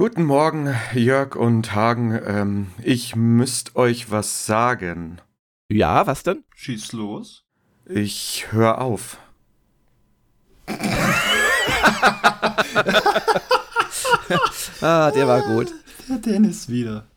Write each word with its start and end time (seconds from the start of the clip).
Guten 0.00 0.24
Morgen, 0.24 0.74
Jörg 0.94 1.36
und 1.36 1.74
Hagen. 1.74 2.18
Ähm, 2.24 2.68
ich 2.82 3.14
müsst 3.16 3.76
euch 3.76 4.10
was 4.10 4.46
sagen. 4.46 5.20
Ja, 5.70 6.06
was 6.06 6.22
denn? 6.22 6.42
Schieß 6.54 6.92
los. 6.92 7.44
Ich 7.84 8.46
hör 8.50 8.80
auf. 8.80 9.18
ah, 14.80 15.10
der 15.10 15.28
war 15.28 15.42
gut. 15.42 15.74
Der 16.08 16.16
Dennis 16.16 16.70
wieder. 16.70 17.09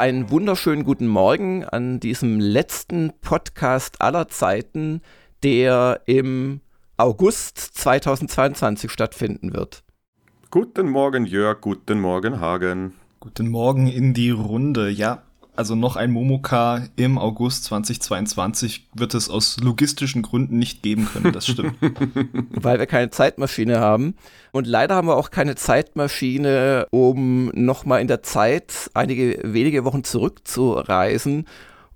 Einen 0.00 0.30
wunderschönen 0.30 0.82
guten 0.84 1.06
Morgen 1.06 1.62
an 1.62 2.00
diesem 2.00 2.40
letzten 2.40 3.12
Podcast 3.20 4.00
aller 4.00 4.28
Zeiten, 4.28 5.02
der 5.42 6.00
im 6.06 6.62
August 6.96 7.58
2022 7.58 8.90
stattfinden 8.90 9.52
wird. 9.52 9.84
Guten 10.50 10.88
Morgen, 10.88 11.26
Jörg. 11.26 11.60
Guten 11.60 12.00
Morgen, 12.00 12.40
Hagen. 12.40 12.94
Guten 13.20 13.50
Morgen 13.50 13.88
in 13.88 14.14
die 14.14 14.30
Runde. 14.30 14.88
Ja, 14.88 15.22
also 15.56 15.74
noch 15.74 15.96
ein 15.96 16.10
Momoka 16.10 16.82
im 16.96 17.18
August 17.18 17.64
2022 17.64 18.88
wird 18.94 19.14
es 19.14 19.28
aus 19.28 19.58
logistischen 19.60 20.22
Gründen 20.22 20.58
nicht 20.58 20.82
geben 20.82 21.06
können, 21.06 21.32
das 21.32 21.46
stimmt. 21.46 21.74
Weil 22.50 22.78
wir 22.78 22.86
keine 22.86 23.10
Zeitmaschine 23.10 23.80
haben. 23.80 24.14
Und 24.52 24.66
leider 24.66 24.94
haben 24.94 25.08
wir 25.08 25.16
auch 25.16 25.30
keine 25.30 25.54
Zeitmaschine, 25.54 26.86
um 26.90 27.46
nochmal 27.54 28.00
in 28.00 28.08
der 28.08 28.22
Zeit 28.22 28.90
einige 28.94 29.40
wenige 29.44 29.84
Wochen 29.84 30.04
zurückzureisen 30.04 31.46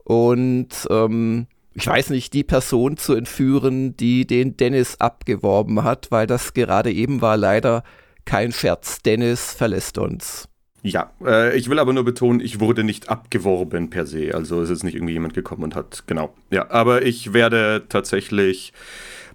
und 0.05 0.69
ähm, 0.91 1.47
ich 1.73 1.87
weiß 1.87 2.11
nicht, 2.11 2.33
die 2.34 2.45
Person 2.45 2.97
zu 2.97 3.15
entführen, 3.15 3.97
die 3.97 4.27
den 4.27 4.56
Dennis 4.56 5.00
abgeworben 5.00 5.83
hat, 5.83 6.11
weil 6.11 6.27
das 6.27 6.55
gerade 6.55 6.93
eben 6.93 7.21
war 7.21 7.37
leider 7.37 7.83
kein 8.25 8.53
Scherz. 8.53 9.03
Dennis 9.03 9.53
verlässt 9.53 9.98
uns. 9.98 10.48
Ja, 10.87 11.11
äh, 11.25 11.57
ich 11.57 11.71
will 11.71 11.79
aber 11.79 11.95
nur 11.95 12.05
betonen, 12.05 12.41
ich 12.41 12.61
wurde 12.61 12.85
nicht 12.85 13.09
abgeworben 13.09 13.89
per 13.89 14.05
se. 14.05 14.35
Also 14.35 14.61
es 14.61 14.69
ist 14.69 14.85
nicht 14.85 14.95
irgendwie 14.95 15.15
jemand 15.15 15.33
gekommen 15.33 15.65
und 15.65 15.75
hat, 15.75 16.05
genau. 16.07 16.35
Ja, 16.51 16.71
aber 16.71 17.07
ich 17.07 17.33
werde 17.33 17.85
tatsächlich 17.89 18.75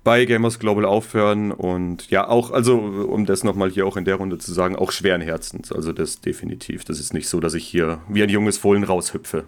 bei 0.03 0.25
Gamers 0.25 0.59
Global 0.59 0.85
aufhören 0.85 1.51
und 1.51 2.11
ja, 2.11 2.27
auch, 2.27 2.51
also 2.51 2.77
um 2.77 3.25
das 3.25 3.43
nochmal 3.43 3.71
hier 3.71 3.87
auch 3.87 3.97
in 3.97 4.05
der 4.05 4.15
Runde 4.15 4.37
zu 4.37 4.53
sagen, 4.53 4.75
auch 4.75 4.91
schweren 4.91 5.21
Herzens. 5.21 5.71
Also 5.71 5.91
das 5.91 6.21
definitiv. 6.21 6.85
Das 6.85 6.99
ist 6.99 7.15
nicht 7.15 7.27
so, 7.27 7.39
dass 7.39 7.55
ich 7.55 7.65
hier 7.65 7.99
wie 8.07 8.21
ein 8.21 8.29
junges 8.29 8.59
Fohlen 8.59 8.83
raushüpfe. 8.83 9.45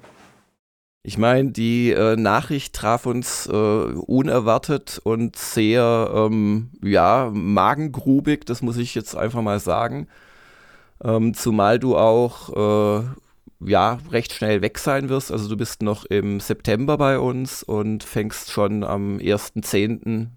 Ich 1.04 1.20
meine, 1.20 1.52
die 1.52 1.92
äh, 1.92 2.16
Nachricht 2.16 2.74
traf 2.74 3.06
uns 3.06 3.46
äh, 3.46 3.52
unerwartet 3.52 5.00
und 5.04 5.36
sehr, 5.36 6.12
ähm, 6.16 6.72
ja, 6.84 7.30
magengrubig, 7.32 8.46
das 8.48 8.64
muss 8.64 8.78
ich 8.78 8.96
jetzt 8.96 9.16
einfach 9.16 9.44
mal 9.44 9.60
sagen. 9.60 10.08
Ähm, 11.04 11.34
zumal 11.34 11.80
du 11.80 11.98
auch 11.98 13.02
äh, 13.02 13.04
ja 13.66 14.00
recht 14.12 14.34
schnell 14.34 14.62
weg 14.62 14.78
sein 14.78 15.10
wirst. 15.10 15.32
Also 15.32 15.50
du 15.50 15.58
bist 15.58 15.82
noch 15.82 16.06
im 16.06 16.40
September 16.40 16.98
bei 16.98 17.20
uns 17.20 17.64
und 17.64 18.04
fängst 18.04 18.52
schon 18.52 18.84
am 18.84 19.18
1.10., 19.18 20.28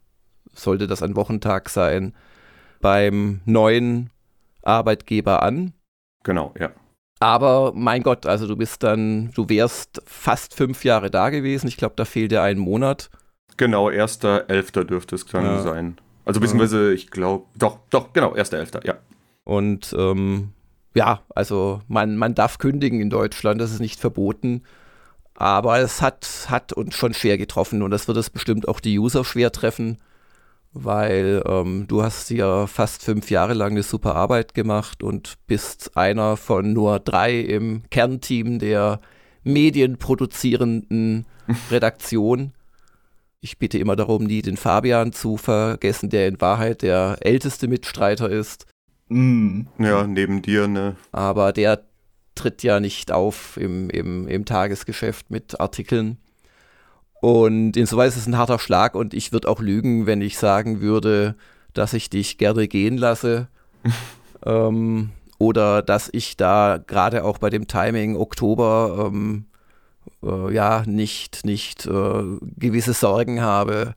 sollte 0.55 0.87
das 0.87 1.03
ein 1.03 1.17
Wochentag 1.17 1.69
sein, 1.69 2.15
beim 2.81 3.41
neuen 3.45 4.11
Arbeitgeber 4.63 5.43
an. 5.43 5.73
Genau, 6.23 6.55
ja. 6.59 6.71
Aber 7.21 7.73
mein 7.75 8.03
Gott, 8.03 8.27
also 8.27 8.47
du 8.47 8.57
bist 8.57 8.83
dann, 8.83 9.31
du 9.35 9.49
wärst 9.49 10.03
fast 10.05 10.55
fünf 10.55 10.85
Jahre 10.85 11.11
da 11.11 11.31
gewesen. 11.31 11.69
Ich 11.69 11.77
glaube, 11.77 11.95
da 11.97 12.05
fehlt 12.05 12.33
dir 12.33 12.43
ein 12.43 12.59
Monat. 12.59 13.11
Genau, 13.57 13.89
1.11. 13.89 14.85
dürfte 14.85 15.15
es 15.15 15.25
dann 15.27 15.45
ja. 15.45 15.63
sein. 15.63 15.99
Also 16.25 16.41
beziehungsweise, 16.41 16.93
ich 16.93 17.11
glaube, 17.11 17.47
doch, 17.57 17.79
doch, 17.91 18.13
genau, 18.13 18.35
1.11., 18.35 18.87
ja. 18.87 18.95
Und 19.45 19.95
ähm, 19.99 20.53
ja, 20.95 21.23
also 21.35 21.83
man, 21.89 22.17
man 22.17 22.35
darf 22.35 22.59
kündigen 22.59 23.01
in 23.01 23.11
Deutschland, 23.11 23.61
das 23.61 23.73
ist 23.73 23.81
nicht 23.81 24.01
verboten. 24.01 24.63
Aber 25.35 25.79
es 25.79 26.01
hat, 26.01 26.47
hat 26.49 26.73
uns 26.73 26.95
schon 26.95 27.13
schwer 27.13 27.37
getroffen 27.39 27.83
und 27.83 27.91
das 27.91 28.07
wird 28.07 28.17
es 28.19 28.31
bestimmt 28.31 28.69
auch 28.69 28.79
die 28.79 28.99
User 28.99 29.25
schwer 29.25 29.51
treffen, 29.51 29.99
weil 30.73 31.43
ähm, 31.47 31.87
du 31.89 32.05
hast 32.05 32.31
ja 32.31 32.69
fast 32.69 33.03
fünf 33.03 33.31
Jahre 33.31 33.55
lang 33.55 33.73
eine 33.73 33.83
super 33.83 34.15
Arbeit 34.15 34.55
gemacht 34.55 35.03
und 35.03 35.35
bist 35.49 35.97
einer 35.97 36.37
von 36.37 36.73
nur 36.73 37.01
drei 37.01 37.41
im 37.41 37.83
Kernteam 37.91 38.61
der 38.61 39.01
medienproduzierenden 39.43 41.27
Redaktion. 41.71 42.53
Ich 43.41 43.59
bitte 43.59 43.79
immer 43.79 43.97
darum, 43.97 44.25
nie 44.25 44.41
den 44.41 44.57
Fabian 44.57 45.13
zu 45.13 45.37
vergessen, 45.37 46.11
der 46.11 46.29
in 46.29 46.41
Wahrheit 46.41 46.83
der 46.83 47.19
älteste 47.21 47.67
Mitstreiter 47.67 48.31
ist. 48.31 48.67
Mm. 49.09 49.63
Ja, 49.79 50.07
neben 50.07 50.43
dir, 50.43 50.67
ne? 50.67 50.97
Aber 51.13 51.53
der 51.53 51.85
tritt 52.35 52.63
ja 52.63 52.81
nicht 52.81 53.13
auf 53.13 53.57
im, 53.57 53.91
im, 53.91 54.27
im 54.27 54.45
Tagesgeschäft 54.45 55.31
mit 55.31 55.61
Artikeln. 55.61 56.19
Und 57.21 57.77
insoweit 57.77 58.09
ist 58.09 58.17
es 58.17 58.27
ein 58.27 58.37
harter 58.37 58.59
Schlag 58.59 58.95
und 58.95 59.15
ich 59.15 59.33
würde 59.33 59.49
auch 59.49 59.61
lügen, 59.61 60.07
wenn 60.07 60.21
ich 60.21 60.37
sagen 60.37 60.81
würde, 60.81 61.37
dass 61.73 61.95
ich 61.95 62.11
dich 62.11 62.39
gerne 62.39 62.69
gehen 62.69 62.99
lasse. 62.99 63.49
ähm, 64.45 65.11
oder 65.39 65.83
dass 65.83 66.11
ich 66.13 66.37
da 66.37 66.79
gerade 66.87 67.25
auch 67.25 67.39
bei 67.39 67.51
dem 67.51 67.67
Timing 67.67 68.17
Oktober 68.17 69.11
ähm, 69.13 69.47
äh, 70.23 70.53
ja 70.53 70.85
nicht, 70.87 71.45
nicht 71.45 71.87
äh, 71.87 72.23
gewisse 72.57 72.93
Sorgen 72.93 73.41
habe, 73.41 73.95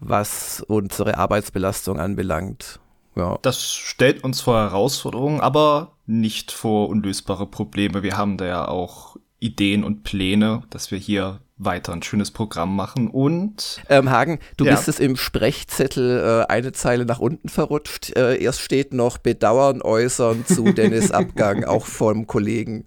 was 0.00 0.64
unsere 0.66 1.18
Arbeitsbelastung 1.18 1.98
anbelangt. 1.98 2.80
Ja. 3.16 3.38
Das 3.42 3.72
stellt 3.72 4.24
uns 4.24 4.40
vor 4.40 4.56
Herausforderungen, 4.56 5.40
aber 5.40 5.92
nicht 6.06 6.52
vor 6.52 6.88
unlösbare 6.88 7.46
Probleme. 7.46 8.02
Wir 8.02 8.16
haben 8.16 8.36
da 8.36 8.46
ja 8.46 8.68
auch 8.68 9.16
Ideen 9.38 9.84
und 9.84 10.04
Pläne, 10.04 10.62
dass 10.70 10.90
wir 10.90 10.98
hier 10.98 11.40
weiter 11.56 11.92
ein 11.92 12.02
schönes 12.02 12.30
Programm 12.32 12.74
machen 12.74 13.08
und 13.08 13.80
ähm, 13.88 14.10
Hagen, 14.10 14.40
du 14.56 14.64
ja. 14.64 14.72
bist 14.72 14.88
es 14.88 14.98
im 14.98 15.16
Sprechzettel 15.16 16.44
äh, 16.48 16.52
eine 16.52 16.72
Zeile 16.72 17.04
nach 17.04 17.20
unten 17.20 17.48
verrutscht. 17.48 18.16
Äh, 18.16 18.42
erst 18.42 18.60
steht 18.60 18.92
noch 18.92 19.18
Bedauern 19.18 19.80
äußern 19.80 20.44
zu 20.46 20.64
Dennis 20.72 21.12
Abgang, 21.12 21.64
auch 21.64 21.86
vom 21.86 22.26
Kollegen. 22.26 22.86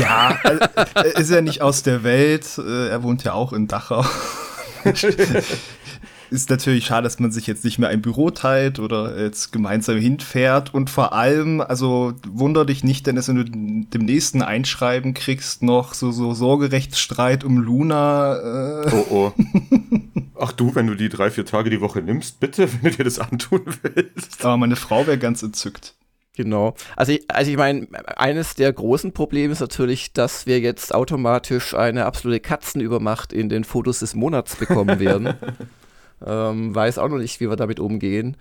Ja, 0.00 0.36
äh, 0.44 1.20
ist 1.20 1.30
ja 1.30 1.40
nicht 1.40 1.62
aus 1.62 1.82
der 1.82 2.02
Welt. 2.02 2.58
Äh, 2.58 2.88
er 2.88 3.02
wohnt 3.02 3.24
ja 3.24 3.32
auch 3.32 3.52
in 3.52 3.66
Dachau. 3.66 4.04
ist 6.30 6.50
natürlich 6.50 6.86
schade, 6.86 7.04
dass 7.04 7.18
man 7.18 7.30
sich 7.30 7.46
jetzt 7.46 7.64
nicht 7.64 7.78
mehr 7.78 7.88
ein 7.88 8.02
Büro 8.02 8.30
teilt 8.30 8.78
oder 8.78 9.18
jetzt 9.20 9.52
gemeinsam 9.52 9.98
hinfährt. 9.98 10.74
Und 10.74 10.90
vor 10.90 11.12
allem, 11.12 11.60
also 11.60 12.14
wunder 12.26 12.64
dich 12.64 12.84
nicht, 12.84 13.06
denn 13.06 13.16
wenn 13.16 13.36
du 13.36 13.44
dem 13.44 14.04
nächsten 14.04 14.42
Einschreiben 14.42 15.14
kriegst, 15.14 15.62
noch 15.62 15.94
so, 15.94 16.10
so 16.10 16.34
Sorgerechtsstreit 16.34 17.44
um 17.44 17.58
Luna. 17.58 18.84
Äh. 18.84 18.90
Oh, 18.92 19.06
oh. 19.10 19.32
Ach 20.40 20.52
du, 20.52 20.74
wenn 20.74 20.86
du 20.86 20.94
die 20.94 21.08
drei, 21.08 21.30
vier 21.30 21.44
Tage 21.44 21.68
die 21.70 21.80
Woche 21.80 22.00
nimmst, 22.00 22.40
bitte, 22.40 22.68
wenn 22.82 22.90
du 22.90 22.96
dir 22.96 23.04
das 23.04 23.18
antun 23.18 23.62
willst. 23.82 24.44
Aber 24.44 24.56
meine 24.56 24.76
Frau 24.76 25.06
wäre 25.06 25.18
ganz 25.18 25.42
entzückt. 25.42 25.94
Genau. 26.38 26.74
Also 26.94 27.10
ich, 27.10 27.28
also 27.28 27.50
ich 27.50 27.56
meine, 27.56 27.88
eines 28.16 28.54
der 28.54 28.72
großen 28.72 29.10
Probleme 29.12 29.52
ist 29.52 29.58
natürlich, 29.58 30.12
dass 30.12 30.46
wir 30.46 30.60
jetzt 30.60 30.94
automatisch 30.94 31.74
eine 31.74 32.06
absolute 32.06 32.38
Katzenübermacht 32.38 33.32
in 33.32 33.48
den 33.48 33.64
Fotos 33.64 33.98
des 33.98 34.14
Monats 34.14 34.54
bekommen 34.54 35.00
werden. 35.00 35.34
Ähm, 36.24 36.74
weiß 36.74 36.98
auch 36.98 37.08
noch 37.08 37.18
nicht, 37.18 37.40
wie 37.40 37.48
wir 37.48 37.56
damit 37.56 37.80
umgehen. 37.80 38.36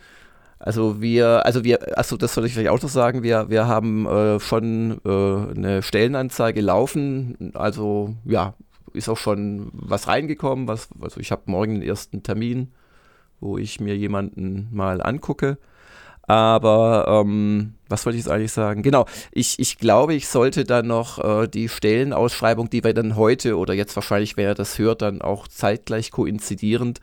Also 0.60 1.02
wir, 1.02 1.46
also 1.46 1.64
wir, 1.64 1.98
achso, 1.98 2.18
das 2.18 2.34
soll 2.34 2.46
ich 2.46 2.54
vielleicht 2.54 2.70
auch 2.70 2.82
noch 2.82 2.90
sagen, 2.90 3.22
wir, 3.22 3.50
wir 3.50 3.68
haben 3.68 4.08
äh, 4.08 4.40
schon 4.40 5.00
äh, 5.06 5.56
eine 5.56 5.84
Stellenanzeige 5.84 6.62
laufen, 6.62 7.52
also 7.54 8.16
ja, 8.26 8.56
ist 8.94 9.10
auch 9.10 9.18
schon 9.18 9.70
was 9.72 10.08
reingekommen, 10.08 10.68
was, 10.68 10.90
also 11.00 11.20
ich 11.20 11.32
habe 11.32 11.44
morgen 11.46 11.76
den 11.76 11.88
ersten 11.88 12.24
Termin, 12.24 12.72
wo 13.40 13.60
ich 13.60 13.80
mir 13.80 13.96
jemanden 13.96 14.70
mal 14.72 15.02
angucke. 15.02 15.60
Aber 16.24 17.06
ähm, 17.08 17.76
was 17.88 18.06
wollte 18.06 18.18
ich 18.18 18.26
jetzt 18.26 18.34
eigentlich 18.34 18.52
sagen? 18.52 18.84
Genau, 18.84 19.06
ich, 19.32 19.60
ich 19.60 19.78
glaube, 19.78 20.14
ich 20.14 20.28
sollte 20.28 20.66
dann 20.66 20.88
noch 20.88 21.24
äh, 21.24 21.48
die 21.48 21.70
Stellenausschreibung, 21.70 22.70
die 22.70 22.84
wir 22.84 22.94
dann 22.94 23.16
heute 23.16 23.58
oder 23.58 23.74
jetzt 23.74 23.96
wahrscheinlich, 23.96 24.36
wer 24.36 24.54
das 24.54 24.78
hört, 24.78 25.04
dann 25.04 25.22
auch 25.22 25.48
zeitgleich 25.48 26.12
koinzidierend 26.12 27.00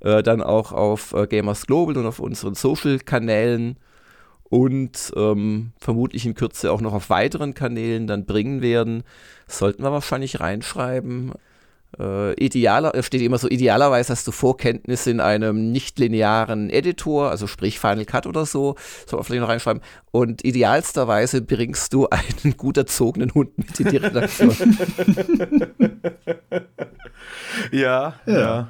äh, 0.00 0.22
dann 0.22 0.42
auch 0.42 0.72
auf 0.72 1.12
äh, 1.12 1.26
Gamers 1.26 1.66
Global 1.66 1.96
und 1.96 2.06
auf 2.06 2.20
unseren 2.20 2.54
Social-Kanälen 2.54 3.78
und 4.50 5.12
ähm, 5.16 5.72
vermutlich 5.78 6.24
in 6.24 6.34
Kürze 6.34 6.72
auch 6.72 6.80
noch 6.80 6.94
auf 6.94 7.10
weiteren 7.10 7.54
Kanälen 7.54 8.06
dann 8.06 8.24
bringen 8.24 8.62
werden. 8.62 9.02
sollten 9.46 9.82
wir 9.82 9.92
wahrscheinlich 9.92 10.40
reinschreiben. 10.40 11.32
äh, 11.98 12.34
idealer, 12.34 12.92
steht 13.02 13.22
immer 13.22 13.38
so, 13.38 13.48
idealerweise 13.48 14.12
hast 14.12 14.26
du 14.26 14.32
Vorkenntnisse 14.32 15.10
in 15.10 15.20
einem 15.20 15.72
nicht-linearen 15.72 16.70
Editor, 16.70 17.30
also 17.30 17.46
sprich 17.46 17.78
Final 17.78 18.04
Cut 18.04 18.26
oder 18.26 18.46
so, 18.46 18.76
soll 19.06 19.18
man 19.18 19.24
vielleicht 19.24 19.40
noch 19.42 19.48
reinschreiben. 19.48 19.82
Und 20.10 20.44
idealsterweise 20.44 21.42
bringst 21.42 21.92
du 21.92 22.08
einen 22.08 22.56
gut 22.56 22.76
erzogenen 22.76 23.34
Hund 23.34 23.56
mit 23.58 23.78
in 23.80 23.88
die 23.88 23.96
Redaktion. 23.98 24.78
ja, 27.72 28.14
ja. 28.26 28.38
ja. 28.38 28.68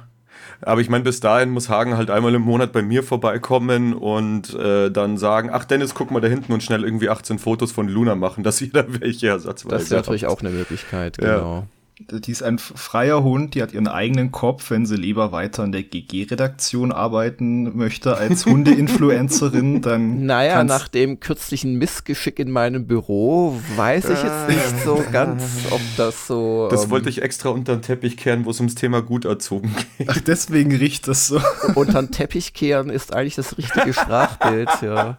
Aber 0.61 0.81
ich 0.81 0.89
meine, 0.89 1.03
bis 1.03 1.19
dahin 1.19 1.49
muss 1.49 1.69
Hagen 1.69 1.95
halt 1.95 2.09
einmal 2.09 2.33
im 2.35 2.41
Monat 2.41 2.71
bei 2.73 2.81
mir 2.81 3.03
vorbeikommen 3.03 3.93
und 3.93 4.53
äh, 4.55 4.91
dann 4.91 5.17
sagen, 5.17 5.49
ach 5.51 5.65
Dennis, 5.65 5.93
guck 5.93 6.11
mal 6.11 6.19
da 6.19 6.27
hinten 6.27 6.51
und 6.51 6.63
schnell 6.63 6.83
irgendwie 6.83 7.09
18 7.09 7.39
Fotos 7.39 7.71
von 7.71 7.87
Luna 7.87 8.15
machen, 8.15 8.43
dass 8.43 8.59
jeder 8.59 8.85
welche 9.01 9.27
ersatzweise 9.27 9.75
Das 9.75 9.89
wäre 9.89 10.01
natürlich 10.01 10.27
auch 10.27 10.41
eine 10.41 10.49
Möglichkeit, 10.49 11.17
genau. 11.17 11.55
Ja. 11.59 11.67
Die 11.99 12.31
ist 12.31 12.43
ein 12.43 12.59
freier 12.59 13.23
Hund, 13.23 13.55
die 13.55 13.61
hat 13.61 13.73
ihren 13.73 13.89
eigenen 13.89 14.31
Kopf, 14.31 14.71
wenn 14.71 14.85
sie 14.85 14.95
lieber 14.95 15.33
weiter 15.33 15.65
in 15.65 15.73
der 15.73 15.83
GG-Redaktion 15.83 16.93
arbeiten 16.93 17.75
möchte 17.75 18.15
als 18.15 18.45
Hundeinfluencerin, 18.45 19.81
dann. 19.81 20.25
Naja, 20.25 20.63
nach 20.63 20.87
dem 20.87 21.19
kürzlichen 21.19 21.75
Missgeschick 21.75 22.39
in 22.39 22.51
meinem 22.51 22.87
Büro 22.87 23.59
weiß 23.75 24.05
ich 24.11 24.23
jetzt 24.23 24.47
nicht 24.47 24.83
so 24.85 25.03
ganz, 25.11 25.43
ob 25.71 25.81
das 25.97 26.25
so. 26.25 26.69
Das 26.71 26.85
ähm, 26.85 26.91
wollte 26.91 27.09
ich 27.09 27.21
extra 27.21 27.49
unter 27.49 27.75
den 27.75 27.81
Teppich 27.81 28.15
kehren, 28.15 28.45
wo 28.45 28.51
es 28.51 28.61
ums 28.61 28.75
Thema 28.75 29.01
gut 29.01 29.25
erzogen 29.25 29.75
geht. 29.97 30.07
Ach, 30.09 30.21
deswegen 30.21 30.73
riecht 30.73 31.05
das 31.09 31.27
so. 31.27 31.41
Unter 31.75 32.01
den 32.01 32.11
Teppich 32.11 32.53
kehren 32.53 32.89
ist 32.89 33.13
eigentlich 33.13 33.35
das 33.35 33.57
richtige 33.57 33.91
Sprachbild, 33.91 34.69
ja. 34.81 35.17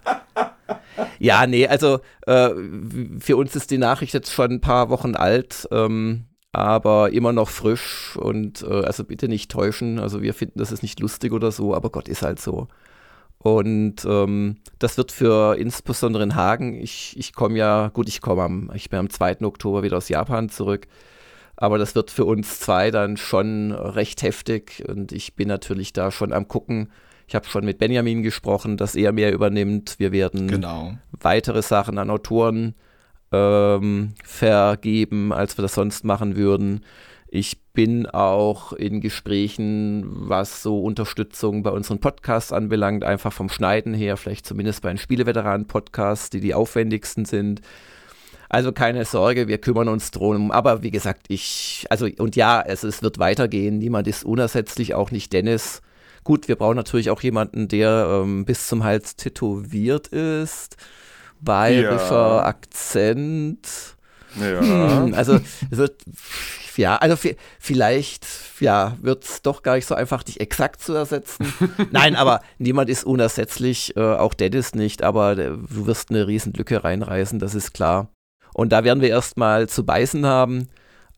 Ja, 1.19 1.47
nee, 1.47 1.67
also 1.67 2.00
äh, 2.27 2.49
für 3.19 3.37
uns 3.37 3.55
ist 3.55 3.71
die 3.71 3.77
Nachricht 3.77 4.15
jetzt 4.15 4.32
schon 4.32 4.53
ein 4.53 4.61
paar 4.62 4.88
Wochen 4.88 5.15
alt. 5.15 5.69
Ähm, 5.71 6.25
aber 6.52 7.12
immer 7.12 7.32
noch 7.32 7.49
frisch 7.49 8.17
und 8.17 8.62
äh, 8.62 8.85
also 8.85 9.05
bitte 9.05 9.29
nicht 9.29 9.50
täuschen. 9.50 9.99
Also 9.99 10.23
wir 10.23 10.35
finden, 10.35 10.58
das 10.58 10.73
ist 10.73 10.82
nicht 10.82 11.00
lustig 11.00 11.32
oder 11.32 11.52
so, 11.52 11.75
aber 11.75 11.91
Gott 11.91 12.08
ist 12.08 12.23
halt 12.23 12.41
so. 12.41 12.69
Und 13.38 14.05
ähm, 14.05 14.56
das 14.79 14.99
wird 14.99 15.12
für 15.12 15.56
insbesondere 15.56 16.23
in 16.23 16.35
Hagen, 16.35 16.75
ich, 16.75 17.17
ich 17.17 17.32
komme 17.32 17.56
ja, 17.56 17.88
gut, 17.88 18.08
ich 18.08 18.20
komme 18.20 18.43
am, 18.43 18.70
ich 18.75 18.91
bin 18.91 18.99
am 18.99 19.08
2. 19.08 19.43
Oktober 19.43 19.82
wieder 19.82 19.97
aus 19.97 20.11
Japan 20.11 20.50
zurück, 20.50 20.88
aber 21.56 21.79
das 21.79 21.94
wird 21.94 22.11
für 22.11 22.26
uns 22.26 22.61
zwei 22.61 22.91
dann 22.91 23.17
schon 23.17 23.73
recht 23.73 24.23
heftig 24.23 24.85
und 24.87 25.12
ich 25.12 25.37
bin 25.37 25.49
natürlich 25.49 25.94
da 25.94 26.11
schon 26.11 26.32
am 26.35 26.49
gucken. 26.49 26.91
Ich 27.29 27.35
habe 27.35 27.46
schon 27.46 27.64
mit 27.64 27.79
Benjamin 27.79 28.23
gesprochen, 28.23 28.76
dass 28.76 28.94
er 28.94 29.12
mehr 29.12 29.32
übernimmt. 29.32 29.99
Wir 29.99 30.11
werden 30.11 30.49
genau. 30.49 30.94
weitere 31.12 31.62
Sachen 31.62 31.96
an 31.96 32.11
Autoren 32.11 32.75
ähm, 33.32 34.15
vergeben, 34.25 35.32
als 35.32 35.56
wir 35.59 35.62
das 35.62 35.75
sonst 35.75 36.05
machen 36.05 36.37
würden. 36.37 36.85
Ich 37.29 37.62
bin 37.73 38.06
auch 38.06 38.73
in 38.73 39.00
Gesprächen, 39.00 40.05
was 40.29 40.62
so 40.62 40.82
Unterstützung 40.82 41.62
bei 41.62 41.71
unseren 41.71 42.00
Podcasts 42.00 42.53
anbelangt, 42.53 43.05
einfach 43.05 43.32
vom 43.32 43.49
Schneiden 43.49 43.94
her, 43.94 44.17
vielleicht 44.17 44.47
zumindest 44.47 44.82
bei 44.82 44.88
den 44.88 44.99
Spieleveteranen-Podcasts, 44.99 46.31
die 46.31 46.41
die 46.41 46.55
aufwendigsten 46.55 47.25
sind. 47.25 47.61
Also 48.49 48.73
keine 48.73 49.05
Sorge, 49.05 49.47
wir 49.47 49.59
kümmern 49.59 49.87
uns 49.87 50.11
drum. 50.11 50.50
Aber 50.50 50.82
wie 50.82 50.91
gesagt, 50.91 51.27
ich, 51.29 51.87
also 51.88 52.09
und 52.19 52.35
ja, 52.35 52.59
also 52.59 52.88
es 52.88 53.00
wird 53.00 53.21
weitergehen. 53.21 53.79
Niemand 53.79 54.09
ist 54.09 54.25
unersetzlich, 54.25 54.94
auch 54.94 55.12
nicht 55.12 55.32
Dennis. 55.32 55.82
Gut, 56.25 56.49
wir 56.49 56.56
brauchen 56.56 56.77
natürlich 56.77 57.11
auch 57.11 57.23
jemanden, 57.23 57.69
der 57.69 58.23
ähm, 58.25 58.44
bis 58.44 58.67
zum 58.67 58.82
Hals 58.82 59.15
tätowiert 59.15 60.09
ist 60.09 60.77
bayerischer 61.40 62.37
ja. 62.37 62.44
Akzent. 62.44 63.69
Ja. 64.40 64.60
Hm, 64.60 65.14
also 65.14 65.40
es 65.70 65.76
wird 65.76 66.02
ja, 66.76 66.96
also 66.96 67.16
vielleicht 67.58 68.26
ja, 68.60 68.96
wird 69.00 69.25
es 69.25 69.42
doch 69.42 69.62
gar 69.62 69.75
nicht 69.75 69.87
so 69.87 69.94
einfach, 69.94 70.22
dich 70.22 70.40
exakt 70.40 70.81
zu 70.81 70.94
ersetzen. 70.94 71.52
Nein, 71.90 72.16
aber 72.16 72.40
niemand 72.58 72.90
ist 72.90 73.04
unersetzlich, 73.04 73.96
äh, 73.96 74.00
auch 74.00 74.34
Dennis 74.34 74.75
nicht, 74.75 75.02
aber 75.02 75.32
äh, 75.32 75.50
du 75.50 75.87
wirst 75.87 76.10
eine 76.10 76.26
riesen 76.26 76.52
Lücke 76.52 76.82
reinreißen, 76.82 77.38
das 77.38 77.54
ist 77.54 77.72
klar. 77.72 78.08
Und 78.54 78.72
da 78.72 78.84
werden 78.84 79.00
wir 79.00 79.08
erstmal 79.08 79.69
zu 79.69 79.84
beißen 79.84 80.26
haben, 80.26 80.69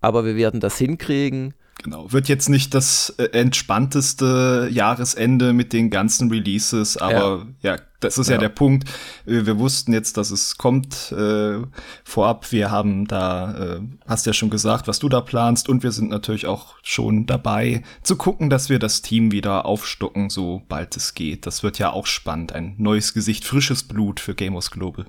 aber 0.01 0.25
wir 0.25 0.37
werden 0.37 0.61
das 0.61 0.79
hinkriegen. 0.79 1.55
Genau, 1.83 2.13
wird 2.13 2.29
jetzt 2.29 2.49
nicht 2.49 2.75
das 2.75 3.11
äh, 3.19 3.25
entspannteste 3.33 4.69
Jahresende 4.71 5.53
mit 5.53 5.73
den 5.73 5.91
ganzen 5.91 6.31
Releases, 6.31 6.97
aber 6.97 7.47
ja, 7.61 7.75
ja 7.75 7.81
das 7.99 8.19
ist 8.19 8.29
ja. 8.29 8.35
ja. 8.35 8.41
der 8.41 8.49
Punkt. 8.51 8.89
Wir 9.25 9.59
wussten 9.59 9.93
jetzt, 9.93 10.17
dass 10.17 10.31
es 10.31 10.59
kommt 10.59 11.13
äh, 11.13 11.59
vorab. 12.05 12.53
Wir 12.53 12.71
haben 12.71 13.07
da, 13.07 13.77
äh, 13.77 13.81
hast 14.07 14.27
ja 14.27 14.33
schon 14.33 14.51
gesagt, 14.51 14.87
was 14.89 14.99
du 14.99 15.09
da 15.09 15.21
planst 15.21 15.69
und 15.69 15.83
wir 15.83 15.93
sind 15.93 16.11
natürlich 16.11 16.47
auch 16.47 16.77
schon 16.83 17.27
dabei 17.27 17.83
zu 18.03 18.17
gucken, 18.17 18.51
dass 18.51 18.69
wir 18.69 18.79
das 18.79 19.03
Team 19.03 19.33
wieder 19.33 19.67
aufstocken, 19.67 20.31
sobald 20.31 20.97
es 20.97 21.15
geht. 21.15 21.47
Das 21.47 21.63
wird 21.63 21.79
ja 21.79 21.91
auch 21.91 22.07
spannend. 22.07 22.53
Ein 22.53 22.75
neues 22.79 23.15
Gesicht, 23.15 23.45
frisches 23.45 23.83
Blut 23.83 24.21
für 24.21 24.35
Gamers 24.35 24.71
Global. 24.71 25.07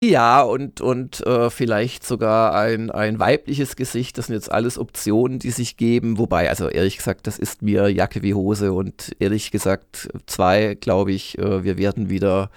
Ja, 0.00 0.42
und, 0.42 0.80
und 0.80 1.26
äh, 1.26 1.50
vielleicht 1.50 2.06
sogar 2.06 2.54
ein, 2.54 2.88
ein 2.92 3.18
weibliches 3.18 3.74
Gesicht. 3.74 4.16
Das 4.16 4.26
sind 4.26 4.36
jetzt 4.36 4.50
alles 4.50 4.78
Optionen, 4.78 5.40
die 5.40 5.50
sich 5.50 5.76
geben. 5.76 6.18
Wobei, 6.18 6.48
also 6.48 6.68
ehrlich 6.68 6.98
gesagt, 6.98 7.26
das 7.26 7.36
ist 7.36 7.62
mir 7.62 7.88
Jacke 7.88 8.22
wie 8.22 8.32
Hose. 8.32 8.72
Und 8.72 9.16
ehrlich 9.18 9.50
gesagt, 9.50 10.08
zwei, 10.26 10.76
glaube 10.76 11.10
ich, 11.10 11.36
äh, 11.38 11.64
wir 11.64 11.78
werden 11.78 12.10
wieder 12.10 12.50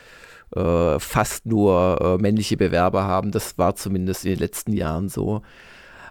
äh, 0.55 0.99
fast 0.99 1.47
nur 1.47 1.99
äh, 2.19 2.21
männliche 2.21 2.57
Bewerber 2.57 3.05
haben. 3.05 3.31
Das 3.31 3.57
war 3.57 3.75
zumindest 3.75 4.23
in 4.25 4.31
den 4.33 4.39
letzten 4.39 4.73
Jahren 4.73 5.09
so. 5.09 5.41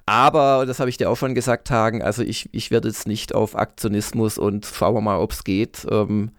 Aber, 0.07 0.67
das 0.67 0.81
habe 0.81 0.91
ich 0.91 0.97
dir 0.97 1.11
auch 1.11 1.17
schon 1.17 1.37
gesagt, 1.37 1.71
Hagen, 1.71 2.03
also 2.03 2.23
ich, 2.25 2.49
ich 2.53 2.73
werde 2.73 2.89
jetzt 2.89 3.07
nicht 3.07 3.35
auf 3.35 3.57
Aktionismus 3.57 4.39
und 4.39 4.67
schauen 4.67 4.95
wir 4.97 5.01
mal, 5.01 5.19
ob 5.21 5.33
es 5.33 5.45
geht. 5.45 5.87
Ähm, 5.91 6.33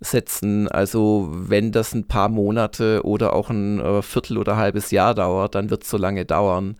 setzen. 0.00 0.68
Also 0.68 1.28
wenn 1.30 1.72
das 1.72 1.94
ein 1.94 2.06
paar 2.06 2.28
Monate 2.28 3.04
oder 3.04 3.32
auch 3.32 3.50
ein 3.50 3.80
äh, 3.80 4.02
Viertel 4.02 4.38
oder 4.38 4.56
halbes 4.56 4.90
Jahr 4.90 5.14
dauert, 5.14 5.54
dann 5.54 5.70
wird 5.70 5.84
es 5.84 5.90
so 5.90 5.96
lange 5.96 6.24
dauern. 6.24 6.76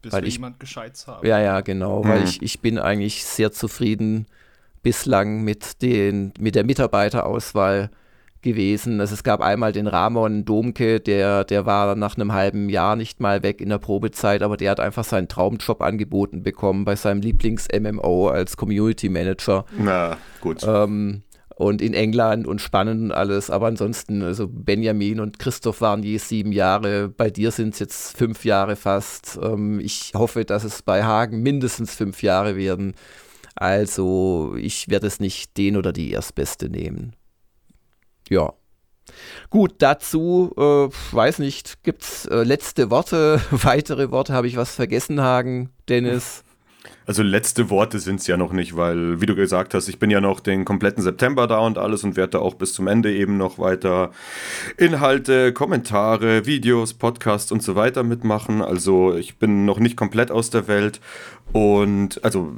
Bis 0.00 0.12
weil 0.12 0.22
wir 0.22 0.28
ich, 0.28 0.34
jemand 0.34 0.58
Gescheites 0.58 1.06
haben. 1.06 1.26
Ja, 1.26 1.38
ja, 1.38 1.60
genau, 1.60 2.02
mhm. 2.02 2.08
weil 2.08 2.24
ich, 2.24 2.42
ich 2.42 2.60
bin 2.60 2.78
eigentlich 2.78 3.24
sehr 3.24 3.52
zufrieden 3.52 4.26
bislang 4.82 5.42
mit, 5.44 5.80
den, 5.82 6.32
mit 6.40 6.54
der 6.54 6.64
Mitarbeiterauswahl 6.64 7.90
gewesen. 8.42 9.00
Also 9.00 9.14
es 9.14 9.22
gab 9.22 9.40
einmal 9.40 9.70
den 9.72 9.86
Ramon 9.86 10.44
Domke, 10.44 10.98
der, 10.98 11.44
der 11.44 11.64
war 11.64 11.94
nach 11.94 12.16
einem 12.16 12.32
halben 12.32 12.68
Jahr 12.68 12.96
nicht 12.96 13.20
mal 13.20 13.44
weg 13.44 13.60
in 13.60 13.68
der 13.68 13.78
Probezeit, 13.78 14.42
aber 14.42 14.56
der 14.56 14.72
hat 14.72 14.80
einfach 14.80 15.04
seinen 15.04 15.28
Traumjob 15.28 15.80
angeboten 15.80 16.42
bekommen 16.42 16.84
bei 16.84 16.96
seinem 16.96 17.20
Lieblings-MMO 17.20 18.28
als 18.28 18.56
Community 18.56 19.08
Manager. 19.08 19.64
Na, 19.78 20.16
gut. 20.40 20.64
Ähm, 20.66 21.22
und 21.62 21.80
in 21.80 21.94
England 21.94 22.46
und 22.46 22.60
spannend 22.60 23.00
und 23.00 23.12
alles. 23.12 23.48
Aber 23.48 23.68
ansonsten, 23.68 24.22
also 24.22 24.48
Benjamin 24.48 25.20
und 25.20 25.38
Christoph 25.38 25.80
waren 25.80 26.02
je 26.02 26.18
sieben 26.18 26.50
Jahre. 26.50 27.08
Bei 27.08 27.30
dir 27.30 27.52
sind 27.52 27.74
es 27.74 27.78
jetzt 27.78 28.16
fünf 28.16 28.44
Jahre 28.44 28.74
fast. 28.74 29.38
Ähm, 29.40 29.78
ich 29.78 30.12
hoffe, 30.14 30.44
dass 30.44 30.64
es 30.64 30.82
bei 30.82 31.04
Hagen 31.04 31.42
mindestens 31.42 31.94
fünf 31.94 32.22
Jahre 32.22 32.56
werden. 32.56 32.94
Also 33.54 34.56
ich 34.58 34.88
werde 34.88 35.06
es 35.06 35.20
nicht 35.20 35.56
den 35.56 35.76
oder 35.76 35.92
die 35.92 36.10
Erstbeste 36.10 36.68
nehmen. 36.68 37.14
Ja. 38.28 38.52
Gut, 39.50 39.74
dazu, 39.78 40.52
äh, 40.56 40.88
weiß 41.14 41.38
nicht, 41.38 41.84
gibt 41.84 42.02
es 42.02 42.26
äh, 42.26 42.42
letzte 42.42 42.90
Worte, 42.90 43.40
weitere 43.50 44.10
Worte? 44.10 44.32
Habe 44.32 44.48
ich 44.48 44.56
was 44.56 44.74
vergessen, 44.74 45.20
Hagen, 45.20 45.70
Dennis? 45.88 46.42
Also 47.06 47.22
letzte 47.22 47.70
Worte 47.70 47.98
sind 47.98 48.20
es 48.20 48.26
ja 48.26 48.36
noch 48.36 48.52
nicht, 48.52 48.76
weil, 48.76 49.20
wie 49.20 49.26
du 49.26 49.34
gesagt 49.34 49.74
hast, 49.74 49.88
ich 49.88 49.98
bin 49.98 50.10
ja 50.10 50.20
noch 50.20 50.40
den 50.40 50.64
kompletten 50.64 51.02
September 51.02 51.46
da 51.46 51.58
und 51.58 51.78
alles 51.78 52.04
und 52.04 52.16
werde 52.16 52.32
da 52.32 52.38
auch 52.38 52.54
bis 52.54 52.72
zum 52.72 52.86
Ende 52.86 53.12
eben 53.12 53.36
noch 53.36 53.58
weiter 53.58 54.10
Inhalte, 54.76 55.52
Kommentare, 55.52 56.46
Videos, 56.46 56.94
Podcasts 56.94 57.52
und 57.52 57.62
so 57.62 57.74
weiter 57.74 58.02
mitmachen. 58.02 58.62
Also 58.62 59.14
ich 59.14 59.36
bin 59.36 59.64
noch 59.64 59.78
nicht 59.78 59.96
komplett 59.96 60.30
aus 60.30 60.50
der 60.50 60.68
Welt 60.68 61.00
und 61.52 62.24
also, 62.24 62.54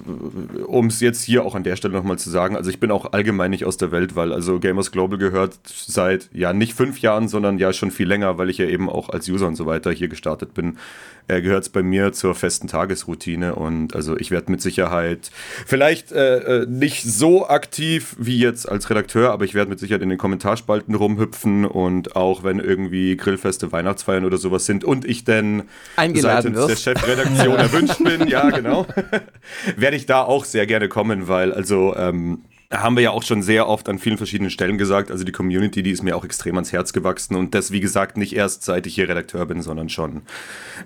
um 0.66 0.86
es 0.86 1.00
jetzt 1.00 1.24
hier 1.24 1.44
auch 1.44 1.56
an 1.56 1.64
der 1.64 1.74
Stelle 1.74 1.94
nochmal 1.94 2.16
zu 2.18 2.30
sagen, 2.30 2.56
also 2.56 2.70
ich 2.70 2.78
bin 2.78 2.92
auch 2.92 3.12
allgemein 3.12 3.50
nicht 3.50 3.64
aus 3.64 3.76
der 3.76 3.90
Welt, 3.90 4.14
weil 4.14 4.32
also 4.32 4.60
Gamers 4.60 4.92
Global 4.92 5.18
gehört 5.18 5.58
seit 5.64 6.30
ja 6.32 6.52
nicht 6.52 6.74
fünf 6.74 7.00
Jahren, 7.00 7.26
sondern 7.26 7.58
ja 7.58 7.72
schon 7.72 7.90
viel 7.90 8.06
länger, 8.06 8.38
weil 8.38 8.50
ich 8.50 8.58
ja 8.58 8.66
eben 8.66 8.88
auch 8.88 9.08
als 9.08 9.28
User 9.28 9.48
und 9.48 9.56
so 9.56 9.66
weiter 9.66 9.90
hier 9.90 10.06
gestartet 10.06 10.54
bin, 10.54 10.78
äh, 11.28 11.40
gehört 11.40 11.62
es 11.64 11.69
bei 11.69 11.83
mir 11.83 12.12
zur 12.12 12.35
festen 12.35 12.69
Tagesroutine 12.69 13.54
und 13.54 13.95
also 13.95 14.16
ich 14.16 14.31
werde 14.31 14.50
mit 14.50 14.61
Sicherheit 14.61 15.31
vielleicht 15.66 16.12
äh, 16.12 16.62
äh, 16.62 16.66
nicht 16.66 17.02
so 17.02 17.49
aktiv 17.49 18.14
wie 18.19 18.38
jetzt 18.38 18.69
als 18.69 18.90
Redakteur, 18.90 19.33
aber 19.33 19.45
ich 19.45 19.54
werde 19.54 19.71
mit 19.71 19.78
Sicherheit 19.78 20.02
in 20.02 20.11
den 20.11 20.19
Kommentarspalten 20.19 20.95
rumhüpfen 20.95 21.64
und 21.64 22.16
auch 22.16 22.45
wenn 22.45 22.59
irgendwie 22.59 23.16
Grillfeste, 23.16 23.73
Weihnachtsfeiern 23.73 24.25
oder 24.25 24.37
sowas 24.37 24.66
sind 24.66 24.85
und 24.85 25.04
ich 25.04 25.25
denn 25.25 25.64
Eingeladen 25.97 26.54
seitens 26.54 26.69
wirst. 26.69 26.87
der 26.87 26.95
Chefredaktion 26.95 27.57
erwünscht 27.59 28.04
bin, 28.04 28.28
ja 28.28 28.50
genau, 28.50 28.87
werde 29.76 29.97
ich 29.97 30.07
da 30.07 30.23
auch 30.23 30.45
sehr 30.45 30.66
gerne 30.66 30.88
kommen, 30.88 31.28
weil 31.28 31.52
also 31.52 31.95
ähm, 31.97 32.43
haben 32.83 32.97
wir 32.97 33.02
ja 33.02 33.11
auch 33.11 33.23
schon 33.23 33.43
sehr 33.43 33.69
oft 33.69 33.88
an 33.88 33.99
vielen 33.99 34.16
verschiedenen 34.16 34.50
Stellen 34.50 34.78
gesagt. 34.78 35.11
Also 35.11 35.25
die 35.25 35.33
Community, 35.33 35.83
die 35.83 35.90
ist 35.90 36.02
mir 36.02 36.16
auch 36.16 36.25
extrem 36.25 36.54
ans 36.57 36.73
Herz 36.73 36.93
gewachsen 36.93 37.37
und 37.37 37.54
das, 37.54 37.71
wie 37.71 37.81
gesagt, 37.81 38.16
nicht 38.16 38.35
erst 38.35 38.62
seit 38.62 38.87
ich 38.87 38.95
hier 38.95 39.09
Redakteur 39.09 39.47
bin, 39.47 39.62
sondern 39.62 39.88
schon 39.88 40.23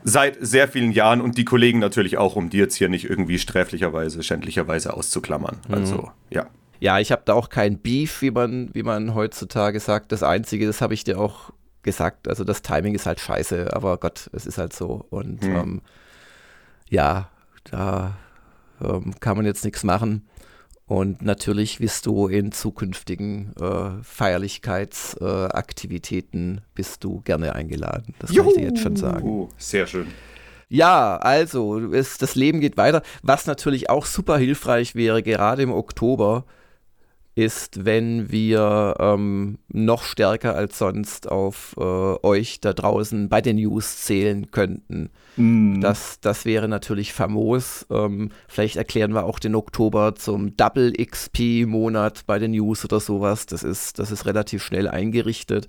seit 0.04 0.36
sehr 0.40 0.68
vielen 0.68 0.92
Jahren 0.92 1.20
und 1.20 1.38
die 1.38 1.44
Kollegen 1.44 1.78
natürlich 1.78 2.18
auch, 2.18 2.36
um 2.36 2.50
die 2.50 2.58
jetzt 2.58 2.74
hier 2.74 2.88
nicht 2.88 3.08
irgendwie 3.08 3.38
sträflicherweise, 3.38 4.22
schändlicherweise 4.22 4.94
auszuklammern. 4.94 5.58
Mhm. 5.68 5.74
Also, 5.74 6.10
ja. 6.30 6.46
Ja, 6.80 7.00
ich 7.00 7.10
habe 7.10 7.22
da 7.24 7.34
auch 7.34 7.48
kein 7.48 7.78
Beef, 7.78 8.22
wie 8.22 8.30
man, 8.30 8.70
wie 8.72 8.84
man 8.84 9.14
heutzutage 9.14 9.80
sagt. 9.80 10.12
Das 10.12 10.22
Einzige, 10.22 10.66
das 10.66 10.80
habe 10.80 10.94
ich 10.94 11.02
dir 11.02 11.18
auch 11.18 11.52
gesagt, 11.82 12.28
also 12.28 12.44
das 12.44 12.62
Timing 12.62 12.94
ist 12.94 13.06
halt 13.06 13.18
scheiße, 13.18 13.74
aber 13.74 13.98
Gott, 13.98 14.30
es 14.32 14.46
ist 14.46 14.58
halt 14.58 14.72
so. 14.72 15.06
Und 15.10 15.42
mhm. 15.42 15.56
ähm, 15.56 15.82
ja, 16.88 17.28
da 17.64 18.16
ähm, 18.80 19.14
kann 19.20 19.36
man 19.36 19.46
jetzt 19.46 19.64
nichts 19.64 19.84
machen. 19.84 20.28
Und 20.88 21.22
natürlich 21.22 21.78
wirst 21.80 22.06
du 22.06 22.28
in 22.28 22.50
zukünftigen 22.50 23.52
äh, 23.60 23.90
Feierlichkeitsaktivitäten 24.02 26.58
äh, 26.58 26.60
bist 26.74 27.04
du 27.04 27.20
gerne 27.20 27.54
eingeladen. 27.54 28.14
Das 28.18 28.32
Juhu. 28.32 28.46
kann 28.46 28.54
ich 28.54 28.60
dir 28.62 28.68
jetzt 28.70 28.80
schon 28.80 28.96
sagen. 28.96 29.48
Sehr 29.58 29.86
schön. 29.86 30.06
Ja, 30.70 31.16
also 31.16 31.78
es, 31.92 32.18
das 32.18 32.34
Leben 32.34 32.60
geht 32.60 32.76
weiter. 32.78 33.02
Was 33.22 33.46
natürlich 33.46 33.90
auch 33.90 34.06
super 34.06 34.38
hilfreich 34.38 34.94
wäre, 34.94 35.22
gerade 35.22 35.62
im 35.62 35.72
Oktober, 35.72 36.44
ist, 37.38 37.84
wenn 37.84 38.32
wir 38.32 38.96
ähm, 38.98 39.58
noch 39.68 40.02
stärker 40.02 40.56
als 40.56 40.76
sonst 40.76 41.30
auf 41.30 41.76
äh, 41.78 41.82
euch 41.82 42.60
da 42.60 42.72
draußen 42.72 43.28
bei 43.28 43.40
den 43.40 43.56
News 43.56 43.98
zählen 43.98 44.50
könnten. 44.50 45.10
Mm. 45.36 45.80
Das, 45.80 46.18
das 46.20 46.44
wäre 46.44 46.66
natürlich 46.66 47.12
famos. 47.12 47.86
Ähm, 47.90 48.32
vielleicht 48.48 48.74
erklären 48.74 49.12
wir 49.12 49.24
auch 49.24 49.38
den 49.38 49.54
Oktober 49.54 50.16
zum 50.16 50.56
Double 50.56 50.92
XP-Monat 50.92 52.26
bei 52.26 52.40
den 52.40 52.50
News 52.50 52.84
oder 52.84 52.98
sowas. 52.98 53.46
Das 53.46 53.62
ist, 53.62 54.00
das 54.00 54.10
ist 54.10 54.26
relativ 54.26 54.64
schnell 54.64 54.88
eingerichtet 54.88 55.68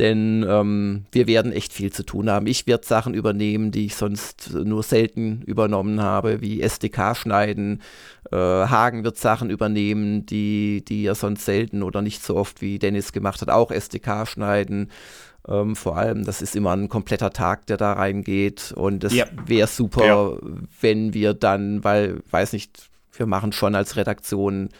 denn 0.00 0.46
ähm, 0.48 1.04
wir 1.12 1.26
werden 1.26 1.52
echt 1.52 1.74
viel 1.74 1.92
zu 1.92 2.04
tun 2.04 2.30
haben. 2.30 2.46
Ich 2.46 2.66
werde 2.66 2.86
Sachen 2.86 3.12
übernehmen, 3.12 3.70
die 3.70 3.84
ich 3.84 3.96
sonst 3.96 4.50
nur 4.54 4.82
selten 4.82 5.42
übernommen 5.42 6.00
habe, 6.00 6.40
wie 6.40 6.62
SDK 6.62 7.14
schneiden. 7.14 7.82
Äh, 8.32 8.36
Hagen 8.36 9.04
wird 9.04 9.18
Sachen 9.18 9.50
übernehmen, 9.50 10.24
die, 10.24 10.82
die 10.88 11.04
er 11.04 11.14
sonst 11.14 11.44
selten 11.44 11.82
oder 11.82 12.00
nicht 12.00 12.22
so 12.22 12.36
oft 12.36 12.62
wie 12.62 12.78
Dennis 12.78 13.12
gemacht 13.12 13.42
hat, 13.42 13.50
auch 13.50 13.70
SDK 13.70 14.26
schneiden. 14.26 14.90
Ähm, 15.46 15.76
vor 15.76 15.98
allem, 15.98 16.24
das 16.24 16.40
ist 16.40 16.56
immer 16.56 16.72
ein 16.72 16.88
kompletter 16.88 17.30
Tag, 17.30 17.66
der 17.66 17.76
da 17.76 17.92
reingeht. 17.92 18.72
Und 18.74 19.04
es 19.04 19.12
ja. 19.12 19.26
wäre 19.44 19.68
super, 19.68 20.06
ja. 20.06 20.32
wenn 20.80 21.12
wir 21.12 21.34
dann, 21.34 21.84
weil, 21.84 22.22
weiß 22.30 22.54
nicht, 22.54 22.88
wir 23.12 23.26
machen 23.26 23.52
schon 23.52 23.74
als 23.74 23.96
Redaktion 23.96 24.70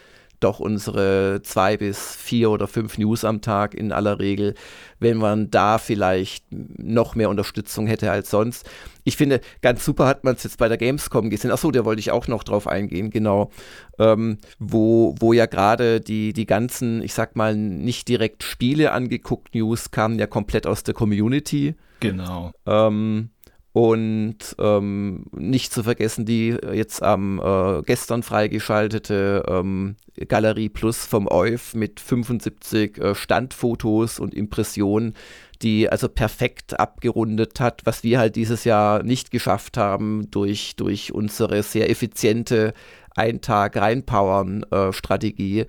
doch 0.41 0.61
unsere 0.61 1.41
zwei 1.43 1.77
bis 1.77 2.15
vier 2.17 2.51
oder 2.51 2.67
fünf 2.67 2.99
News 2.99 3.25
am 3.25 3.41
Tag 3.41 3.75
in 3.75 3.93
aller 3.93 4.19
Regel, 4.19 4.55
wenn 4.99 5.19
man 5.19 5.51
da 5.51 5.79
vielleicht 5.79 6.45
noch 6.51 7.15
mehr 7.15 7.31
Unterstützung 7.31 7.87
hätte 7.87 8.11
als 8.11 8.31
sonst. 8.31 8.69
Ich 9.05 9.17
finde, 9.17 9.41
ganz 9.63 9.85
super 9.85 10.07
hat 10.07 10.25
man 10.25 10.35
es 10.35 10.43
jetzt 10.43 10.59
bei 10.59 10.69
der 10.69 10.77
Gamescom 10.77 11.31
gesehen. 11.31 11.51
Achso, 11.51 11.71
da 11.71 11.85
wollte 11.85 12.01
ich 12.01 12.11
auch 12.11 12.29
noch 12.29 12.43
drauf 12.43 12.67
eingehen, 12.67 13.11
genau. 13.11 13.51
Ähm, 13.99 14.39
wo, 14.59 15.15
wo 15.19 15.33
ja 15.33 15.47
gerade 15.47 16.01
die, 16.01 16.33
die 16.33 16.47
ganzen, 16.47 17.03
ich 17.03 17.15
sag 17.15 17.37
mal, 17.37 17.57
nicht 17.57 18.09
direkt 18.09 18.43
Spiele 18.43 18.93
angeguckt 18.93 19.55
News 19.55 19.91
kamen 19.91 20.19
ja 20.19 20.27
komplett 20.27 20.67
aus 20.67 20.83
der 20.83 20.95
Community. 20.95 21.75
Genau. 22.01 22.53
Ähm, 22.67 23.31
und 23.73 24.39
ähm, 24.59 25.27
nicht 25.33 25.73
zu 25.73 25.85
vergessen 25.85 26.25
die 26.25 26.57
jetzt 26.73 27.03
am 27.03 27.39
äh, 27.39 27.83
gestern 27.83 28.25
freigeschaltete 28.25 29.45
ähm, 29.49 29.95
Galerie 30.29 30.69
Plus 30.69 31.07
vom 31.07 31.29
EUF 31.29 31.75
mit 31.75 32.01
75 32.01 32.99
äh, 32.99 33.15
Standfotos 33.15 34.19
und 34.19 34.35
Impressionen, 34.35 35.15
die 35.63 35.89
also 35.89 36.09
perfekt 36.09 36.81
abgerundet 36.81 37.61
hat, 37.61 37.83
was 37.85 38.03
wir 38.03 38.19
halt 38.19 38.35
dieses 38.35 38.65
Jahr 38.65 39.05
nicht 39.05 39.31
geschafft 39.31 39.77
haben 39.77 40.29
durch, 40.33 40.75
durch 40.75 41.13
unsere 41.13 41.63
sehr 41.63 41.91
effiziente 41.91 42.75
Ein-Tag 43.15 43.77
reinpowern-Strategie. 43.77 45.61
Äh, 45.61 45.67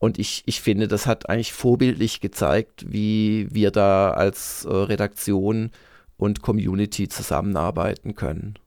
und 0.00 0.18
ich, 0.18 0.42
ich 0.46 0.60
finde, 0.60 0.88
das 0.88 1.06
hat 1.06 1.28
eigentlich 1.28 1.52
vorbildlich 1.52 2.20
gezeigt, 2.20 2.84
wie 2.88 3.48
wir 3.50 3.70
da 3.70 4.10
als 4.10 4.64
äh, 4.64 4.72
Redaktion 4.72 5.70
und 6.18 6.42
Community 6.42 7.08
zusammenarbeiten 7.08 8.14
können. 8.14 8.58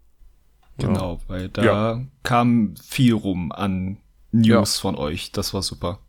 Genau, 0.79 1.13
ja. 1.13 1.19
weil 1.27 1.49
da 1.49 1.63
ja. 1.63 2.01
kam 2.23 2.73
viel 2.83 3.13
rum 3.13 3.51
an 3.51 3.97
News 4.31 4.77
ja. 4.77 4.81
von 4.81 4.95
euch. 4.95 5.31
Das 5.31 5.53
war 5.53 5.61
super. 5.61 5.99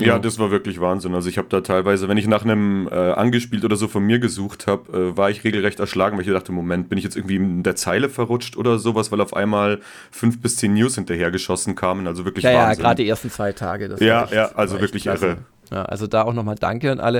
Ja, 0.00 0.18
das 0.18 0.38
war 0.38 0.50
wirklich 0.50 0.80
Wahnsinn. 0.80 1.14
Also 1.14 1.28
ich 1.28 1.38
habe 1.38 1.48
da 1.48 1.60
teilweise, 1.60 2.08
wenn 2.08 2.18
ich 2.18 2.26
nach 2.28 2.44
einem 2.44 2.88
äh, 2.88 2.94
angespielt 2.94 3.64
oder 3.64 3.76
so 3.76 3.88
von 3.88 4.04
mir 4.04 4.18
gesucht 4.18 4.66
habe, 4.66 5.12
äh, 5.12 5.16
war 5.16 5.30
ich 5.30 5.42
regelrecht 5.44 5.80
erschlagen, 5.80 6.16
weil 6.16 6.24
ich 6.24 6.32
dachte, 6.32 6.52
Moment, 6.52 6.88
bin 6.88 6.98
ich 6.98 7.04
jetzt 7.04 7.16
irgendwie 7.16 7.36
in 7.36 7.62
der 7.62 7.74
Zeile 7.74 8.08
verrutscht 8.08 8.56
oder 8.56 8.78
sowas, 8.78 9.10
weil 9.10 9.20
auf 9.20 9.34
einmal 9.34 9.80
fünf 10.10 10.40
bis 10.40 10.56
zehn 10.56 10.74
News 10.74 10.94
hinterhergeschossen 10.94 11.74
kamen. 11.74 12.06
Also 12.06 12.24
wirklich 12.24 12.44
ja, 12.44 12.54
Wahnsinn. 12.54 12.82
Ja, 12.82 12.88
gerade 12.88 13.02
die 13.02 13.08
ersten 13.08 13.30
zwei 13.30 13.52
Tage. 13.52 13.96
ja, 13.98 14.24
echt, 14.24 14.32
ja, 14.32 14.52
also 14.52 14.80
wirklich 14.80 15.06
irre. 15.06 15.38
Ja, 15.70 15.82
also 15.82 16.06
da 16.06 16.22
auch 16.22 16.32
nochmal 16.32 16.54
Danke 16.54 16.90
an 16.90 17.00
alle. 17.00 17.18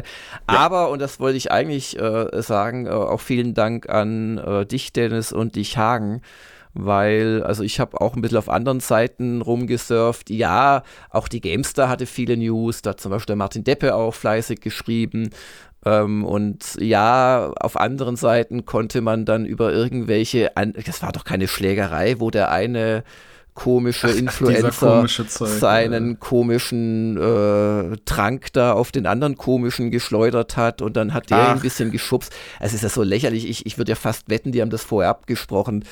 Ja. 0.50 0.58
Aber, 0.58 0.90
und 0.90 1.00
das 1.00 1.20
wollte 1.20 1.36
ich 1.36 1.52
eigentlich 1.52 1.98
äh, 1.98 2.42
sagen, 2.42 2.86
äh, 2.86 2.90
auch 2.90 3.20
vielen 3.20 3.54
Dank 3.54 3.88
an 3.88 4.38
äh, 4.38 4.66
dich, 4.66 4.92
Dennis, 4.92 5.32
und 5.32 5.56
dich, 5.56 5.76
Hagen. 5.76 6.22
Weil, 6.74 7.42
also 7.42 7.62
ich 7.64 7.80
habe 7.80 8.00
auch 8.00 8.14
ein 8.14 8.22
bisschen 8.22 8.38
auf 8.38 8.48
anderen 8.48 8.80
Seiten 8.80 9.42
rumgesurft. 9.42 10.30
Ja, 10.30 10.82
auch 11.10 11.28
die 11.28 11.40
Gamestar 11.40 11.88
hatte 11.88 12.06
viele 12.06 12.36
News, 12.36 12.82
da 12.82 12.90
hat 12.90 13.00
zum 13.00 13.10
Beispiel 13.10 13.36
Martin 13.36 13.64
Deppe 13.64 13.94
auch 13.94 14.14
fleißig 14.14 14.60
geschrieben. 14.60 15.30
Ähm, 15.84 16.24
und 16.24 16.76
ja, 16.80 17.52
auf 17.60 17.78
anderen 17.78 18.16
Seiten 18.16 18.64
konnte 18.64 19.00
man 19.00 19.24
dann 19.24 19.46
über 19.46 19.72
irgendwelche, 19.72 20.52
das 20.86 21.02
war 21.02 21.12
doch 21.12 21.24
keine 21.24 21.48
Schlägerei, 21.48 22.20
wo 22.20 22.30
der 22.30 22.50
eine 22.50 23.04
komische 23.58 24.08
Influencer 24.08 24.70
komische 24.70 25.26
Zeug, 25.26 25.48
seinen 25.48 26.10
ja. 26.10 26.16
komischen 26.20 27.16
äh, 27.16 27.96
Trank 28.04 28.52
da 28.52 28.72
auf 28.72 28.92
den 28.92 29.04
anderen 29.04 29.36
komischen 29.36 29.90
geschleudert 29.90 30.56
hat 30.56 30.80
und 30.80 30.96
dann 30.96 31.12
hat 31.12 31.30
der 31.30 31.38
Ach. 31.38 31.54
ein 31.56 31.60
bisschen 31.60 31.90
geschubst. 31.90 32.32
Es 32.60 32.72
ist 32.72 32.84
ja 32.84 32.88
so 32.88 33.02
lächerlich. 33.02 33.48
Ich, 33.48 33.66
ich 33.66 33.76
würde 33.76 33.90
ja 33.90 33.96
fast 33.96 34.30
wetten, 34.30 34.52
die 34.52 34.62
haben 34.62 34.70
das 34.70 34.84
vorher 34.84 35.10
abgesprochen. 35.10 35.84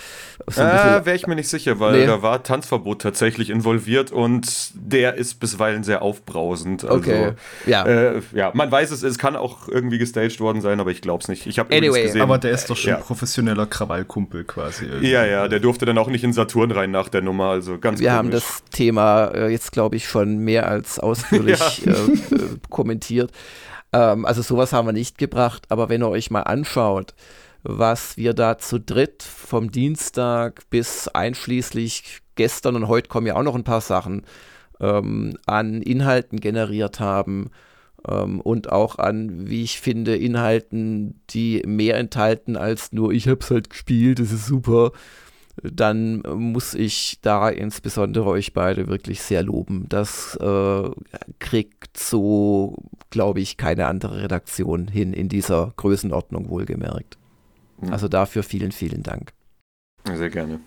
So 0.47 0.63
äh, 0.63 1.05
Wäre 1.05 1.17
ich 1.17 1.27
mir 1.27 1.35
nicht 1.35 1.49
sicher, 1.49 1.81
weil 1.81 1.99
nee. 1.99 2.07
da 2.07 2.23
war 2.23 2.45
Tanzverbot 2.45 3.03
tatsächlich 3.03 3.51
involviert 3.51 4.13
und 4.13 4.47
der 4.75 5.15
ist 5.15 5.41
bisweilen 5.41 5.83
sehr 5.83 6.03
aufbrausend. 6.03 6.85
Also, 6.85 6.97
okay. 6.97 7.33
Ja. 7.67 7.85
Äh, 7.85 8.23
ja, 8.33 8.53
man 8.55 8.71
weiß 8.71 8.93
es, 8.93 9.03
es 9.03 9.19
kann 9.19 9.35
auch 9.35 9.67
irgendwie 9.67 9.99
gestaged 9.99 10.39
worden 10.39 10.61
sein, 10.61 10.79
aber 10.79 10.93
ich 10.93 11.01
glaube 11.01 11.23
es 11.23 11.29
nicht. 11.29 11.49
Ich 11.49 11.59
habe 11.59 11.75
anyway. 11.75 12.05
gesehen. 12.05 12.21
Aber 12.21 12.39
der 12.39 12.53
ist 12.53 12.71
doch 12.71 12.77
schon 12.77 12.91
ja. 12.91 12.97
professioneller 12.99 13.67
Krawallkumpel 13.67 14.45
quasi. 14.45 14.85
Irgendwie. 14.85 15.11
Ja, 15.11 15.27
ja, 15.27 15.49
der 15.49 15.59
durfte 15.59 15.85
dann 15.85 15.99
auch 15.99 16.09
nicht 16.09 16.23
in 16.23 16.33
Saturn 16.33 16.71
rein 16.71 16.93
nach 16.93 17.09
der 17.09 17.23
Nummer. 17.23 17.56
Also 17.57 17.79
ganz 17.79 18.01
Wir 18.01 18.09
komisch. 18.09 18.19
haben 18.19 18.31
das 18.31 18.63
Thema 18.71 19.29
äh, 19.29 19.49
jetzt, 19.49 19.73
glaube 19.73 19.97
ich, 19.97 20.07
schon 20.07 20.39
mehr 20.39 20.69
als 20.69 20.99
ausführlich 20.99 21.79
ja. 21.85 21.93
äh, 21.93 22.35
äh, 22.35 22.59
kommentiert. 22.69 23.33
Ähm, 23.93 24.27
also 24.27 24.43
sowas 24.43 24.73
haben 24.73 24.87
wir 24.87 24.93
nicht 24.93 25.17
gebracht, 25.17 25.65
aber 25.71 25.89
wenn 25.89 26.03
ihr 26.03 26.09
euch 26.09 26.31
mal 26.31 26.43
anschaut, 26.43 27.15
was 27.63 28.17
wir 28.17 28.35
da 28.35 28.59
zu 28.59 28.79
dritt 28.79 29.23
vom 29.23 29.73
Dienstag 29.73 30.69
bis 30.71 31.09
einschließlich 31.09 32.21
gestern 32.35 32.77
und 32.77 32.89
heute 32.89 33.09
kommen 33.09 33.27
ja 33.27 33.37
auch 33.37 33.43
noch 33.43 33.55
ein 33.55 33.65
paar 33.65 33.81
Sachen 33.81 34.23
ähm, 34.79 35.39
an 35.47 35.81
Inhalten 35.81 36.39
generiert 36.39 37.01
haben 37.01 37.51
ähm, 38.07 38.41
und 38.43 38.71
auch 38.71 38.99
an, 38.99 39.49
wie 39.49 39.63
ich 39.63 39.81
finde, 39.81 40.15
Inhalten, 40.15 41.23
die 41.31 41.63
mehr 41.67 41.97
enthalten 41.97 42.57
als 42.57 42.93
nur 42.93 43.13
ich 43.13 43.29
hab's 43.29 43.51
halt 43.51 43.71
gespielt, 43.71 44.19
das 44.19 44.31
ist 44.31 44.47
super 44.47 44.93
dann 45.63 46.23
muss 46.35 46.75
ich 46.75 47.19
da 47.23 47.49
insbesondere 47.49 48.27
euch 48.27 48.53
beide 48.53 48.89
wirklich 48.89 49.23
sehr 49.23 49.43
loben. 49.43 49.87
Das 49.89 50.37
äh, 50.37 50.91
kriegt 51.39 51.99
so, 51.99 52.77
glaube 53.11 53.41
ich, 53.41 53.57
keine 53.57 53.87
andere 53.87 54.23
Redaktion 54.23 54.89
hin 54.89 55.13
in 55.13 55.29
dieser 55.29 55.73
Größenordnung 55.77 56.49
wohlgemerkt. 56.49 57.17
Mhm. 57.81 57.93
Also 57.93 58.09
dafür 58.09 58.43
vielen, 58.43 58.73
vielen 58.73 59.03
Dank. 59.03 59.33
Sehr 60.05 60.31
gerne. 60.31 60.61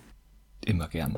Immer 0.65 0.87
gern. 0.87 1.17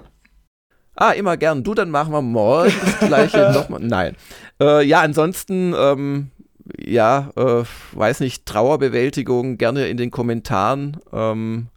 Ah, 0.95 1.11
immer 1.11 1.37
gern. 1.37 1.63
Du, 1.63 1.73
dann 1.73 1.89
machen 1.89 2.11
wir 2.11 2.21
morgen 2.21 2.73
das 2.81 2.99
gleiche 2.99 3.51
nochmal. 3.53 3.79
Nein. 3.81 4.15
Äh, 4.59 4.85
ja, 4.85 5.01
ansonsten, 5.01 5.73
ähm, 5.75 6.31
ja, 6.77 7.31
äh, 7.35 7.63
weiß 7.93 8.19
nicht, 8.19 8.45
Trauerbewältigung 8.45 9.57
gerne 9.57 9.87
in 9.87 9.97
den 9.97 10.11
Kommentaren. 10.11 10.97
Ähm, 11.11 11.67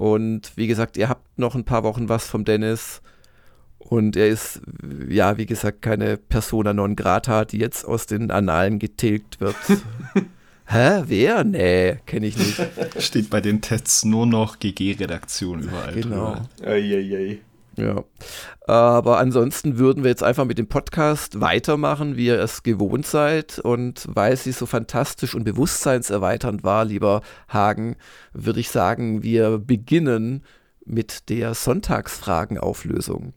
und 0.00 0.52
wie 0.56 0.66
gesagt, 0.66 0.96
ihr 0.96 1.10
habt 1.10 1.38
noch 1.38 1.54
ein 1.54 1.64
paar 1.64 1.82
Wochen 1.82 2.08
was 2.08 2.26
vom 2.26 2.46
Dennis. 2.46 3.02
Und 3.78 4.16
er 4.16 4.28
ist, 4.28 4.62
ja, 5.10 5.36
wie 5.36 5.44
gesagt, 5.44 5.82
keine 5.82 6.16
Persona 6.16 6.72
non 6.72 6.96
grata, 6.96 7.44
die 7.44 7.58
jetzt 7.58 7.84
aus 7.84 8.06
den 8.06 8.30
Annalen 8.30 8.78
getilgt 8.78 9.42
wird. 9.42 9.56
Hä? 10.64 11.02
Wer? 11.04 11.44
Nee, 11.44 11.98
kenne 12.06 12.28
ich 12.28 12.38
nicht. 12.38 12.62
Steht 12.98 13.28
bei 13.28 13.42
den 13.42 13.60
Tests 13.60 14.06
nur 14.06 14.24
noch 14.24 14.58
GG-Redaktion 14.58 15.64
überall. 15.64 15.92
Genau. 15.92 16.40
Eieiei. 16.64 17.40
Ja. 17.76 18.04
Aber 18.66 19.18
ansonsten 19.18 19.78
würden 19.78 20.04
wir 20.04 20.10
jetzt 20.10 20.22
einfach 20.22 20.44
mit 20.44 20.58
dem 20.58 20.68
Podcast 20.68 21.40
weitermachen, 21.40 22.16
wie 22.16 22.26
ihr 22.26 22.40
es 22.40 22.62
gewohnt 22.62 23.06
seid. 23.06 23.58
Und 23.58 24.06
weil 24.08 24.36
sie 24.36 24.52
so 24.52 24.66
fantastisch 24.66 25.34
und 25.34 25.44
bewusstseinserweiternd 25.44 26.62
war, 26.62 26.84
lieber 26.84 27.22
Hagen, 27.48 27.96
würde 28.32 28.60
ich 28.60 28.70
sagen, 28.70 29.22
wir 29.22 29.58
beginnen 29.58 30.44
mit 30.84 31.28
der 31.28 31.54
Sonntagsfragenauflösung. 31.54 33.34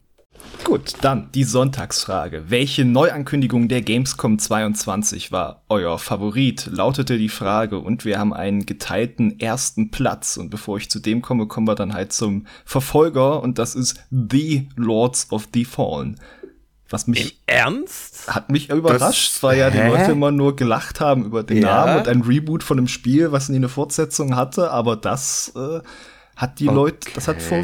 Gut, 0.64 0.94
dann 1.02 1.30
die 1.34 1.44
Sonntagsfrage. 1.44 2.44
Welche 2.48 2.84
Neuankündigung 2.84 3.68
der 3.68 3.82
Gamescom 3.82 4.38
22 4.38 5.30
war 5.30 5.62
euer 5.68 5.98
Favorit? 5.98 6.66
Lautete 6.72 7.18
die 7.18 7.28
Frage 7.28 7.78
und 7.78 8.04
wir 8.04 8.18
haben 8.18 8.32
einen 8.32 8.64
geteilten 8.64 9.38
ersten 9.38 9.90
Platz. 9.90 10.36
Und 10.36 10.50
bevor 10.50 10.78
ich 10.78 10.88
zu 10.90 11.00
dem 11.00 11.22
komme, 11.22 11.46
kommen 11.46 11.68
wir 11.68 11.74
dann 11.74 11.92
halt 11.92 12.12
zum 12.12 12.46
Verfolger 12.64 13.42
und 13.42 13.58
das 13.58 13.74
ist 13.74 14.02
The 14.10 14.68
Lords 14.76 15.30
of 15.30 15.48
the 15.52 15.64
Fallen. 15.64 16.18
Was 16.88 17.06
mich. 17.06 17.24
Im 17.24 17.30
Ernst? 17.46 18.34
Hat 18.34 18.50
mich 18.50 18.70
überrascht, 18.70 19.36
das, 19.36 19.42
weil 19.42 19.58
ja 19.58 19.70
die 19.70 19.78
Leute 19.78 20.12
immer 20.12 20.30
nur 20.30 20.56
gelacht 20.56 21.00
haben 21.00 21.24
über 21.24 21.42
den 21.42 21.62
ja. 21.62 21.86
Namen 21.86 21.98
und 21.98 22.08
ein 22.08 22.22
Reboot 22.22 22.62
von 22.62 22.78
einem 22.78 22.88
Spiel, 22.88 23.32
was 23.32 23.48
nie 23.48 23.56
eine 23.56 23.68
Fortsetzung 23.68 24.36
hatte, 24.36 24.70
aber 24.70 24.96
das. 24.96 25.52
Äh, 25.56 25.80
hat 26.36 26.58
die 26.58 26.68
okay. 26.68 26.74
Leute, 26.74 27.08
das 27.14 27.28
hat 27.28 27.40
vor, 27.40 27.62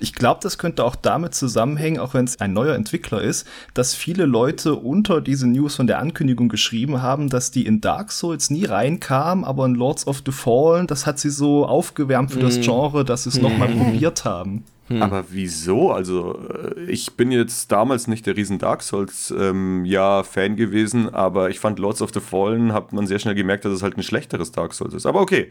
ich 0.00 0.14
glaube, 0.14 0.40
das 0.42 0.58
könnte 0.58 0.84
auch 0.84 0.94
damit 0.94 1.34
zusammenhängen, 1.34 1.98
auch 1.98 2.14
wenn 2.14 2.24
es 2.24 2.40
ein 2.40 2.52
neuer 2.52 2.74
Entwickler 2.74 3.20
ist, 3.20 3.46
dass 3.74 3.94
viele 3.94 4.26
Leute 4.26 4.74
unter 4.74 5.20
diese 5.20 5.48
News 5.48 5.76
von 5.76 5.86
der 5.86 5.98
Ankündigung 5.98 6.48
geschrieben 6.48 7.02
haben, 7.02 7.28
dass 7.28 7.50
die 7.50 7.66
in 7.66 7.80
Dark 7.80 8.12
Souls 8.12 8.50
nie 8.50 8.64
reinkam, 8.64 9.44
aber 9.44 9.66
in 9.66 9.74
Lords 9.74 10.06
of 10.06 10.22
the 10.24 10.32
Fallen, 10.32 10.86
das 10.86 11.06
hat 11.06 11.18
sie 11.18 11.30
so 11.30 11.66
aufgewärmt 11.66 12.30
für 12.30 12.38
mm. 12.38 12.42
das 12.42 12.58
mhm. 12.58 12.62
Genre, 12.62 13.04
dass 13.04 13.24
sie 13.24 13.30
es 13.30 13.40
mm. 13.40 13.42
nochmal 13.42 13.68
mhm. 13.68 13.82
probiert 13.82 14.24
haben. 14.24 14.64
Hm. 14.88 15.02
Aber 15.02 15.24
wieso? 15.30 15.90
Also, 15.90 16.38
äh, 16.48 16.82
ich 16.84 17.14
bin 17.14 17.32
jetzt 17.32 17.72
damals 17.72 18.06
nicht 18.06 18.24
der 18.24 18.36
riesen 18.36 18.58
Dark 18.58 18.82
Souls 18.82 19.34
ähm, 19.36 19.84
gewesen, 19.84 21.12
aber 21.12 21.50
ich 21.50 21.58
fand 21.58 21.80
Lords 21.80 22.02
of 22.02 22.12
the 22.14 22.20
Fallen, 22.20 22.72
hat 22.72 22.92
man 22.92 23.08
sehr 23.08 23.18
schnell 23.18 23.34
gemerkt, 23.34 23.64
dass 23.64 23.72
es 23.72 23.82
halt 23.82 23.96
ein 23.96 24.04
schlechteres 24.04 24.52
Dark 24.52 24.74
Souls 24.74 24.94
ist. 24.94 25.06
Aber 25.06 25.20
okay 25.20 25.48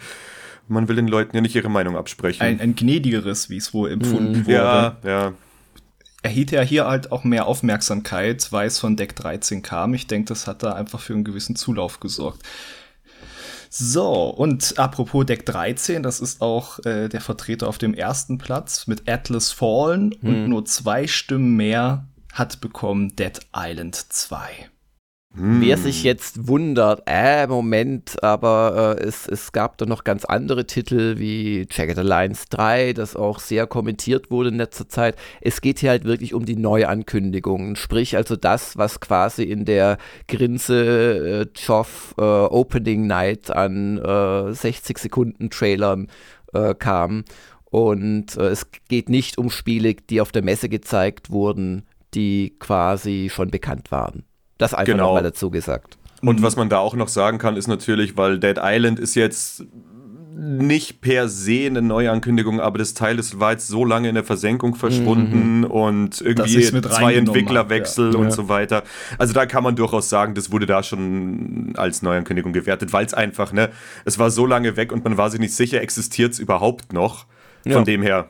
man 0.68 0.88
will 0.88 0.96
den 0.96 1.08
Leuten 1.08 1.36
ja 1.36 1.42
nicht 1.42 1.56
ihre 1.56 1.70
Meinung 1.70 1.96
absprechen. 1.96 2.42
Ein, 2.42 2.60
ein 2.60 2.76
gnädigeres, 2.76 3.50
wie 3.50 3.58
es 3.58 3.74
wohl 3.74 3.92
empfunden 3.92 4.40
mhm. 4.40 4.46
wurde. 4.48 4.54
Ja, 4.54 4.98
ja. 5.04 5.34
Erhielt 6.22 6.52
ja 6.52 6.62
hier 6.62 6.88
halt 6.88 7.12
auch 7.12 7.24
mehr 7.24 7.46
Aufmerksamkeit, 7.46 8.52
weil 8.52 8.68
es 8.68 8.80
von 8.80 8.96
Deck 8.96 9.16
13 9.16 9.62
kam. 9.62 9.94
Ich 9.94 10.08
denke, 10.08 10.30
das 10.30 10.48
hat 10.48 10.64
da 10.64 10.74
einfach 10.74 11.00
für 11.00 11.14
einen 11.14 11.24
gewissen 11.24 11.56
Zulauf 11.56 12.00
gesorgt. 12.00 12.42
So, 13.70 14.30
und 14.30 14.80
apropos 14.80 15.26
Deck 15.26 15.46
13, 15.46 16.02
das 16.02 16.22
ist 16.22 16.42
auch 16.42 16.80
äh, 16.86 17.10
der 17.10 17.22
Vertreter 17.22 17.68
auf 17.68 17.78
dem 17.78 17.94
ersten 17.94 18.38
Platz 18.38 18.88
mit 18.88 19.10
Atlas 19.10 19.52
Fallen 19.52 20.16
hm. 20.22 20.30
und 20.30 20.48
nur 20.48 20.66
zwei 20.66 21.08
Stimmen 21.08 21.56
mehr 21.58 22.08
hat 22.32 22.62
bekommen 22.62 23.16
Dead 23.16 23.40
Island 23.56 23.96
2. 23.96 24.70
Hm. 25.36 25.60
Wer 25.60 25.78
sich 25.78 26.04
jetzt 26.04 26.48
wundert, 26.48 27.04
äh, 27.08 27.46
Moment, 27.48 28.24
aber 28.24 28.98
äh, 28.98 29.04
es, 29.04 29.28
es 29.28 29.52
gab 29.52 29.78
da 29.78 29.86
noch 29.86 30.06
ganz 30.06 30.24
andere 30.24 30.66
Titel 30.66 31.18
wie 31.18 31.68
Jagged 31.70 31.98
Alliance 32.00 32.46
3, 32.50 32.94
das 32.94 33.18
auch 33.18 33.40
sehr 33.40 33.68
kommentiert 33.68 34.32
wurde 34.32 34.50
in 34.50 34.56
letzter 34.56 34.88
Zeit. 34.88 35.18
Es 35.42 35.60
geht 35.60 35.80
hier 35.80 35.90
halt 35.90 36.06
wirklich 36.06 36.34
um 36.34 36.46
die 36.46 36.56
Neuankündigungen, 36.56 37.76
sprich 37.76 38.16
also 38.16 38.38
das, 38.38 38.78
was 38.78 39.02
quasi 39.02 39.44
in 39.44 39.66
der 39.66 39.98
Grinse 40.30 41.48
äh, 41.56 41.60
Joff 41.60 42.16
äh, 42.18 42.22
Opening 42.22 43.06
Night 43.06 43.52
an 43.52 44.00
60 44.54 44.96
äh, 44.96 45.00
Sekunden 45.00 45.50
Trailern 45.50 46.08
äh, 46.54 46.74
kam. 46.76 47.26
Und 47.66 48.38
äh, 48.38 48.48
es 48.48 48.68
geht 48.88 49.10
nicht 49.10 49.38
um 49.38 49.50
Spiele, 49.50 49.96
die 49.96 50.22
auf 50.22 50.32
der 50.32 50.44
Messe 50.44 50.70
gezeigt 50.70 51.30
wurden, 51.30 51.84
die 52.14 52.56
quasi 52.58 53.30
schon 53.30 53.52
bekannt 53.52 53.92
waren. 53.92 54.24
Das 54.58 54.74
einfach 54.74 54.86
genau. 54.86 55.08
nochmal 55.08 55.24
dazu 55.24 55.50
gesagt. 55.50 55.98
Und 56.22 56.42
was 56.42 56.56
man 56.56 56.70
da 56.70 56.80
auch 56.80 56.96
noch 56.96 57.10
sagen 57.10 57.38
kann, 57.38 57.56
ist 57.58 57.68
natürlich, 57.68 58.18
weil 58.18 58.40
Dead 58.40 58.58
Island 58.62 59.00
ist 59.00 59.16
jetzt 59.16 59.66
nicht 60.38 61.02
per 61.02 61.30
se 61.30 61.66
eine 61.66 61.82
Neuankündigung, 61.82 62.60
aber 62.60 62.78
das 62.78 62.94
Teil 62.94 63.20
ist, 63.20 63.40
war 63.40 63.54
jetzt 63.54 63.68
so 63.68 63.86
lange 63.86 64.10
in 64.10 64.16
der 64.16 64.24
Versenkung 64.24 64.76
verschwunden 64.76 65.60
mhm. 65.60 65.66
und 65.66 66.20
irgendwie 66.20 66.62
zwei 66.82 67.16
Entwicklerwechsel 67.16 68.14
ja. 68.14 68.20
und 68.20 68.26
ja. 68.26 68.32
so 68.32 68.50
weiter. 68.50 68.84
Also 69.18 69.34
da 69.34 69.46
kann 69.46 69.64
man 69.64 69.76
durchaus 69.76 70.10
sagen, 70.10 70.34
das 70.34 70.52
wurde 70.52 70.66
da 70.66 70.84
schon 70.84 71.74
als 71.78 72.02
Neuankündigung 72.02 72.52
gewertet, 72.52 72.92
weil 72.92 73.06
es 73.06 73.14
einfach, 73.14 73.54
ne, 73.54 73.70
es 74.04 74.20
war 74.20 74.30
so 74.30 74.46
lange 74.46 74.76
weg 74.76 74.92
und 74.92 75.04
man 75.06 75.16
war 75.18 75.30
sich 75.30 75.40
nicht 75.40 75.54
sicher, 75.54 75.82
existiert 75.82 76.34
es 76.34 76.40
überhaupt 76.40 76.92
noch. 76.92 77.26
Von 77.64 77.72
ja. 77.72 77.84
dem 77.84 78.02
her. 78.02 78.30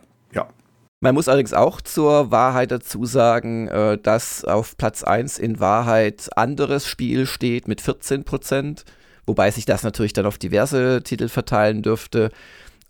Man 1.02 1.14
muss 1.14 1.28
allerdings 1.28 1.54
auch 1.54 1.82
zur 1.82 2.32
Wahrheit 2.32 2.72
dazu 2.72 3.06
sagen, 3.06 3.68
äh, 3.68 3.98
dass 3.98 4.46
auf 4.46 4.78
Platz 4.78 5.04
1 5.04 5.40
in 5.40 5.60
Wahrheit 5.60 6.30
anderes 6.36 6.88
Spiel 6.88 7.26
steht 7.26 7.68
mit 7.68 7.82
14 7.82 8.24
Prozent, 8.24 8.86
wobei 9.26 9.52
sich 9.52 9.66
das 9.66 9.84
natürlich 9.84 10.14
dann 10.14 10.26
auf 10.26 10.38
diverse 10.38 11.04
Titel 11.04 11.28
verteilen 11.28 11.82
dürfte. 11.82 12.32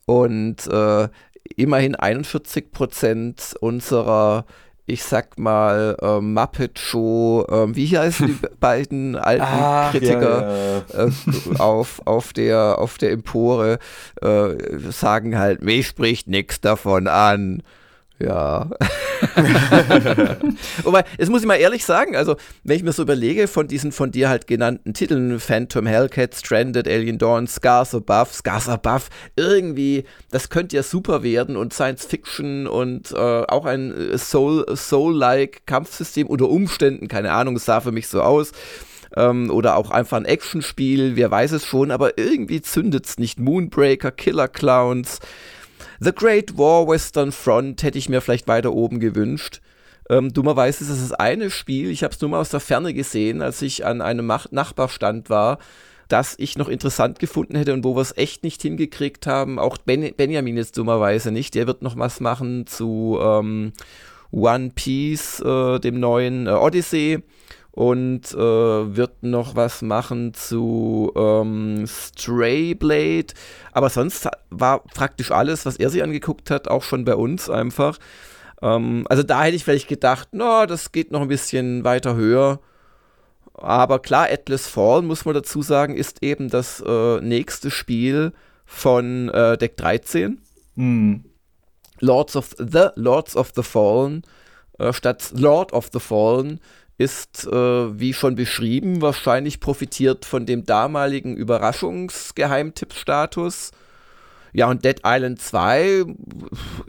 Und 0.06 0.68
äh, 0.68 1.10
immerhin 1.56 1.96
41 1.96 2.72
Prozent 2.72 3.56
unserer 3.60 4.46
ich 4.88 5.04
sag 5.04 5.39
mal, 5.39 5.98
äh, 6.00 6.22
Muppet 6.22 6.78
Show, 6.78 7.46
äh, 7.50 7.76
wie 7.76 7.98
heißen 7.98 8.28
die 8.28 8.48
beiden 8.60 9.15
alten 9.15 9.44
Ach, 9.44 9.91
Kritiker 9.91 10.84
ja, 10.94 11.06
ja. 11.06 11.08
Äh, 11.08 11.60
auf, 11.60 12.02
auf, 12.06 12.34
der, 12.34 12.78
auf 12.78 12.98
der 12.98 13.12
Empore, 13.12 13.80
äh, 14.22 14.54
sagen 14.91 15.39
halt, 15.39 15.63
mich 15.63 15.88
spricht 15.88 16.28
nichts 16.28 16.62
davon 16.62 17.08
an. 17.08 17.63
Ja. 18.17 18.69
Wobei, 20.84 21.04
es 21.17 21.30
muss 21.30 21.41
ich 21.41 21.47
mal 21.47 21.56
ehrlich 21.56 21.84
sagen, 21.84 22.15
also 22.15 22.38
wenn 22.63 22.78
ich 22.78 22.84
mir 22.84 22.93
so 22.93 23.01
überlege, 23.01 23.47
von 23.47 23.67
diesen 23.67 23.91
von 23.91 24.12
dir 24.12 24.30
halt 24.30 24.47
genannten 24.47 24.93
Titeln, 24.93 25.39
Phantom 25.39 25.86
Hellcat, 25.86 26.34
Stranded, 26.34 26.88
Alien 26.88 27.17
Dawn, 27.17 27.45
Scars 27.47 27.93
Above, 27.93 28.32
Scars 28.32 28.69
Above, 28.69 29.04
irgendwie, 29.36 30.06
das 30.32 30.49
könnte 30.49 30.78
ja 30.78 30.84
super 30.84 31.23
werden 31.23 31.58
und 31.58 31.73
Science 31.73 32.06
Fiction 32.06 32.67
und 32.67 33.12
äh, 33.12 33.15
auch 33.17 33.65
ein 33.65 34.17
Soul, 34.17 34.65
Soul-like 34.75 35.65
Kampfsystem 35.65 36.28
unter 36.28 36.47
Umständen, 36.47 37.10
keine 37.10 37.34
Ahnung, 37.34 37.58
es 37.58 37.65
sah 37.65 37.82
für 37.82 37.91
mich 37.91 38.08
so 38.08 38.21
aus. 38.21 38.54
Ähm, 39.17 39.49
oder 39.49 39.75
auch 39.75 39.91
einfach 39.91 40.17
ein 40.17 40.25
Actionspiel, 40.25 41.15
wer 41.15 41.32
weiß 41.32 41.51
es 41.51 41.65
schon, 41.65 41.91
aber 41.91 42.17
irgendwie 42.17 42.62
zündet 42.62 43.06
es 43.06 43.17
nicht. 43.17 43.39
Moonbreaker, 43.39 44.12
Killer 44.12 44.47
Clowns, 44.47 45.19
The 46.00 46.12
Great 46.14 46.58
War 46.58 46.88
Western 46.88 47.32
Front 47.32 47.84
hätte 47.84 47.98
ich 47.98 48.10
mir 48.10 48.22
vielleicht 48.22 48.48
weiter 48.48 48.74
oben 48.74 49.00
gewünscht. 49.00 49.62
Ähm, 50.10 50.34
dummerweise 50.34 50.84
ist 50.84 50.90
es 50.90 51.02
das 51.02 51.14
eine 51.14 51.50
Spiel, 51.50 51.90
ich 51.90 52.04
habe 52.04 52.14
es 52.14 52.22
nur 52.22 52.30
mal 52.30 52.40
aus 52.40 52.50
der 52.50 52.60
Ferne 52.60 52.94
gesehen, 52.94 53.42
als 53.42 53.62
ich 53.62 53.86
an 53.86 54.02
einem 54.02 54.26
Mach 54.26 54.52
Nachbarstand 54.52 55.32
war, 55.32 55.58
das 56.08 56.36
ich 56.38 56.58
noch 56.58 56.70
interessant 56.70 57.18
gefunden 57.18 57.56
hätte 57.56 57.74
und 57.74 57.84
wo 57.84 57.96
wir 57.96 58.02
es 58.02 58.16
echt 58.16 58.44
nicht 58.44 58.62
hingekriegt 58.62 59.26
haben. 59.26 59.58
Auch 59.58 59.78
ben 59.80 60.14
Benjamin 60.16 60.58
jetzt 60.58 60.78
dummerweise 60.78 61.32
nicht. 61.32 61.56
Der 61.56 61.66
wird 61.66 61.82
noch 61.82 61.98
was 61.98 62.20
machen 62.20 62.68
zu 62.68 63.18
ähm, 63.20 63.74
One 64.32 64.72
Piece, 64.76 65.40
äh, 65.40 65.80
dem 65.80 66.00
neuen 66.00 66.46
äh, 66.46 66.52
Odyssey 66.52 67.24
und 67.76 68.34
äh, 68.34 68.38
wird 68.38 69.22
noch 69.22 69.56
was 69.56 69.82
machen 69.82 70.34
zu 70.34 71.12
ähm, 71.16 71.86
Stray 71.86 72.74
Blade. 72.74 73.28
Aber 73.74 73.90
sonst 73.90 74.30
war 74.50 74.80
praktisch 74.80 75.32
alles, 75.32 75.66
was 75.66 75.76
er 75.76 75.90
sich 75.90 76.02
angeguckt 76.02 76.50
hat, 76.50 76.70
auch 76.70 76.84
schon 76.84 77.04
bei 77.04 77.16
uns 77.16 77.50
einfach. 77.50 77.98
Ähm, 78.62 79.06
also 79.10 79.24
da 79.24 79.44
hätte 79.44 79.58
ich 79.58 79.66
vielleicht 79.66 79.90
gedacht, 79.90 80.30
na, 80.32 80.62
no, 80.62 80.66
das 80.66 80.94
geht 80.94 81.12
noch 81.12 81.22
ein 81.22 81.28
bisschen 81.28 81.84
weiter 81.84 82.16
höher. 82.16 82.62
Aber 83.54 84.00
klar, 84.00 84.28
Atlas 84.32 84.68
Fall, 84.68 85.02
muss 85.02 85.26
man 85.26 85.34
dazu 85.34 85.62
sagen, 85.62 85.98
ist 85.98 86.24
eben 86.24 86.50
das 86.50 86.82
äh, 86.86 87.20
nächste 87.20 87.72
Spiel 87.72 88.32
von 88.66 89.28
äh, 89.30 89.58
Deck 89.58 89.76
13. 89.76 90.42
Mhm. 90.76 91.26
Lords 92.00 92.38
of 92.38 92.56
the 92.58 92.88
Lords 92.96 93.36
of 93.36 93.52
the 93.54 93.64
Fallen 93.64 94.24
äh, 94.80 94.94
statt 94.94 95.32
Lord 95.36 95.74
of 95.74 95.90
the 95.92 96.00
Fallen 96.00 96.60
ist, 96.98 97.46
äh, 97.48 98.00
wie 98.00 98.14
schon 98.14 98.36
beschrieben, 98.36 99.02
wahrscheinlich 99.02 99.60
profitiert 99.60 100.24
von 100.26 100.46
dem 100.46 100.66
damaligen 100.66 101.36
Überraschungsgeheimtippstatus. 101.36 103.72
Ja, 104.54 104.70
und 104.70 104.86
Dead 104.86 105.02
Island 105.06 105.42
2 105.42 106.06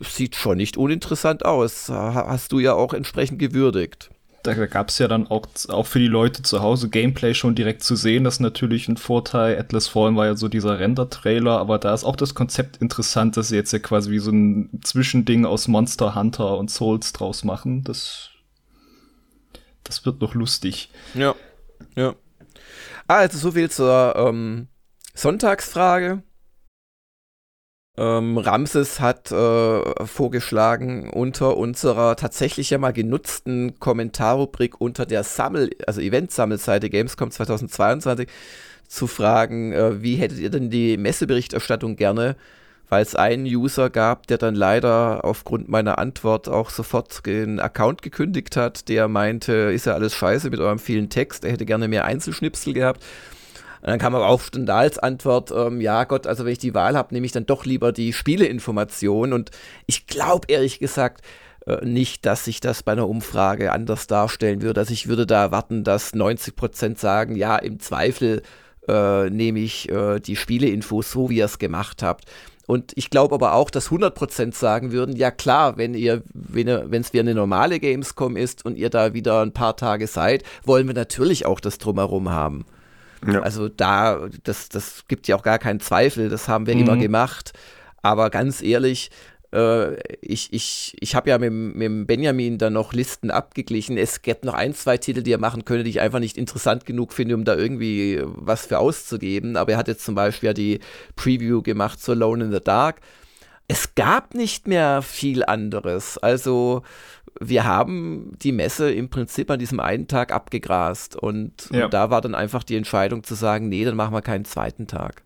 sieht 0.01 0.37
schon 0.37 0.59
nicht 0.59 0.77
uninteressant 0.77 1.45
aus. 1.45 1.89
Hast 1.89 2.53
du 2.53 2.61
ja 2.61 2.75
auch 2.75 2.93
entsprechend 2.93 3.41
gewürdigt. 3.41 4.11
Da 4.45 4.55
gab 4.67 4.91
es 4.91 4.99
ja 4.99 5.09
dann 5.09 5.27
auch, 5.27 5.49
auch 5.71 5.87
für 5.87 5.99
die 5.99 6.07
Leute 6.07 6.43
zu 6.43 6.63
Hause 6.63 6.89
Gameplay 6.89 7.35
schon 7.35 7.57
direkt 7.57 7.83
zu 7.83 7.97
sehen. 7.97 8.23
Das 8.23 8.35
ist 8.35 8.41
natürlich 8.41 8.87
ein 8.87 8.97
Vorteil. 8.97 9.59
Atlas 9.59 9.89
Fallen 9.89 10.15
war 10.15 10.27
ja 10.27 10.37
so 10.37 10.47
dieser 10.47 10.79
Render-Trailer, 10.79 11.59
aber 11.59 11.79
da 11.79 11.93
ist 11.93 12.05
auch 12.05 12.15
das 12.15 12.37
Konzept 12.37 12.77
interessant, 12.77 13.37
dass 13.37 13.49
sie 13.49 13.57
jetzt 13.57 13.73
ja 13.73 13.81
quasi 13.81 14.13
wie 14.13 14.21
so 14.21 14.31
ein 14.31 14.71
Zwischending 14.85 15.45
aus 15.45 15.67
Monster 15.67 16.15
Hunter 16.15 16.57
und 16.59 16.71
Souls 16.71 17.13
draus 17.13 17.43
machen. 17.43 17.83
Das 17.83 18.31
das 19.87 20.05
wird 20.05 20.21
noch 20.21 20.35
lustig. 20.35 20.91
Ja. 21.15 21.35
Ja. 21.95 22.15
Ah, 23.07 23.19
also 23.19 23.39
so 23.39 23.53
viel 23.53 23.71
zur 23.71 24.15
ähm, 24.17 24.69
Sonntagsfrage. 25.15 26.23
Ähm, 27.99 28.37
Ramses 28.37 29.01
hat 29.01 29.33
äh, 29.33 30.07
vorgeschlagen, 30.07 31.11
unter 31.11 31.57
unserer 31.57 32.17
tatsächlich 32.17 32.69
ja 32.69 32.77
mal 32.77 32.93
genutzten 32.93 33.81
Kommentarrubrik 33.81 34.81
unter 34.81 35.07
der 35.07 35.25
Sammel, 35.25 35.71
also 35.87 36.03
Event-Sammelseite 36.03 36.91
Gamescom 36.91 37.31
2022 37.31 38.29
zu 38.87 39.07
fragen, 39.07 39.73
äh, 39.73 40.03
wie 40.03 40.17
hättet 40.17 40.39
ihr 40.39 40.51
denn 40.51 40.69
die 40.69 40.99
Messeberichterstattung 40.99 41.97
gerne? 41.97 42.37
Weil 42.89 43.03
es 43.03 43.17
einen 43.17 43.47
User 43.47 43.91
gab, 43.91 44.27
der 44.29 44.39
dann 44.39 44.55
leider 44.55 45.25
aufgrund 45.25 45.69
meiner 45.69 45.99
Antwort 45.99 46.49
auch 46.49 46.71
sofort 46.71 47.27
den 47.27 47.59
Account 47.59 48.03
gekündigt 48.03 48.57
hat, 48.57 48.89
der 48.89 49.09
meinte, 49.09 49.53
ist 49.53 49.87
ja 49.87 49.95
alles 49.95 50.15
scheiße 50.15 50.51
mit 50.51 50.61
eurem 50.61 50.79
vielen 50.79 51.11
Text, 51.11 51.45
er 51.45 51.53
hätte 51.53 51.67
gerne 51.67 51.89
mehr 51.89 52.05
Einzelschnipsel 52.05 52.75
gehabt. 52.75 53.03
Und 53.83 53.89
dann 53.89 53.99
kam 53.99 54.15
aber 54.15 54.27
auch 54.29 54.41
Stendals 54.41 54.99
Antwort, 54.99 55.53
ähm, 55.53 55.81
ja 55.81 56.05
Gott, 56.05 56.27
also 56.27 56.45
wenn 56.45 56.53
ich 56.53 56.59
die 56.59 56.75
Wahl 56.75 56.97
habe, 56.97 57.15
nehme 57.15 57.27
ich 57.27 57.33
dann 57.33 57.47
doch 57.47 57.65
lieber 57.65 57.93
die 57.93 58.13
Spieleinformation. 58.13 59.33
Und 59.33 59.51
ich 59.87 60.07
glaube 60.07 60.47
ehrlich 60.49 60.79
gesagt 60.79 61.25
äh, 61.67 61.85
nicht, 61.85 62.25
dass 62.27 62.45
sich 62.45 62.61
das 62.61 62.83
bei 62.83 62.93
einer 62.93 63.09
Umfrage 63.09 63.73
anders 63.73 64.07
darstellen 64.07 64.63
würde. 64.63 64.81
Also 64.81 64.93
ich 64.93 65.09
würde 65.09 65.27
da 65.27 65.43
erwarten, 65.43 65.85
dass 65.85 66.15
90 66.15 66.57
Prozent 66.57 66.99
sagen, 66.99 67.37
ja, 67.37 67.57
im 67.57 67.79
Zweifel 67.79 68.43
äh, 68.89 69.31
nehme 69.31 69.61
ich 69.61 69.91
äh, 69.91 70.21
die 70.21 70.37
Spieleinfos 70.37 71.11
so, 71.11 71.31
wie 71.31 71.39
ihr 71.39 71.45
es 71.45 71.59
gemacht 71.59 72.03
habt. 72.03 72.25
Und 72.67 72.93
ich 72.97 73.11
glaube 73.11 73.35
aber 73.35 73.55
auch, 73.55 73.71
dass 73.71 73.91
100% 73.91 74.55
sagen 74.55 74.93
würden, 74.93 75.15
ja 75.15 75.31
klar, 75.31 75.77
wenn 75.77 75.95
ihr, 75.95 76.23
wenn 76.35 77.01
es 77.01 77.13
wie 77.13 77.21
eine 77.21 77.35
normale 77.35 77.79
Gamescom 77.79 78.37
ist 78.37 78.65
und 78.65 78.77
ihr 78.77 78.91
da 78.91 79.15
wieder 79.15 79.43
ein 79.43 79.53
paar 79.53 79.77
Tage 79.77 80.07
seid, 80.07 80.43
wollen 80.65 80.87
wir 80.87 80.95
natürlich 80.95 81.47
auch 81.47 81.61
das 81.61 81.79
Drumherum 81.79 82.31
haben. 82.31 82.67
Ja. 83.27 83.41
Also 83.41 83.69
da, 83.69 84.29
das, 84.45 84.69
das 84.69 85.05
gibt 85.09 85.29
ja 85.29 85.37
auch 85.37 85.43
gar 85.43 85.59
keinen 85.59 85.81
Zweifel, 85.81 86.29
das 86.29 86.49
haben 86.49 86.67
wir 86.67 86.75
mhm. 86.75 86.83
immer 86.83 86.97
gemacht. 86.97 87.53
Aber 88.03 88.31
ganz 88.31 88.63
ehrlich, 88.63 89.11
ich, 90.21 90.53
ich, 90.53 90.97
ich 90.99 91.15
habe 91.15 91.31
ja 91.31 91.39
mit, 91.39 91.53
mit 91.53 92.07
Benjamin 92.07 92.59
dann 92.59 92.73
noch 92.73 92.93
Listen 92.93 93.31
abgeglichen. 93.31 93.97
Es 93.97 94.23
gibt 94.23 94.45
noch 94.45 94.55
ein, 94.55 94.75
zwei 94.75 94.99
Titel, 94.99 95.23
die 95.23 95.33
er 95.33 95.39
machen 95.39 95.65
könnte, 95.65 95.85
die 95.85 95.91
ich 95.91 96.01
einfach 96.01 96.19
nicht 96.19 96.37
interessant 96.37 96.85
genug 96.85 97.13
finde, 97.13 97.35
um 97.35 97.45
da 97.45 97.55
irgendwie 97.55 98.21
was 98.25 98.67
für 98.67 98.79
auszugeben. 98.79 99.57
Aber 99.57 99.73
er 99.73 99.79
hat 99.79 99.89
jetzt 99.89 100.05
zum 100.05 100.15
Beispiel 100.15 100.49
ja 100.49 100.53
die 100.53 100.81
Preview 101.15 101.63
gemacht 101.63 102.01
zu 102.01 102.13
Alone 102.13 102.47
in 102.47 102.53
the 102.53 102.61
Dark. 102.61 103.01
Es 103.69 103.95
gab 103.95 104.35
nicht 104.35 104.69
mehr 104.69 105.03
viel 105.03 105.45
anderes. 105.45 106.19
Also 106.19 106.83
wir 107.41 107.65
haben 107.65 108.33
die 108.41 108.53
Messe 108.53 108.93
im 108.93 109.11
Prinzip 109.11 109.51
an 109.51 109.59
diesem 109.59 109.81
einen 109.81 110.09
Tag 110.09 110.33
abgegrast 110.33 111.17
und, 111.17 111.69
ja. 111.71 111.85
und 111.85 111.95
da 111.95 112.11
war 112.11 112.21
dann 112.21 112.35
einfach 112.35 112.63
die 112.63 112.77
Entscheidung 112.77 113.25
zu 113.25 113.35
sagen, 113.35 113.69
nee, 113.69 113.85
dann 113.85 113.97
machen 113.97 114.15
wir 114.15 114.23
keinen 114.23 114.45
zweiten 114.45 114.87
Tag. 114.87 115.23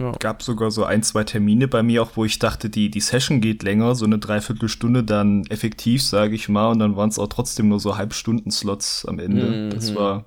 Ja. 0.00 0.12
Gab 0.12 0.42
sogar 0.42 0.70
so 0.70 0.84
ein, 0.84 1.02
zwei 1.02 1.24
Termine 1.24 1.68
bei 1.68 1.82
mir 1.82 2.02
auch, 2.02 2.16
wo 2.16 2.24
ich 2.24 2.38
dachte, 2.38 2.70
die, 2.70 2.90
die 2.90 3.00
Session 3.00 3.42
geht 3.42 3.62
länger, 3.62 3.94
so 3.94 4.06
eine 4.06 4.18
Dreiviertelstunde 4.18 5.04
dann 5.04 5.44
effektiv, 5.50 6.02
sage 6.02 6.34
ich 6.34 6.48
mal, 6.48 6.70
und 6.70 6.78
dann 6.78 6.96
waren 6.96 7.10
es 7.10 7.18
auch 7.18 7.26
trotzdem 7.26 7.68
nur 7.68 7.80
so 7.80 7.98
Halbstunden-Slots 7.98 9.04
am 9.04 9.18
Ende. 9.18 9.44
Mhm. 9.44 9.70
Das 9.70 9.94
war, 9.94 10.24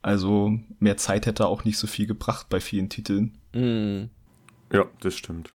also 0.00 0.58
mehr 0.78 0.96
Zeit 0.96 1.26
hätte 1.26 1.46
auch 1.46 1.64
nicht 1.64 1.76
so 1.76 1.86
viel 1.86 2.06
gebracht 2.06 2.46
bei 2.48 2.58
vielen 2.58 2.88
Titeln. 2.88 3.36
Mhm. 3.54 4.08
Ja, 4.72 4.86
das 5.00 5.14
stimmt. 5.14 5.50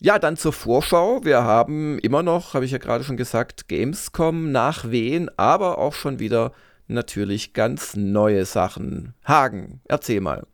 Ja, 0.00 0.20
dann 0.20 0.36
zur 0.36 0.52
Vorschau. 0.52 1.24
Wir 1.24 1.42
haben 1.42 1.98
immer 1.98 2.22
noch, 2.22 2.54
habe 2.54 2.64
ich 2.64 2.70
ja 2.70 2.78
gerade 2.78 3.02
schon 3.02 3.16
gesagt, 3.16 3.66
Gamescom 3.66 4.52
nach 4.52 4.90
Wien, 4.92 5.28
aber 5.36 5.78
auch 5.78 5.94
schon 5.94 6.20
wieder 6.20 6.52
natürlich 6.86 7.52
ganz 7.52 7.96
neue 7.96 8.44
Sachen. 8.44 9.14
Hagen, 9.24 9.80
erzähl 9.88 10.20
mal 10.20 10.46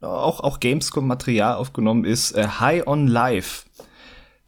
auch, 0.00 0.40
auch 0.40 0.60
Gamescom-Material 0.60 1.54
aufgenommen 1.54 2.04
ist, 2.04 2.32
äh, 2.32 2.46
High 2.60 2.86
on 2.86 3.06
Life. 3.06 3.64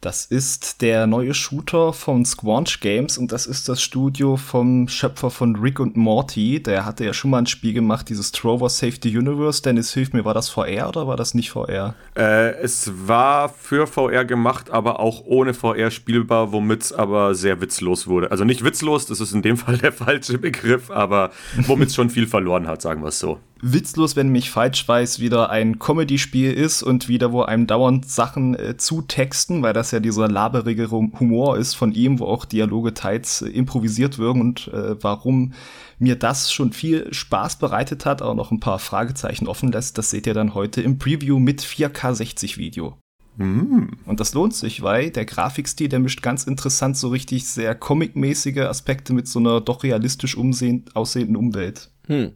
Das 0.01 0.23
ist 0.23 0.81
der 0.81 1.07
neue 1.07 1.33
Shooter 1.33 1.91
von 1.91 2.23
Squanch 2.23 2.79
Games 2.79 3.17
und 3.17 3.33
das 3.33 3.45
ist 3.45 3.67
das 3.67 3.81
Studio 3.81 4.37
vom 4.37 4.87
Schöpfer 4.87 5.29
von 5.29 5.57
Rick 5.57 5.81
und 5.81 5.97
Morty. 5.97 6.63
Der 6.63 6.85
hatte 6.85 7.03
ja 7.03 7.11
schon 7.11 7.31
mal 7.31 7.39
ein 7.39 7.47
Spiel 7.47 7.73
gemacht, 7.73 8.07
dieses 8.07 8.31
Trover 8.31 8.69
Save 8.69 8.93
the 9.03 9.17
Universe. 9.17 9.61
Dennis, 9.61 9.93
hilf 9.93 10.13
mir, 10.13 10.23
war 10.23 10.33
das 10.33 10.47
VR 10.47 10.87
oder 10.87 11.05
war 11.05 11.17
das 11.17 11.33
nicht 11.33 11.49
VR? 11.49 11.95
Äh, 12.15 12.51
es 12.61 12.89
war 13.07 13.49
für 13.49 13.87
VR 13.87 14.23
gemacht, 14.23 14.69
aber 14.69 15.01
auch 15.01 15.23
ohne 15.25 15.53
VR 15.53 15.91
spielbar, 15.91 16.53
womit 16.53 16.83
es 16.83 16.93
aber 16.93 17.35
sehr 17.35 17.59
witzlos 17.59 18.07
wurde. 18.07 18.31
Also 18.31 18.45
nicht 18.45 18.63
witzlos, 18.63 19.05
das 19.05 19.19
ist 19.19 19.33
in 19.33 19.41
dem 19.41 19.57
Fall 19.57 19.79
der 19.79 19.91
falsche 19.91 20.37
Begriff, 20.37 20.89
aber 20.91 21.31
womit 21.67 21.89
es 21.89 21.95
schon 21.95 22.09
viel 22.09 22.25
verloren 22.25 22.67
hat, 22.67 22.81
sagen 22.81 23.01
wir 23.01 23.09
es 23.09 23.19
so 23.19 23.39
witzlos, 23.61 24.15
wenn 24.15 24.29
mich 24.29 24.49
falsch 24.49 24.87
weiß, 24.87 25.19
wieder 25.19 25.49
ein 25.49 25.79
Comedy-Spiel 25.79 26.51
ist 26.51 26.83
und 26.83 27.07
wieder, 27.07 27.31
wo 27.31 27.41
einem 27.41 27.67
dauernd 27.67 28.09
Sachen 28.09 28.55
äh, 28.55 28.77
zutexten, 28.77 29.61
weil 29.61 29.73
das 29.73 29.91
ja 29.91 29.99
dieser 29.99 30.27
laberige 30.27 30.91
Humor 30.91 31.57
ist 31.57 31.75
von 31.75 31.91
ihm, 31.91 32.19
wo 32.19 32.25
auch 32.25 32.45
Dialoge 32.45 32.93
teils 32.93 33.41
äh, 33.41 33.49
improvisiert 33.49 34.17
wirken 34.17 34.41
und 34.41 34.67
äh, 34.69 35.01
warum 35.03 35.53
mir 35.97 36.15
das 36.15 36.51
schon 36.51 36.71
viel 36.71 37.13
Spaß 37.13 37.57
bereitet 37.57 38.05
hat, 38.05 38.21
aber 38.21 38.35
noch 38.35 38.51
ein 38.51 38.59
paar 38.59 38.79
Fragezeichen 38.79 39.47
offen 39.47 39.71
lässt, 39.71 39.97
das 39.97 40.09
seht 40.09 40.27
ihr 40.27 40.33
dann 40.33 40.53
heute 40.53 40.81
im 40.81 40.97
Preview 40.97 41.39
mit 41.39 41.61
4K 41.61 42.13
60 42.13 42.57
Video. 42.57 42.97
Mm. 43.37 43.87
Und 44.05 44.19
das 44.19 44.33
lohnt 44.33 44.53
sich, 44.53 44.81
weil 44.81 45.11
der 45.11 45.25
Grafikstil, 45.25 45.87
der 45.87 45.99
mischt 45.99 46.21
ganz 46.21 46.43
interessant 46.43 46.97
so 46.97 47.07
richtig 47.09 47.47
sehr 47.47 47.73
comic-mäßige 47.75 48.59
Aspekte 48.59 49.13
mit 49.13 49.27
so 49.27 49.39
einer 49.39 49.61
doch 49.61 49.83
realistisch 49.83 50.37
aussehenden 50.37 51.35
Umwelt. 51.35 51.91
Hm. 52.07 52.33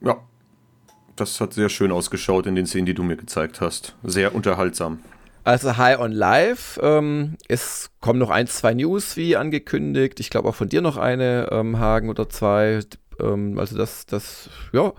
Ja. 0.00 0.18
Das 1.16 1.40
hat 1.40 1.52
sehr 1.52 1.68
schön 1.68 1.92
ausgeschaut 1.92 2.46
in 2.46 2.54
den 2.54 2.66
Szenen, 2.66 2.86
die 2.86 2.94
du 2.94 3.04
mir 3.04 3.16
gezeigt 3.16 3.60
hast. 3.60 3.94
Sehr 4.02 4.34
unterhaltsam. 4.34 4.98
Also 5.44 5.76
High 5.76 6.00
on 6.00 6.10
Live. 6.10 6.80
Ähm, 6.82 7.36
es 7.48 7.90
kommen 8.00 8.18
noch 8.18 8.30
ein, 8.30 8.46
zwei 8.46 8.74
News, 8.74 9.16
wie 9.16 9.36
angekündigt. 9.36 10.18
Ich 10.18 10.30
glaube 10.30 10.48
auch 10.48 10.54
von 10.54 10.68
dir 10.68 10.80
noch 10.80 10.96
eine, 10.96 11.48
ähm, 11.52 11.78
Hagen 11.78 12.08
oder 12.08 12.28
zwei. 12.28 12.80
Ähm, 13.20 13.58
also 13.58 13.76
das, 13.76 14.06
das, 14.06 14.48
ja. 14.72 14.92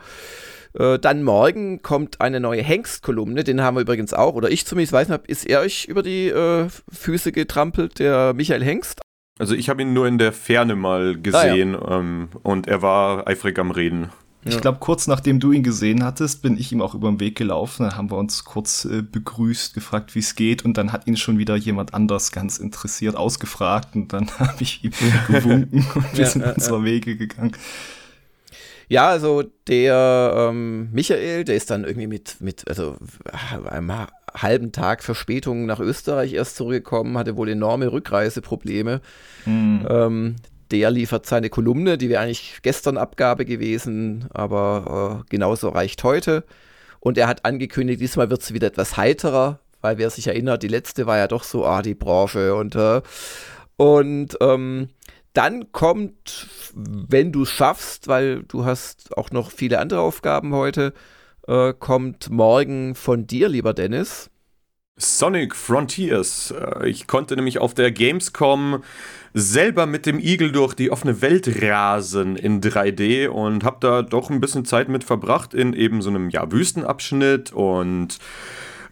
Äh, 0.77 0.99
dann 0.99 1.23
morgen 1.23 1.81
kommt 1.81 2.21
eine 2.21 2.39
neue 2.39 2.62
Hengst-Kolumne. 2.62 3.43
Den 3.43 3.62
haben 3.62 3.75
wir 3.75 3.81
übrigens 3.81 4.13
auch, 4.13 4.36
oder 4.36 4.51
ich 4.51 4.65
zumindest 4.65 4.93
weiß 4.93 5.10
nicht, 5.10 5.25
ist 5.27 5.47
er 5.47 5.62
euch 5.62 5.86
über 5.86 6.03
die 6.03 6.27
äh, 6.27 6.67
Füße 6.91 7.31
getrampelt, 7.31 7.99
der 7.99 8.34
Michael 8.34 8.63
Hengst? 8.63 9.01
Also 9.39 9.55
ich 9.55 9.67
habe 9.67 9.81
ihn 9.81 9.93
nur 9.93 10.08
in 10.08 10.17
der 10.17 10.31
Ferne 10.31 10.75
mal 10.75 11.19
gesehen 11.19 11.75
ah, 11.75 11.89
ja. 11.89 11.99
Ähm, 11.99 12.29
und 12.43 12.67
er 12.67 12.81
war 12.81 13.27
eifrig 13.27 13.58
am 13.60 13.71
Reden. 13.71 14.10
Ich 14.47 14.62
glaube, 14.62 14.77
kurz 14.79 15.08
nachdem 15.08 15.39
du 15.39 15.51
ihn 15.51 15.63
gesehen 15.63 16.03
hattest, 16.03 16.41
bin 16.41 16.58
ich 16.58 16.71
ihm 16.71 16.81
auch 16.81 16.93
über 16.93 17.10
den 17.10 17.19
Weg 17.19 17.36
gelaufen. 17.36 17.84
Dann 17.84 17.97
haben 17.97 18.12
wir 18.12 18.17
uns 18.17 18.43
kurz 18.43 18.86
äh, 18.86 19.01
begrüßt, 19.01 19.73
gefragt, 19.73 20.13
wie 20.13 20.19
es 20.19 20.36
geht. 20.36 20.63
Und 20.63 20.77
dann 20.77 20.91
hat 20.91 21.08
ihn 21.08 21.17
schon 21.17 21.39
wieder 21.39 21.55
jemand 21.55 21.93
anders 21.93 22.31
ganz 22.31 22.60
interessiert 22.60 23.15
ausgefragt. 23.15 23.95
Und 23.95 24.13
dann 24.13 24.29
habe 24.39 24.62
ich 24.62 24.84
ihm 24.84 24.91
gewunken 25.27 25.86
und 25.95 26.13
wir 26.13 26.23
ja, 26.23 26.29
sind 26.29 26.41
ja, 26.43 26.51
unserer. 26.51 26.84
Wege 26.84 27.15
gegangen. 27.15 27.53
Ja, 28.88 29.10
also 29.10 29.43
der 29.67 30.49
ähm, 30.49 30.91
Michael, 30.91 31.43
der 31.43 31.55
ist 31.55 31.71
dann 31.71 31.86
irgendwie 31.86 32.08
mit, 32.08 32.39
mit 32.39 32.67
also 32.67 32.97
einem 33.67 33.91
halben 34.34 34.71
Tag 34.71 35.03
Verspätung 35.03 35.65
nach 35.65 35.79
Österreich 35.79 36.34
erst 36.34 36.58
zurückgekommen, 36.58 37.17
hatte 37.17 37.36
wohl 37.38 37.49
enorme 37.49 37.91
Rückreiseprobleme. 37.91 39.01
Mhm. 39.45 39.88
Ähm, 39.89 40.36
der 40.71 40.91
liefert 40.91 41.25
seine 41.25 41.49
Kolumne, 41.49 41.97
die 41.97 42.10
wäre 42.10 42.23
eigentlich 42.23 42.60
gestern 42.62 42.97
Abgabe 42.97 43.45
gewesen, 43.45 44.25
aber 44.34 45.23
äh, 45.23 45.30
genauso 45.30 45.69
reicht 45.69 46.04
heute. 46.04 46.43
Und 46.99 47.17
er 47.17 47.28
hat 47.28 47.45
angekündigt, 47.45 48.01
diesmal 48.01 48.30
wird 48.30 48.41
es 48.41 48.54
wieder 48.54 48.67
etwas 48.67 48.97
heiterer, 48.97 49.60
weil 49.82 49.97
wer 49.97 50.10
sich 50.10 50.28
erinnert, 50.28 50.63
die 50.63 50.67
letzte 50.67 51.06
war 51.06 51.17
ja 51.17 51.28
doch 51.28 51.43
so, 51.43 51.65
ah, 51.65 51.82
die 51.82 51.95
Branche 51.95 52.56
und 52.56 52.75
äh, 52.75 53.01
und 53.78 54.38
ähm, 54.41 54.89
dann 55.34 55.71
kommt, 55.73 56.47
wenn 56.73 57.32
du 57.32 57.43
es 57.43 57.49
schaffst, 57.49 58.08
weil 58.08 58.43
du 58.43 58.65
hast 58.65 59.15
auch 59.17 59.32
noch 59.32 59.51
viele 59.51 59.80
andere 59.80 59.99
Aufgaben 59.99 60.54
heute, 60.54 60.93
äh, 61.47 61.73
kommt 61.73 62.30
morgen 62.30 62.95
von 62.95 63.28
dir, 63.28 63.49
lieber 63.49 63.73
Dennis. 63.73 64.30
Sonic 64.97 65.56
Frontiers. 65.56 66.51
Äh, 66.51 66.89
ich 66.89 67.08
konnte 67.08 67.36
nämlich 67.36 67.60
auf 67.60 67.73
der 67.73 67.91
Gamescom 67.91 68.84
selber 69.37 69.85
mit 69.85 70.05
dem 70.05 70.17
Igel 70.17 70.53
durch 70.53 70.73
die 70.75 70.91
offene 70.91 71.21
Welt 71.21 71.61
rasen 71.61 72.37
in 72.37 72.61
3D 72.61 73.27
und 73.27 73.65
habe 73.65 73.77
da 73.81 74.01
doch 74.01 74.29
ein 74.29 74.39
bisschen 74.39 74.63
Zeit 74.63 74.87
mit 74.87 75.03
verbracht 75.03 75.53
in 75.53 75.73
eben 75.73 76.01
so 76.01 76.09
einem 76.09 76.29
ja, 76.29 76.49
Wüstenabschnitt 76.49 77.51
und 77.51 78.17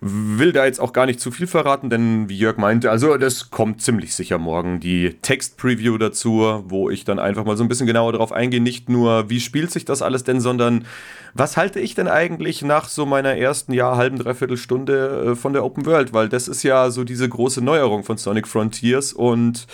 will 0.03 0.51
da 0.51 0.65
jetzt 0.65 0.79
auch 0.79 0.91
gar 0.93 1.05
nicht 1.05 1.19
zu 1.19 1.31
viel 1.31 1.47
verraten, 1.47 1.89
denn 1.89 2.27
wie 2.27 2.37
Jörg 2.37 2.57
meinte, 2.57 2.91
also 2.91 3.17
das 3.17 3.49
kommt 3.51 3.81
ziemlich 3.81 4.13
sicher 4.13 4.37
morgen 4.37 4.79
die 4.79 5.15
Text-Preview 5.21 5.97
dazu, 5.97 6.63
wo 6.67 6.89
ich 6.89 7.05
dann 7.05 7.19
einfach 7.19 7.45
mal 7.45 7.55
so 7.55 7.63
ein 7.63 7.69
bisschen 7.69 7.87
genauer 7.87 8.11
darauf 8.11 8.31
eingehe, 8.31 8.61
nicht 8.61 8.89
nur 8.89 9.29
wie 9.29 9.39
spielt 9.39 9.71
sich 9.71 9.85
das 9.85 10.01
alles 10.01 10.23
denn, 10.23 10.41
sondern 10.41 10.85
was 11.35 11.57
halte 11.57 11.79
ich 11.79 11.95
denn 11.95 12.07
eigentlich 12.07 12.61
nach 12.61 12.87
so 12.87 13.05
meiner 13.05 13.35
ersten, 13.35 13.73
ja, 13.73 13.95
halben, 13.95 14.19
dreiviertel 14.19 14.57
Stunde 14.57 15.31
äh, 15.31 15.35
von 15.35 15.53
der 15.53 15.63
Open 15.65 15.85
World? 15.85 16.13
Weil 16.13 16.29
das 16.29 16.47
ist 16.47 16.61
ja 16.61 16.91
so 16.91 17.03
diese 17.03 17.27
große 17.27 17.61
Neuerung 17.61 18.03
von 18.03 18.17
Sonic 18.17 18.47
Frontiers. 18.47 19.13
Und 19.13 19.65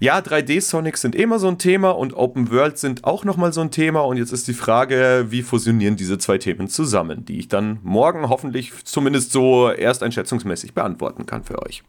ja, 0.00 0.18
3D-Sonics 0.18 1.02
sind 1.02 1.14
immer 1.14 1.38
so 1.38 1.48
ein 1.48 1.58
Thema 1.58 1.90
und 1.90 2.14
Open 2.14 2.50
World 2.50 2.78
sind 2.78 3.04
auch 3.04 3.24
nochmal 3.24 3.52
so 3.52 3.60
ein 3.60 3.70
Thema. 3.70 4.00
Und 4.00 4.16
jetzt 4.16 4.32
ist 4.32 4.48
die 4.48 4.54
Frage, 4.54 5.26
wie 5.28 5.42
fusionieren 5.42 5.96
diese 5.96 6.16
zwei 6.16 6.38
Themen 6.38 6.68
zusammen, 6.68 7.26
die 7.26 7.38
ich 7.38 7.48
dann 7.48 7.78
morgen 7.82 8.30
hoffentlich 8.30 8.72
zumindest 8.84 9.32
so 9.32 9.70
nur 9.72 9.78
ersteinschätzungsmäßig 9.78 10.74
beantworten 10.74 11.26
kann 11.26 11.44
für 11.44 11.62
euch. 11.62 11.82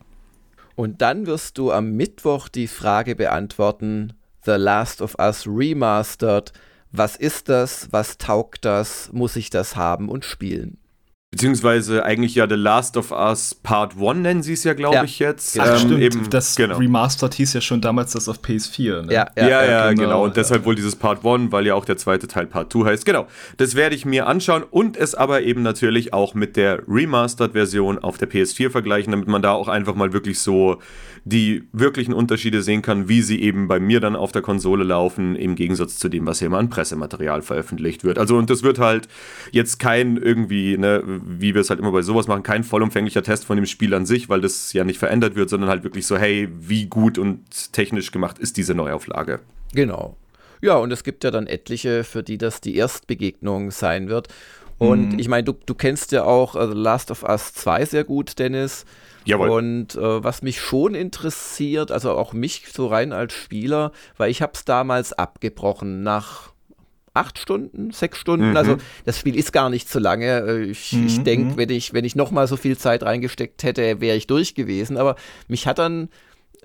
Und 0.75 1.01
dann 1.01 1.27
wirst 1.27 1.57
du 1.57 1.71
am 1.71 1.91
Mittwoch 1.91 2.47
die 2.47 2.67
Frage 2.67 3.15
beantworten, 3.15 4.13
The 4.45 4.51
Last 4.51 5.01
of 5.01 5.15
Us 5.19 5.45
Remastered. 5.45 6.51
Was 6.91 7.15
ist 7.15 7.49
das? 7.49 7.87
Was 7.91 8.17
taugt 8.17 8.65
das? 8.65 9.11
Muss 9.13 9.35
ich 9.35 9.49
das 9.49 9.75
haben 9.75 10.09
und 10.09 10.25
spielen? 10.25 10.77
Beziehungsweise 11.33 12.05
eigentlich 12.05 12.35
ja 12.35 12.47
The 12.47 12.53
Last 12.53 12.95
of 12.95 13.09
Us 13.09 13.55
Part 13.55 13.95
1 13.99 14.19
nennen 14.19 14.43
sie 14.43 14.53
es 14.53 14.63
ja, 14.65 14.75
glaube 14.75 14.97
ja. 14.97 15.03
ich 15.03 15.17
jetzt. 15.17 15.59
Ach, 15.59 15.67
ähm, 15.67 15.79
stimmt. 15.79 15.99
Eben, 15.99 16.29
das 16.29 16.55
genau. 16.55 16.77
Remastered 16.77 17.33
hieß 17.33 17.53
ja 17.53 17.61
schon 17.61 17.81
damals 17.81 18.11
das 18.11 18.29
auf 18.29 18.37
PS4. 18.37 19.07
Ne? 19.07 19.13
Ja, 19.13 19.31
ja, 19.35 19.47
ja, 19.47 19.65
ja, 19.65 19.89
genau. 19.89 20.03
genau. 20.03 20.23
Und 20.25 20.37
deshalb 20.37 20.63
wohl 20.63 20.75
dieses 20.75 20.95
Part 20.95 21.25
1, 21.25 21.51
weil 21.51 21.65
ja 21.65 21.73
auch 21.73 21.85
der 21.85 21.97
zweite 21.97 22.27
Teil 22.27 22.45
Part 22.45 22.71
2 22.71 22.85
heißt. 22.85 23.03
Genau. 23.03 23.25
Das 23.57 23.73
werde 23.73 23.95
ich 23.95 24.05
mir 24.05 24.27
anschauen 24.27 24.61
und 24.61 24.95
es 24.95 25.15
aber 25.15 25.41
eben 25.41 25.63
natürlich 25.63 26.13
auch 26.13 26.35
mit 26.35 26.55
der 26.55 26.87
Remastered-Version 26.87 27.97
auf 27.97 28.19
der 28.19 28.29
PS4 28.29 28.69
vergleichen, 28.69 29.09
damit 29.09 29.27
man 29.27 29.41
da 29.41 29.53
auch 29.53 29.69
einfach 29.69 29.95
mal 29.95 30.13
wirklich 30.13 30.37
so 30.37 30.77
die 31.25 31.63
wirklichen 31.71 32.13
Unterschiede 32.13 32.62
sehen 32.62 32.81
kann, 32.81 33.07
wie 33.07 33.21
sie 33.21 33.41
eben 33.41 33.67
bei 33.67 33.79
mir 33.79 33.99
dann 33.99 34.15
auf 34.15 34.31
der 34.31 34.41
Konsole 34.41 34.83
laufen, 34.83 35.36
im 35.36 35.55
Gegensatz 35.55 35.97
zu 35.97 36.09
dem, 36.09 36.25
was 36.25 36.39
hier 36.39 36.47
immer 36.47 36.57
an 36.57 36.69
Pressematerial 36.69 37.41
veröffentlicht 37.41 38.03
wird. 38.03 38.19
Also, 38.19 38.38
und 38.38 38.49
das 38.49 38.63
wird 38.63 38.79
halt 38.79 39.07
jetzt 39.51 39.79
kein 39.79 40.17
irgendwie, 40.17 40.77
ne, 40.77 41.01
wie 41.05 41.53
wir 41.53 41.62
es 41.62 41.69
halt 41.69 41.79
immer 41.79 41.91
bei 41.91 42.01
sowas 42.01 42.27
machen, 42.27 42.43
kein 42.43 42.63
vollumfänglicher 42.63 43.23
Test 43.23 43.45
von 43.45 43.55
dem 43.55 43.65
Spiel 43.65 43.93
an 43.93 44.05
sich, 44.05 44.27
weil 44.27 44.41
das 44.41 44.73
ja 44.73 44.83
nicht 44.83 44.99
verändert 44.99 45.36
wird, 45.36 45.49
sondern 45.49 45.69
halt 45.69 45.83
wirklich 45.83 46.05
so, 46.05 46.17
hey, 46.17 46.49
wie 46.59 46.88
gut 46.88 47.17
und 47.17 47.71
technisch 47.71 48.12
gemacht 48.12 48.38
ist 48.39 48.57
diese 48.57 48.75
Neuauflage. 48.75 49.39
Genau. 49.73 50.17
Ja, 50.62 50.77
und 50.77 50.91
es 50.91 51.03
gibt 51.03 51.23
ja 51.23 51.31
dann 51.31 51.47
etliche, 51.47 52.03
für 52.03 52.23
die 52.23 52.38
das 52.38 52.62
die 52.62 52.75
Erstbegegnung 52.75 53.71
sein 53.71 54.09
wird. 54.09 54.27
Und 54.77 55.13
mhm. 55.13 55.19
ich 55.19 55.27
meine, 55.27 55.43
du, 55.43 55.53
du 55.65 55.75
kennst 55.75 56.12
ja 56.12 56.23
auch 56.23 56.55
uh, 56.55 56.73
Last 56.73 57.12
of 57.12 57.23
Us 57.23 57.53
2 57.53 57.86
sehr 57.86 58.03
gut, 58.03 58.39
Dennis. 58.39 58.86
Jawohl. 59.25 59.49
Und 59.49 59.95
äh, 59.95 60.23
was 60.23 60.41
mich 60.41 60.59
schon 60.59 60.95
interessiert, 60.95 61.91
also 61.91 62.12
auch 62.12 62.33
mich 62.33 62.65
so 62.71 62.88
rein 62.88 63.13
als 63.13 63.33
Spieler, 63.33 63.91
weil 64.17 64.29
ich 64.29 64.41
habe 64.41 64.53
es 64.55 64.65
damals 64.65 65.13
abgebrochen 65.13 66.03
nach 66.03 66.53
acht 67.13 67.38
Stunden, 67.38 67.91
sechs 67.91 68.17
Stunden. 68.17 68.51
Mhm. 68.51 68.57
Also 68.57 68.77
das 69.05 69.19
Spiel 69.19 69.36
ist 69.36 69.53
gar 69.53 69.69
nicht 69.69 69.89
so 69.89 69.99
lange. 69.99 70.39
Äh, 70.39 70.63
ich, 70.63 70.93
mhm. 70.93 71.05
ich 71.05 71.23
denke, 71.23 71.53
mhm. 71.53 71.57
wenn 71.57 71.69
ich, 71.69 71.93
wenn 71.93 72.05
ich 72.05 72.15
noch 72.15 72.31
mal 72.31 72.47
so 72.47 72.57
viel 72.57 72.77
Zeit 72.77 73.03
reingesteckt 73.03 73.63
hätte, 73.63 74.01
wäre 74.01 74.17
ich 74.17 74.27
durch 74.27 74.55
gewesen. 74.55 74.97
Aber 74.97 75.15
mich 75.47 75.67
hat 75.67 75.79
dann 75.79 76.09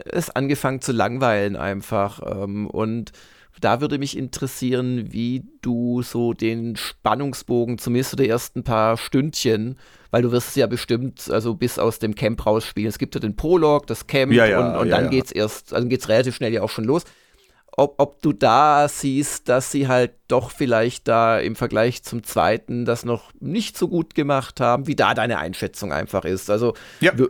es 0.04 0.30
angefangen 0.30 0.80
zu 0.80 0.92
langweilen 0.92 1.56
einfach. 1.56 2.20
Ähm, 2.24 2.66
und 2.66 3.12
da 3.60 3.80
würde 3.80 3.98
mich 3.98 4.16
interessieren, 4.16 5.12
wie 5.12 5.44
du 5.62 6.02
so 6.02 6.32
den 6.32 6.76
Spannungsbogen 6.76 7.78
zumindest 7.78 8.10
für 8.10 8.16
die 8.16 8.28
ersten 8.28 8.64
paar 8.64 8.96
Stündchen 8.96 9.76
weil 10.10 10.22
du 10.22 10.32
wirst 10.32 10.48
es 10.48 10.54
ja 10.54 10.66
bestimmt, 10.66 11.30
also 11.30 11.54
bis 11.54 11.78
aus 11.78 11.98
dem 11.98 12.14
Camp 12.14 12.44
rausspielen. 12.44 12.88
Es 12.88 12.98
gibt 12.98 13.14
ja 13.14 13.20
den 13.20 13.36
Prolog, 13.36 13.86
das 13.86 14.06
Camp 14.06 14.32
ja, 14.32 14.46
ja, 14.46 14.60
und, 14.60 14.80
und 14.80 14.88
ja, 14.88 14.96
dann 14.96 15.04
ja. 15.04 15.10
geht's 15.10 15.32
erst, 15.32 15.74
also 15.74 15.88
geht's 15.88 16.08
relativ 16.08 16.36
schnell 16.36 16.52
ja 16.52 16.62
auch 16.62 16.70
schon 16.70 16.84
los. 16.84 17.04
Ob, 17.76 17.94
ob 17.98 18.22
du 18.22 18.32
da 18.32 18.88
siehst, 18.88 19.48
dass 19.48 19.70
sie 19.70 19.86
halt 19.86 20.12
doch 20.26 20.50
vielleicht 20.50 21.06
da 21.06 21.38
im 21.38 21.54
Vergleich 21.54 22.02
zum 22.02 22.24
zweiten 22.24 22.84
das 22.84 23.04
noch 23.04 23.30
nicht 23.38 23.78
so 23.78 23.86
gut 23.86 24.14
gemacht 24.16 24.60
haben, 24.60 24.86
wie 24.88 24.96
da 24.96 25.14
deine 25.14 25.38
Einschätzung 25.38 25.92
einfach 25.92 26.24
ist. 26.24 26.50
Also 26.50 26.74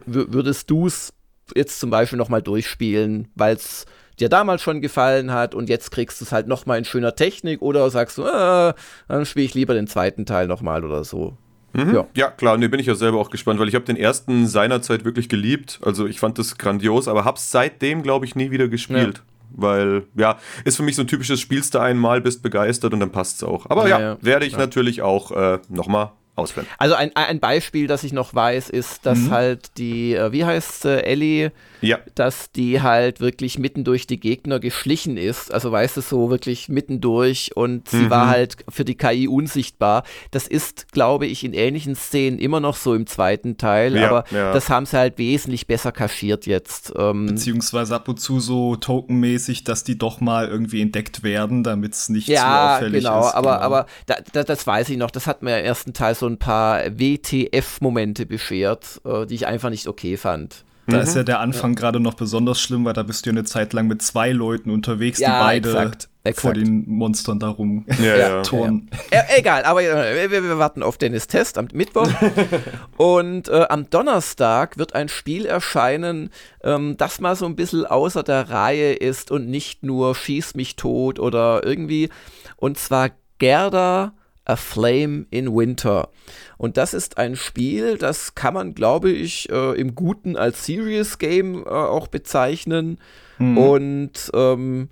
würdest 0.07 0.71
du 0.71 0.87
es 0.87 1.13
jetzt 1.55 1.81
zum 1.81 1.91
Beispiel 1.91 2.17
nochmal 2.17 2.41
durchspielen, 2.41 3.29
weil 3.35 3.57
es 3.57 3.85
dir 4.19 4.29
damals 4.29 4.63
schon 4.63 4.81
gefallen 4.81 5.33
hat 5.33 5.55
und 5.55 5.69
jetzt 5.69 5.91
kriegst 5.91 6.21
du 6.21 6.25
es 6.25 6.33
halt 6.33 6.47
nochmal 6.47 6.79
in 6.79 6.85
schöner 6.85 7.15
Technik 7.15 7.63
oder 7.63 7.89
sagst 7.91 8.19
du, 8.19 8.25
äh, 8.25 8.75
dann 9.09 9.27
spiele 9.27 9.47
ich 9.47 9.55
lieber 9.55 9.75
den 9.75 9.87
zweiten 9.87 10.27
Teil 10.27 10.47
nochmal 10.47 10.85
oder 10.85 11.05
so. 11.05 11.37
Mhm. 11.73 11.95
Ja. 11.95 12.07
ja, 12.15 12.31
klar, 12.31 12.57
ne, 12.57 12.69
bin 12.69 12.81
ich 12.81 12.87
ja 12.87 12.95
selber 12.95 13.19
auch 13.19 13.31
gespannt, 13.31 13.61
weil 13.61 13.69
ich 13.69 13.75
habe 13.75 13.85
den 13.85 13.97
ersten 13.97 14.47
seinerzeit 14.47 15.05
wirklich 15.05 15.29
geliebt. 15.29 15.81
Also 15.83 16.07
ich 16.07 16.19
fand 16.19 16.39
das 16.39 16.59
grandios, 16.59 17.09
aber 17.09 17.25
hab's 17.25 17.51
seitdem, 17.51 18.03
glaube 18.03 18.25
ich, 18.25 18.35
nie 18.35 18.51
wieder 18.51 18.69
gespielt. 18.69 19.19
Ja. 19.19 19.23
Weil, 19.51 20.03
ja, 20.15 20.39
ist 20.65 20.77
für 20.77 20.83
mich 20.83 20.97
so 20.97 21.03
ein 21.03 21.09
typisches 21.09 21.41
Spielst 21.41 21.75
du 21.75 21.79
einmal, 21.79 22.21
bist 22.21 22.43
begeistert 22.43 22.93
und 22.93 23.01
dann 23.01 23.11
passt's 23.11 23.43
auch. 23.43 23.69
Aber 23.71 23.89
ja, 23.89 24.01
ja 24.01 24.19
werde 24.21 24.47
ich 24.47 24.57
natürlich 24.57 25.03
auch 25.03 25.31
äh, 25.31 25.59
nochmal 25.69 26.13
ausführen. 26.39 26.67
Also 26.79 26.95
ein, 26.95 27.15
ein 27.15 27.41
Beispiel, 27.41 27.87
das 27.87 28.05
ich 28.05 28.13
noch 28.13 28.35
weiß, 28.35 28.71
ist, 28.71 29.05
dass 29.05 29.19
mhm. 29.19 29.31
halt 29.31 29.79
die, 29.79 30.15
äh, 30.15 30.33
wie 30.33 30.45
heißt 30.45 30.85
äh, 30.85 31.01
Ellie, 31.01 31.53
ja. 31.81 31.99
dass 32.15 32.51
die 32.53 32.83
halt 32.83 33.21
wirklich 33.21 33.59
mitten 33.59 33.85
durch 33.85 34.07
die 34.07 34.21
Gegner 34.21 34.61
geschlichen 34.61 35.17
ist. 35.17 35.53
Also 35.53 35.71
weißt 35.73 35.97
du, 35.97 36.01
so 36.01 36.31
wirklich 36.31 36.69
mitten 36.69 37.01
durch 37.01 37.57
und 37.57 37.89
sie 37.89 38.05
mhm. 38.05 38.11
war 38.11 38.29
halt 38.29 38.57
für 38.69 38.85
die 38.85 38.97
KI 38.97 39.29
unsichtbar. 39.29 40.05
Das 40.31 40.47
ist, 40.47 40.93
glaube 40.93 41.27
ich, 41.27 41.45
in 41.45 41.53
ähnlichen 41.53 41.95
Szenen 41.95 42.39
immer 42.39 42.61
noch 42.61 42.77
so 42.77 42.95
im 42.95 43.07
zweiten 43.07 43.57
Teil, 43.57 43.97
ja, 43.97 44.09
aber 44.09 44.25
ja. 44.31 44.53
das 44.53 44.69
haben 44.71 44.87
sie 44.87 44.97
halt 44.97 45.19
wesentlich 45.19 45.67
besser 45.67 45.93
kaschiert 45.93 46.47
jetzt. 46.47 46.93
Ähm, 46.97 47.27
Beziehungsweise 47.27 47.95
ab 47.95 48.09
und 48.09 48.21
zu 48.21 48.41
so 48.41 48.77
tokenmäßig, 48.77 49.65
dass 49.65 49.85
die 49.85 49.99
doch 49.99 50.21
mal 50.21 50.49
irgendwie 50.49 50.81
entdeckt 50.81 51.23
werden, 51.23 51.63
damit 51.63 51.95
es 51.95 52.09
nicht 52.09 52.29
ja, 52.29 52.39
zu 52.39 52.47
auffällig 52.47 53.05
genau, 53.05 53.21
ist. 53.21 53.35
Aber, 53.35 53.55
genau, 53.55 53.65
aber 53.65 53.87
da, 54.07 54.17
da, 54.33 54.45
das 54.45 54.67
weiß 54.67 54.89
ich 54.91 54.97
noch. 54.97 55.11
Das 55.11 55.27
hat 55.27 55.43
mir 55.43 55.59
im 55.59 55.65
ersten 55.65 55.93
Teil 55.93 56.15
so 56.15 56.27
ein 56.29 56.39
paar 56.39 56.83
WTF-Momente 56.99 58.27
beschert, 58.27 59.01
äh, 59.05 59.27
die 59.27 59.35
ich 59.35 59.47
einfach 59.47 59.71
nicht 59.71 59.89
okay 59.89 60.17
fand. 60.17 60.65
Da 60.89 60.97
mhm. 60.97 61.03
ist 61.03 61.17
ja 61.17 61.23
der 61.23 61.41
Anfang 61.41 61.73
ja. 61.73 61.81
gerade 61.81 62.01
noch 62.01 62.15
besonders 62.15 62.59
schlimm, 62.61 62.87
weil 62.87 62.95
da 62.95 63.03
bist 63.03 63.27
du 63.27 63.31
ja 63.31 63.35
eine 63.35 63.45
Zeit 63.45 63.75
lang 63.75 63.89
mit 63.89 64.01
zwei 64.01 64.33
Leuten 64.33 64.71
unterwegs, 64.71 65.19
ja, 65.19 65.39
die 65.39 65.45
beide 65.45 65.69
exakt, 65.69 66.09
exakt. 66.25 66.41
vor 66.41 66.55
den 66.55 66.89
Monstern 66.89 67.39
darum 67.39 67.85
ja, 68.03 68.17
ja, 68.17 68.43
turnen. 68.43 68.89
Ja. 69.13 69.25
egal, 69.37 69.65
aber 69.65 69.83
äh, 69.83 70.31
wir, 70.31 70.43
wir, 70.43 70.59
warten 70.59 70.83
auf 70.83 70.97
Dennis 70.97 71.27
Test 71.27 71.59
am 71.59 71.69
Mittwoch. 71.75 72.09
Und 72.97 73.49
äh, 73.49 73.67
am 73.69 73.91
Donnerstag 73.91 74.79
wird 74.79 74.95
ein 74.95 75.11
Spiel 75.11 75.45
erscheinen, 75.45 76.31
ähm, 76.65 76.97
das 76.97 77.21
mal 77.21 77.37
so 77.37 77.45
ein 77.45 77.55
bisschen 77.55 77.85
außer 77.85 78.23
der 78.23 78.49
Reihe 78.49 78.95
ist 78.95 79.31
und 79.31 79.47
nicht 79.47 79.83
nur 79.83 80.15
Schieß 80.15 80.55
mich 80.55 80.77
tot 80.77 81.19
oder 81.19 81.67
irgendwie. 81.67 82.09
Und 82.57 82.79
zwar 82.79 83.11
Gerda 83.39 84.15
A 84.49 84.57
Flame 84.57 85.27
in 85.31 85.55
Winter. 85.55 86.09
Und 86.57 86.77
das 86.77 86.95
ist 86.95 87.19
ein 87.19 87.37
Spiel, 87.37 87.99
das 87.99 88.35
kann 88.35 88.55
man, 88.55 88.75
glaube 88.75 89.11
ich, 89.11 89.49
äh, 89.51 89.79
im 89.79 89.95
Guten 89.95 90.37
als 90.37 90.65
Serious 90.65 91.19
Game 91.19 91.65
äh, 91.65 91.69
auch 91.69 92.09
bezeichnen. 92.09 92.99
Mhm. 93.39 93.59
Und 93.59 94.31
ähm, 94.35 94.89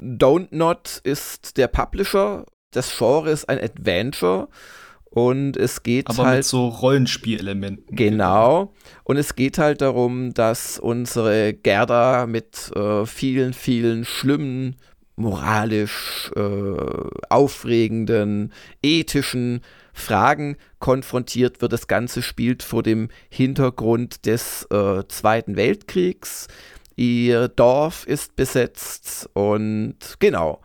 Don't 0.00 0.48
Not 0.50 1.00
ist 1.02 1.56
der 1.56 1.68
Publisher. 1.68 2.46
Das 2.72 2.96
Genre 2.96 3.30
ist 3.30 3.48
ein 3.48 3.58
Adventure. 3.58 4.48
Und 5.10 5.56
es 5.56 5.82
geht 5.82 6.08
Aber 6.08 6.24
halt. 6.24 6.36
mit 6.38 6.44
so 6.44 6.68
Rollenspielelementen. 6.68 7.96
Genau. 7.96 8.72
Und 9.02 9.16
es 9.16 9.34
geht 9.34 9.58
halt 9.58 9.80
darum, 9.80 10.32
dass 10.34 10.78
unsere 10.78 11.52
Gerda 11.52 12.26
mit 12.26 12.70
äh, 12.76 13.04
vielen, 13.06 13.52
vielen 13.52 14.04
schlimmen 14.04 14.76
moralisch 15.20 16.30
äh, 16.34 16.40
aufregenden, 17.28 18.52
ethischen 18.82 19.60
Fragen 19.92 20.56
konfrontiert 20.78 21.60
wird. 21.60 21.72
Das 21.72 21.86
Ganze 21.86 22.22
spielt 22.22 22.62
vor 22.62 22.82
dem 22.82 23.08
Hintergrund 23.28 24.26
des 24.26 24.66
äh, 24.70 25.04
Zweiten 25.08 25.56
Weltkriegs. 25.56 26.48
Ihr 26.96 27.48
Dorf 27.48 28.06
ist 28.06 28.36
besetzt 28.36 29.28
und 29.34 29.96
genau. 30.18 30.60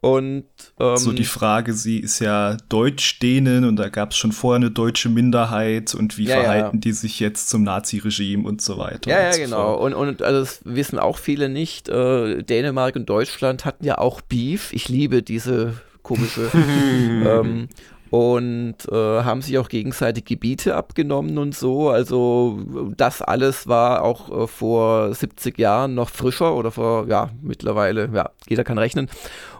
Und 0.00 0.44
ähm, 0.78 0.96
so 0.96 1.12
die 1.12 1.24
Frage, 1.24 1.72
sie 1.72 1.98
ist 1.98 2.20
ja 2.20 2.56
Deutsch-Dänen 2.68 3.64
und 3.64 3.76
da 3.76 3.88
gab 3.88 4.12
es 4.12 4.16
schon 4.16 4.30
vorher 4.30 4.56
eine 4.56 4.70
deutsche 4.70 5.08
Minderheit 5.08 5.94
und 5.94 6.16
wie 6.18 6.26
ja, 6.26 6.40
verhalten 6.40 6.76
ja. 6.76 6.80
die 6.80 6.92
sich 6.92 7.18
jetzt 7.18 7.48
zum 7.48 7.64
Nazi-Regime 7.64 8.46
und 8.46 8.60
so 8.62 8.78
weiter. 8.78 9.10
Ja, 9.10 9.22
ja, 9.22 9.32
so 9.32 9.40
genau. 9.40 9.74
Und, 9.74 9.94
und 9.94 10.22
also 10.22 10.40
das 10.40 10.60
wissen 10.64 11.00
auch 11.00 11.18
viele 11.18 11.48
nicht. 11.48 11.88
Äh, 11.88 12.42
Dänemark 12.44 12.94
und 12.94 13.08
Deutschland 13.08 13.64
hatten 13.64 13.84
ja 13.84 13.98
auch 13.98 14.20
Beef. 14.20 14.72
Ich 14.72 14.88
liebe 14.88 15.22
diese 15.22 15.74
komische. 16.02 16.48
ähm, 16.54 17.68
und 18.10 18.76
äh, 18.90 18.94
haben 18.94 19.42
sich 19.42 19.58
auch 19.58 19.68
gegenseitig 19.68 20.24
Gebiete 20.24 20.76
abgenommen 20.76 21.36
und 21.36 21.54
so. 21.54 21.90
Also 21.90 22.60
das 22.96 23.20
alles 23.20 23.66
war 23.66 24.02
auch 24.02 24.44
äh, 24.44 24.46
vor 24.46 25.12
70 25.12 25.58
Jahren 25.58 25.94
noch 25.94 26.08
frischer 26.08 26.54
oder 26.54 26.70
vor, 26.70 27.06
ja, 27.08 27.30
mittlerweile, 27.42 28.08
ja, 28.14 28.30
jeder 28.48 28.64
kann 28.64 28.78
rechnen 28.78 29.10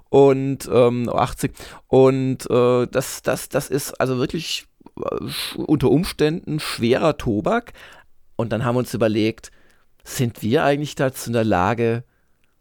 und 0.09 0.69
ähm, 0.73 1.09
80. 1.09 1.53
Und 1.87 2.51
äh, 2.51 2.87
das, 2.87 3.23
das, 3.23 3.49
das 3.49 3.69
ist 3.69 4.01
also 4.01 4.19
wirklich 4.19 4.67
äh, 5.01 5.61
unter 5.61 5.91
Umständen 5.91 6.61
schwerer 6.61 7.17
Tobak. 7.17 7.73
Und 8.37 8.53
dann 8.53 8.65
haben 8.65 8.77
wir 8.77 8.81
uns 8.81 8.95
überlegt, 8.95 9.51
sind 10.05 10.43
wir 10.43 10.65
eigentlich 10.65 10.95
dazu 10.95 11.29
in 11.29 11.35
der 11.35 11.45
Lage, 11.45 12.05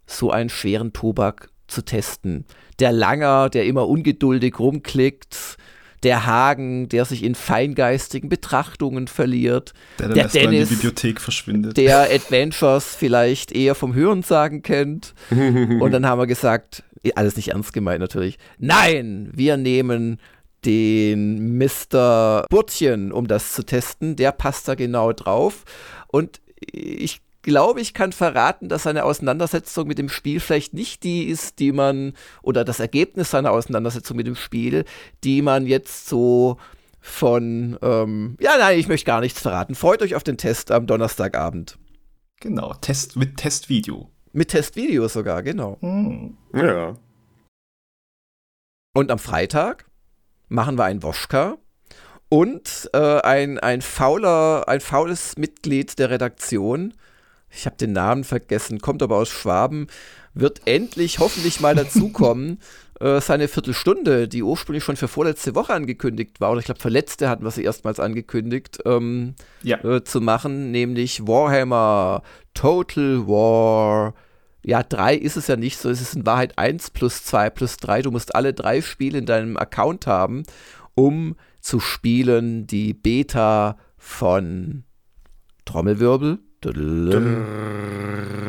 so 0.06 0.32
einen 0.32 0.50
schweren 0.50 0.94
Tobak 0.94 1.50
zu 1.68 1.84
testen? 1.84 2.46
Der 2.80 2.92
Langer, 2.92 3.50
der 3.50 3.66
immer 3.66 3.88
ungeduldig 3.88 4.60
rumklickt, 4.60 5.58
der 6.04 6.26
Hagen, 6.26 6.90
der 6.90 7.06
sich 7.06 7.24
in 7.24 7.34
feingeistigen 7.36 8.30
Betrachtungen 8.30 9.08
verliert, 9.08 9.74
der, 9.98 10.10
der 10.10 10.28
Dennis, 10.28 10.70
in 10.70 10.70
die 10.70 10.76
Bibliothek 10.76 11.20
verschwindet, 11.20 11.78
der 11.78 12.14
Adventures 12.14 12.96
vielleicht 12.96 13.52
eher 13.52 13.74
vom 13.74 13.96
Hörensagen 13.96 14.62
kennt. 14.62 15.14
Und 15.30 15.92
dann 15.92 16.06
haben 16.06 16.20
wir 16.20 16.28
gesagt, 16.28 16.84
alles 17.16 17.36
nicht 17.36 17.50
ernst 17.50 17.74
gemeint 17.74 18.02
natürlich. 18.02 18.38
Nein, 18.58 19.30
wir 19.34 19.58
nehmen 19.58 20.20
den 20.66 21.58
Mr. 21.58 22.46
Burtchen, 22.50 23.12
um 23.12 23.28
das 23.28 23.54
zu 23.54 23.64
testen. 23.64 24.16
Der 24.16 24.32
passt 24.32 24.68
da 24.68 24.76
genau 24.76 25.14
drauf. 25.14 25.64
Und 26.08 26.42
ich 26.60 27.22
glaube, 27.42 27.80
ich 27.80 27.94
kann 27.94 28.12
verraten, 28.12 28.68
dass 28.68 28.84
seine 28.84 29.06
Auseinandersetzung 29.06 29.88
mit 29.88 29.98
dem 29.98 30.10
Spiel 30.10 30.40
vielleicht 30.40 30.74
nicht 30.74 31.04
die 31.04 31.26
ist, 31.26 31.60
die 31.60 31.72
man, 31.72 32.14
oder 32.42 32.66
das 32.66 32.80
Ergebnis 32.80 33.32
seiner 33.32 33.52
Auseinandersetzung 33.52 34.18
mit 34.18 34.28
dem 34.28 34.36
Spiel, 34.36 34.84
die 35.24 35.42
man 35.42 35.66
jetzt 35.66 36.10
so 36.10 36.58
von, 37.00 37.78
ähm, 37.82 38.36
ja, 38.42 38.58
nein, 38.58 38.78
ich 38.78 38.90
möchte 38.90 39.06
gar 39.06 39.22
nichts 39.22 39.40
verraten. 39.40 39.76
Freut 39.76 40.02
euch 40.02 40.16
auf 40.16 40.24
den 40.24 40.38
Test 40.38 40.72
am 40.72 40.88
Donnerstagabend. 40.88 41.78
Genau, 42.42 42.74
Test 42.74 43.16
mit 43.16 43.38
Testvideo. 43.38 44.12
Mit 44.34 44.50
Testvideo 44.50 45.08
sogar, 45.08 45.44
genau. 45.44 45.78
Hm. 45.82 46.38
Ja. 46.54 46.96
Und 48.94 49.12
am 49.12 49.20
Freitag 49.20 49.86
machen 50.50 50.78
wir 50.78 50.86
ein 50.86 51.04
Woschka 51.04 51.58
und 52.30 52.90
äh, 52.94 53.22
ein, 53.22 53.60
ein, 53.60 53.82
fauler, 53.82 54.68
ein 54.68 54.82
faules 54.82 55.38
Mitglied 55.38 55.98
der 56.00 56.10
Redaktion, 56.10 56.94
ich 57.50 57.66
habe 57.66 57.78
den 57.78 57.94
Namen 57.94 58.24
vergessen, 58.24 58.80
kommt 58.80 59.02
aber 59.02 59.18
aus 59.18 59.30
Schwaben, 59.30 59.88
wird 60.34 60.62
endlich 60.66 61.20
hoffentlich 61.20 61.60
mal 61.60 61.76
dazukommen, 61.76 62.60
äh, 63.00 63.22
seine 63.22 63.48
Viertelstunde, 63.48 64.28
die 64.28 64.44
ursprünglich 64.44 64.84
schon 64.84 64.96
für 64.96 65.08
vorletzte 65.08 65.56
Woche 65.56 65.74
angekündigt 65.74 66.40
war, 66.40 66.52
oder 66.52 66.60
ich 66.60 66.66
glaube, 66.66 66.80
verletzte 66.80 67.30
hatten 67.30 67.44
wir 67.44 67.52
sie 67.52 67.64
erstmals 67.64 68.00
angekündigt, 68.00 68.80
ähm, 68.86 69.36
ja. 69.62 69.84
äh, 69.84 70.04
zu 70.04 70.22
machen, 70.22 70.72
nämlich 70.72 71.28
Warhammer 71.28 72.24
Total 72.54 73.28
War. 73.28 74.14
Ja, 74.64 74.84
3 74.84 75.16
ist 75.16 75.38
es 75.38 75.48
ja 75.48 75.56
nicht 75.56 75.78
so, 75.78 75.90
es 75.90 76.02
ist 76.02 76.16
in 76.16 76.26
Wahrheit 76.26 76.58
1 76.58 76.90
plus 76.90 77.24
2 77.24 77.52
plus 77.52 77.78
3. 77.78 78.02
Du 78.02 78.12
musst 78.12 78.36
alle 78.36 78.54
drei 78.54 78.82
Spiele 78.82 79.20
in 79.20 79.26
deinem 79.26 79.58
Account 79.58 80.08
haben, 80.08 80.44
um 80.96 81.36
zu 81.62 81.80
spielen 81.80 82.66
die 82.68 82.94
Beta 82.94 83.78
von 83.98 84.84
Trommelwirbel. 85.66 86.40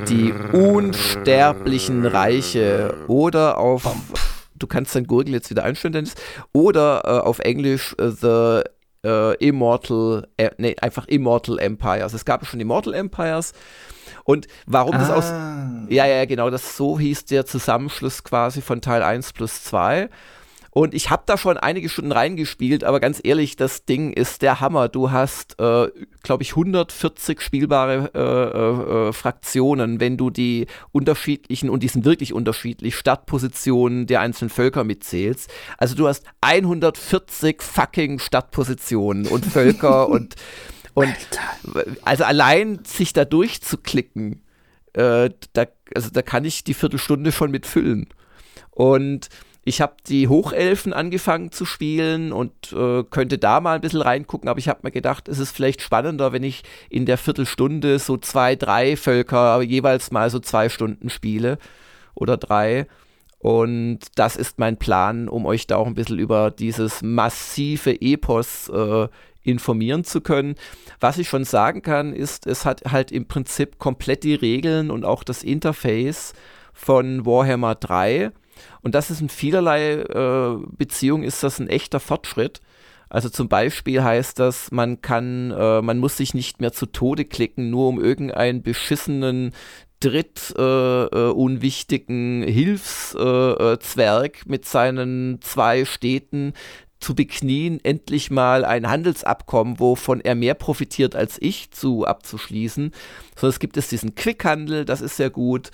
Die 0.09 0.33
unsterblichen 0.53 2.07
Reiche 2.07 2.95
oder 3.07 3.59
auf, 3.59 3.87
du 4.59 4.67
kannst 4.67 4.95
dein 4.95 5.07
Gurgel 5.07 5.35
jetzt 5.35 5.51
wieder 5.51 5.65
einstellen, 5.65 5.93
Dennis, 5.93 6.15
oder 6.53 7.03
äh, 7.05 7.27
auf 7.27 7.39
Englisch 7.39 7.95
uh, 8.01 8.11
The 8.11 8.63
uh, 9.07 9.33
Immortal, 9.39 10.27
äh, 10.37 10.51
nee, 10.59 10.77
einfach 10.81 11.07
Immortal 11.07 11.59
Empires. 11.59 12.13
Es 12.13 12.25
gab 12.25 12.47
schon 12.47 12.61
Immortal 12.61 12.95
Empires. 12.95 13.53
Und 14.25 14.47
warum 14.67 14.95
ah. 14.95 14.99
das 14.99 15.11
aus. 15.11 15.25
Ja, 15.91 16.07
ja, 16.07 16.25
genau, 16.27 16.51
das 16.51 16.77
so 16.77 16.99
hieß 16.99 17.27
der 17.27 17.47
Zusammenschluss 17.47 18.25
quasi 18.25 18.61
von 18.61 18.81
Teil 18.81 19.03
1 19.03 19.33
plus 19.33 19.65
2. 19.65 20.11
Und 20.71 20.95
ich 20.95 21.11
habe 21.11 21.23
da 21.27 21.39
schon 21.39 21.57
einige 21.57 21.89
Stunden 21.89 22.13
reingespielt, 22.13 22.85
aber 22.85 23.01
ganz 23.01 23.21
ehrlich, 23.23 23.57
das 23.57 23.85
Ding 23.85 24.13
ist 24.13 24.43
der 24.43 24.61
Hammer. 24.61 24.89
Du 24.89 25.11
hast, 25.11 25.59
äh, 25.59 25.89
glaube 26.23 26.43
ich, 26.43 26.51
140 26.51 27.41
spielbare 27.41 28.11
äh, 28.15 28.19
äh, 28.19 29.09
äh, 29.09 29.13
Fraktionen, 29.13 29.99
wenn 29.99 30.17
du 30.17 30.31
die 30.31 30.67
unterschiedlichen, 30.93 31.71
und 31.71 31.83
die 31.83 31.89
sind 31.89 32.05
wirklich 32.05 32.33
unterschiedlich, 32.33 32.97
Startpositionen 32.97 34.07
der 34.07 34.21
einzelnen 34.21 34.51
Völker 34.51 34.85
mitzählst. 34.85 35.51
Also 35.79 35.95
du 35.95 36.07
hast 36.07 36.25
140 36.43 37.63
fucking 37.63 38.19
Startpositionen 38.19 39.27
und 39.27 39.47
Völker 39.47 40.09
und, 40.11 40.37
und 40.93 41.17
also 42.03 42.25
allein 42.25 42.81
sich 42.85 43.13
da 43.15 43.25
durchzuklicken, 43.25 44.43
äh, 44.93 45.31
da, 45.55 45.65
also 45.95 46.11
da 46.11 46.23
kann 46.23 46.45
ich 46.45 46.65
die 46.65 46.75
Viertelstunde 46.75 47.33
schon 47.33 47.51
mitfüllen. 47.51 48.09
Und 48.71 49.29
ich 49.69 49.81
habe 49.81 49.95
die 50.07 50.29
Hochelfen 50.29 50.93
angefangen 50.93 51.53
zu 51.53 51.65
spielen 51.65 52.33
und 52.33 52.73
äh, 52.73 53.05
könnte 53.05 53.39
da 53.39 53.61
mal 53.61 53.75
ein 53.75 53.81
bisschen 53.83 54.01
reingucken, 54.01 54.49
aber 54.49 54.59
ich 54.59 54.69
habe 54.69 54.81
mir 54.83 54.91
gedacht, 54.91 55.29
es 55.29 55.39
ist 55.39 55.55
vielleicht 55.55 55.83
spannender, 55.83 56.33
wenn 56.33 56.43
ich 56.43 56.63
in 56.89 57.05
der 57.05 57.19
Viertelstunde 57.19 57.99
so 57.99 58.17
zwei, 58.17 58.57
drei 58.57 58.97
Völker 58.97 59.61
jeweils 59.63 60.11
mal 60.11 60.31
so 60.31 60.39
zwei 60.41 60.69
Stunden 60.69 61.11
spiele 61.11 61.59
oder 62.15 62.37
drei. 62.37 62.87
Und 63.39 64.01
das 64.17 64.37
ist 64.37 64.59
mein 64.59 64.79
Plan, 64.79 65.29
um 65.29 65.47
euch 65.47 65.67
da 65.67 65.77
auch 65.77 65.87
ein 65.87 65.95
bisschen 65.95 66.19
über 66.19 66.51
dieses 66.51 67.03
massive 67.03 68.01
Epos 68.01 68.69
äh, 68.69 69.09
informieren 69.45 70.03
zu 70.03 70.21
können. 70.21 70.55
Was 70.99 71.19
ich 71.19 71.29
schon 71.29 71.45
sagen 71.45 71.83
kann, 71.83 72.13
ist, 72.13 72.47
es 72.47 72.65
hat 72.65 72.83
halt 72.91 73.13
im 73.13 73.29
Prinzip 73.29 73.79
komplett 73.79 74.25
die 74.25 74.35
Regeln 74.35 74.91
und 74.91 75.05
auch 75.05 75.23
das 75.23 75.43
Interface 75.43 76.33
von 76.73 77.27
Warhammer 77.27 77.75
3 77.75 78.33
und 78.83 78.95
das 78.95 79.11
ist 79.11 79.21
in 79.21 79.29
vielerlei 79.29 79.95
äh, 79.95 80.57
Beziehungen 80.77 81.25
ist 81.25 81.43
das 81.43 81.59
ein 81.59 81.69
echter 81.69 82.01
Fortschritt. 82.01 82.61
Also 83.11 83.31
zum 83.31 83.49
Beispiel 83.49 84.03
heißt 84.03 84.39
das, 84.39 84.71
man 84.71 85.01
kann, 85.01 85.51
äh, 85.51 85.81
man 85.81 85.99
muss 85.99 86.17
sich 86.17 86.35
nicht 86.35 86.61
mehr 86.61 86.73
zu 86.73 86.87
Tode 86.87 87.25
klicken, 87.25 87.71
nur 87.71 87.89
um 87.89 88.03
irgendeinen 88.03 88.63
beschissenen 88.63 89.53
dritt 90.01 90.55
äh, 90.57 90.63
äh, 90.63 91.31
unwichtigen 91.31 92.43
Hilfszwerg 92.43 94.37
äh, 94.37 94.41
äh, 94.41 94.43
mit 94.47 94.65
seinen 94.67 95.41
zwei 95.41 95.85
Städten 95.85 96.53
zu 97.01 97.15
beknien, 97.15 97.81
endlich 97.85 98.31
mal 98.31 98.65
ein 98.65 98.89
Handelsabkommen, 98.89 99.79
wovon 99.79 100.21
er 100.21 100.35
mehr 100.35 100.55
profitiert 100.55 101.15
als 101.15 101.37
ich, 101.41 101.71
zu 101.71 102.05
abzuschließen. 102.07 102.93
Sondern 103.37 103.51
es 103.51 103.61
gibt 103.61 103.77
es 103.77 103.89
diesen 103.89 104.15
Quickhandel, 104.15 104.85
das 104.85 105.01
ist 105.01 105.17
sehr 105.17 105.31
gut. 105.31 105.71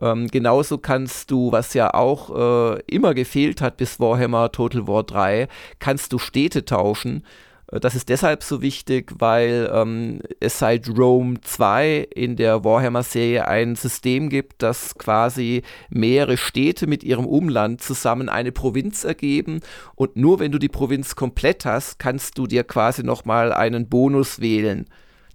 Ähm, 0.00 0.28
genauso 0.28 0.78
kannst 0.78 1.30
du, 1.30 1.52
was 1.52 1.74
ja 1.74 1.92
auch 1.94 2.76
äh, 2.76 2.80
immer 2.86 3.14
gefehlt 3.14 3.60
hat 3.60 3.76
bis 3.76 3.98
Warhammer 3.98 4.52
Total 4.52 4.86
War 4.86 5.02
3, 5.02 5.48
kannst 5.78 6.12
du 6.12 6.18
Städte 6.18 6.64
tauschen. 6.64 7.24
Äh, 7.72 7.80
das 7.80 7.94
ist 7.94 8.08
deshalb 8.08 8.42
so 8.42 8.62
wichtig, 8.62 9.12
weil 9.18 9.70
ähm, 9.72 10.20
es 10.40 10.58
seit 10.58 10.88
Rome 10.88 11.40
2 11.40 12.08
in 12.14 12.36
der 12.36 12.64
Warhammer-Serie 12.64 13.46
ein 13.48 13.76
System 13.76 14.28
gibt, 14.28 14.62
das 14.62 14.96
quasi 14.96 15.62
mehrere 15.90 16.36
Städte 16.36 16.86
mit 16.86 17.04
ihrem 17.04 17.26
Umland 17.26 17.80
zusammen 17.80 18.28
eine 18.28 18.52
Provinz 18.52 19.04
ergeben. 19.04 19.60
Und 19.94 20.16
nur 20.16 20.38
wenn 20.40 20.52
du 20.52 20.58
die 20.58 20.68
Provinz 20.68 21.16
komplett 21.16 21.64
hast, 21.64 21.98
kannst 21.98 22.38
du 22.38 22.46
dir 22.46 22.64
quasi 22.64 23.02
nochmal 23.02 23.52
einen 23.52 23.88
Bonus 23.88 24.40
wählen. 24.40 24.86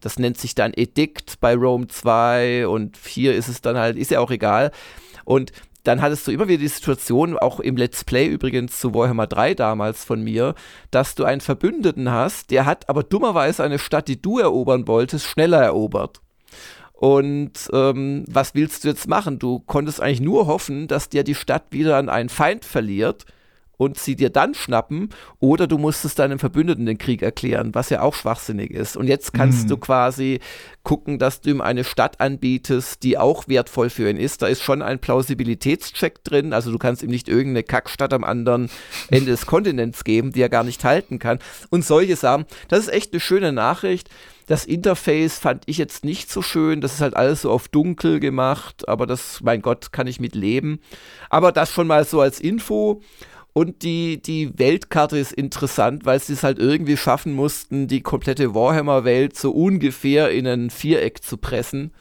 Das 0.03 0.19
nennt 0.19 0.37
sich 0.37 0.53
dann 0.53 0.73
Edikt 0.75 1.39
bei 1.39 1.55
Rome 1.55 1.87
2 1.87 2.67
und 2.67 2.97
hier 2.97 3.35
ist 3.35 3.47
es 3.47 3.61
dann 3.61 3.77
halt, 3.77 3.97
ist 3.97 4.11
ja 4.11 4.19
auch 4.19 4.31
egal. 4.31 4.71
Und 5.23 5.53
dann 5.83 6.01
hattest 6.01 6.27
du 6.27 6.31
immer 6.31 6.49
wieder 6.49 6.59
die 6.59 6.67
Situation, 6.67 7.37
auch 7.37 7.61
im 7.61 7.77
Let's 7.77 8.03
Play 8.03 8.27
übrigens 8.27 8.79
zu 8.79 8.93
Warhammer 8.93 9.27
3 9.27 9.53
damals 9.53 10.03
von 10.03 10.21
mir, 10.21 10.55
dass 10.91 11.15
du 11.15 11.23
einen 11.23 11.39
Verbündeten 11.39 12.11
hast, 12.11 12.51
der 12.51 12.65
hat 12.65 12.89
aber 12.89 13.03
dummerweise 13.03 13.63
eine 13.63 13.79
Stadt, 13.79 14.09
die 14.09 14.21
du 14.21 14.39
erobern 14.39 14.87
wolltest, 14.87 15.25
schneller 15.25 15.61
erobert. 15.61 16.19
Und 16.91 17.69
ähm, 17.71 18.25
was 18.27 18.55
willst 18.55 18.83
du 18.83 18.89
jetzt 18.89 19.07
machen? 19.07 19.39
Du 19.39 19.59
konntest 19.59 20.01
eigentlich 20.01 20.21
nur 20.21 20.47
hoffen, 20.47 20.89
dass 20.89 21.07
der 21.07 21.23
die 21.23 21.35
Stadt 21.35 21.63
wieder 21.71 21.95
an 21.95 22.09
einen 22.09 22.29
Feind 22.29 22.65
verliert 22.65 23.25
und 23.77 23.97
sie 23.97 24.15
dir 24.15 24.29
dann 24.29 24.53
schnappen 24.53 25.09
oder 25.39 25.67
du 25.67 25.77
musstest 25.77 26.19
deinem 26.19 26.39
Verbündeten 26.39 26.85
den 26.85 26.97
Krieg 26.97 27.21
erklären, 27.21 27.73
was 27.73 27.89
ja 27.89 28.01
auch 28.01 28.13
schwachsinnig 28.13 28.71
ist. 28.71 28.95
Und 28.95 29.07
jetzt 29.07 29.33
kannst 29.33 29.65
mhm. 29.65 29.69
du 29.69 29.77
quasi 29.77 30.39
gucken, 30.83 31.17
dass 31.17 31.41
du 31.41 31.49
ihm 31.49 31.61
eine 31.61 31.83
Stadt 31.83 32.19
anbietest, 32.19 33.03
die 33.03 33.17
auch 33.17 33.47
wertvoll 33.47 33.89
für 33.89 34.09
ihn 34.09 34.17
ist. 34.17 34.41
Da 34.41 34.47
ist 34.47 34.61
schon 34.61 34.81
ein 34.81 34.99
Plausibilitätscheck 34.99 36.23
drin, 36.23 36.53
also 36.53 36.71
du 36.71 36.77
kannst 36.77 37.03
ihm 37.03 37.09
nicht 37.09 37.27
irgendeine 37.27 37.63
Kackstadt 37.63 38.13
am 38.13 38.23
anderen 38.23 38.69
Ende 39.09 39.31
des 39.31 39.45
Kontinents 39.45 40.03
geben, 40.03 40.31
die 40.31 40.41
er 40.41 40.49
gar 40.49 40.63
nicht 40.63 40.83
halten 40.83 41.19
kann. 41.19 41.39
Und 41.69 41.85
solche 41.85 42.15
Sachen, 42.15 42.45
das 42.67 42.81
ist 42.81 42.93
echt 42.93 43.13
eine 43.13 43.19
schöne 43.19 43.51
Nachricht. 43.51 44.09
Das 44.45 44.65
Interface 44.65 45.39
fand 45.39 45.63
ich 45.67 45.77
jetzt 45.77 46.03
nicht 46.03 46.29
so 46.29 46.41
schön. 46.41 46.81
Das 46.81 46.95
ist 46.95 47.01
halt 47.01 47.15
alles 47.15 47.43
so 47.43 47.51
auf 47.51 47.69
dunkel 47.69 48.19
gemacht, 48.19 48.87
aber 48.89 49.07
das, 49.07 49.39
mein 49.41 49.61
Gott, 49.61 49.93
kann 49.93 50.07
ich 50.07 50.19
mit 50.19 50.35
leben. 50.35 50.79
Aber 51.29 51.51
das 51.51 51.71
schon 51.71 51.87
mal 51.87 52.03
so 52.03 52.19
als 52.19 52.39
Info. 52.39 53.01
Und 53.53 53.83
die, 53.83 54.19
die 54.19 54.57
Weltkarte 54.57 55.17
ist 55.17 55.31
interessant, 55.31 56.05
weil 56.05 56.19
sie 56.19 56.33
es 56.33 56.43
halt 56.43 56.57
irgendwie 56.57 56.97
schaffen 56.97 57.33
mussten, 57.33 57.87
die 57.87 58.01
komplette 58.01 58.55
Warhammer-Welt 58.55 59.37
so 59.37 59.51
ungefähr 59.51 60.31
in 60.31 60.47
ein 60.47 60.69
Viereck 60.71 61.23
zu 61.23 61.37
pressen. 61.37 61.93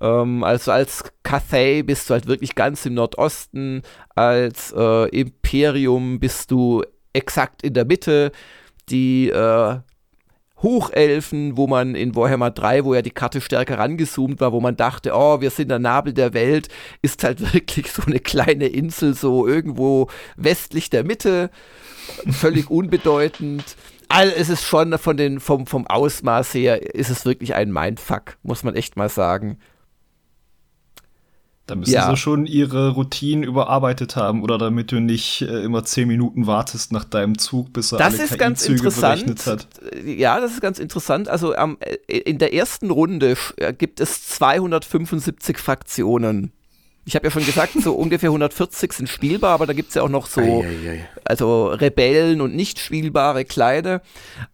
Ähm, 0.00 0.44
also 0.44 0.72
als 0.72 1.04
Cathay 1.22 1.82
bist 1.82 2.10
du 2.10 2.14
halt 2.14 2.26
wirklich 2.26 2.54
ganz 2.54 2.84
im 2.84 2.94
Nordosten, 2.94 3.82
als 4.14 4.72
äh, 4.76 5.08
Imperium 5.18 6.20
bist 6.20 6.50
du 6.50 6.82
exakt 7.14 7.62
in 7.62 7.72
der 7.72 7.86
Mitte. 7.86 8.30
Die 8.90 9.30
äh, 9.30 9.78
Hochelfen, 10.62 11.56
wo 11.56 11.66
man 11.66 11.94
in 11.94 12.14
Warhammer 12.14 12.50
3, 12.50 12.84
wo 12.84 12.94
ja 12.94 13.02
die 13.02 13.10
Karte 13.10 13.40
stärker 13.40 13.78
rangezoomt 13.78 14.40
war, 14.40 14.52
wo 14.52 14.60
man 14.60 14.76
dachte, 14.76 15.12
oh, 15.14 15.40
wir 15.40 15.50
sind 15.50 15.68
der 15.68 15.78
Nabel 15.78 16.14
der 16.14 16.32
Welt, 16.32 16.68
ist 17.02 17.24
halt 17.24 17.40
wirklich 17.54 17.92
so 17.92 18.02
eine 18.06 18.20
kleine 18.20 18.66
Insel, 18.66 19.14
so 19.14 19.46
irgendwo 19.46 20.08
westlich 20.36 20.88
der 20.88 21.04
Mitte, 21.04 21.50
völlig 22.30 22.70
unbedeutend. 22.70 23.76
Also 24.08 24.34
es 24.36 24.48
ist 24.48 24.64
schon 24.64 24.96
von 24.98 25.16
den, 25.16 25.40
vom, 25.40 25.66
vom 25.66 25.86
Ausmaß 25.86 26.54
her, 26.54 26.94
ist 26.94 27.10
es 27.10 27.24
wirklich 27.24 27.54
ein 27.54 27.72
Mindfuck, 27.72 28.38
muss 28.42 28.62
man 28.62 28.76
echt 28.76 28.96
mal 28.96 29.08
sagen. 29.08 29.58
Da 31.66 31.74
müssen 31.74 31.92
ja. 31.92 32.08
sie 32.08 32.16
schon 32.16 32.46
ihre 32.46 32.90
Routinen 32.90 33.42
überarbeitet 33.42 34.14
haben 34.14 34.44
oder 34.44 34.56
damit 34.56 34.92
du 34.92 35.00
nicht 35.00 35.42
äh, 35.42 35.64
immer 35.64 35.84
zehn 35.84 36.06
Minuten 36.06 36.46
wartest 36.46 36.92
nach 36.92 37.04
deinem 37.04 37.38
Zug, 37.38 37.72
bis 37.72 37.90
er 37.90 37.98
das 37.98 38.14
alle 38.14 38.24
ist 38.24 38.38
ganz 38.38 38.66
interessant. 38.68 39.46
hat. 39.46 39.66
Ja, 40.04 40.38
das 40.38 40.52
ist 40.52 40.60
ganz 40.60 40.78
interessant. 40.78 41.28
Also 41.28 41.56
ähm, 41.56 41.76
in 42.06 42.38
der 42.38 42.54
ersten 42.54 42.92
Runde 42.92 43.36
äh, 43.56 43.72
gibt 43.72 44.00
es 44.00 44.28
275 44.28 45.58
Fraktionen. 45.58 46.52
Ich 47.04 47.16
habe 47.16 47.26
ja 47.26 47.30
schon 47.32 47.44
gesagt, 47.44 47.72
so 47.82 47.94
ungefähr 47.96 48.30
140 48.30 48.92
sind 48.92 49.08
spielbar, 49.08 49.54
aber 49.54 49.66
da 49.66 49.72
gibt 49.72 49.88
es 49.88 49.96
ja 49.96 50.02
auch 50.02 50.08
noch 50.08 50.28
so, 50.28 50.64
also 51.24 51.66
Rebellen 51.66 52.40
und 52.40 52.54
nicht 52.54 52.78
spielbare 52.78 53.44
kleine. 53.44 54.02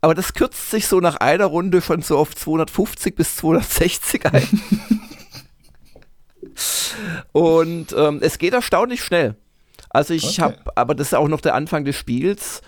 Aber 0.01 0.15
das 0.15 0.33
kürzt 0.33 0.71
sich 0.71 0.87
so 0.87 1.01
nach 1.01 1.17
einer 1.17 1.47
Runde 1.47 1.83
schon 1.83 2.01
so 2.01 2.17
auf 2.17 2.35
250 2.35 3.15
bis 3.15 3.37
260 3.37 4.25
ein. 4.33 4.63
Und 7.33 7.95
ähm, 7.97 8.19
es 8.21 8.39
geht 8.39 8.53
erstaunlich 8.53 9.03
schnell. 9.03 9.37
Also 9.91 10.15
ich 10.15 10.39
okay. 10.39 10.43
habe, 10.43 10.57
aber 10.77 10.95
das 10.95 11.09
ist 11.09 11.15
auch 11.15 11.29
noch 11.29 11.41
der 11.41 11.55
Anfang 11.55 11.85
des 11.85 11.97
Spiels. 11.97 12.63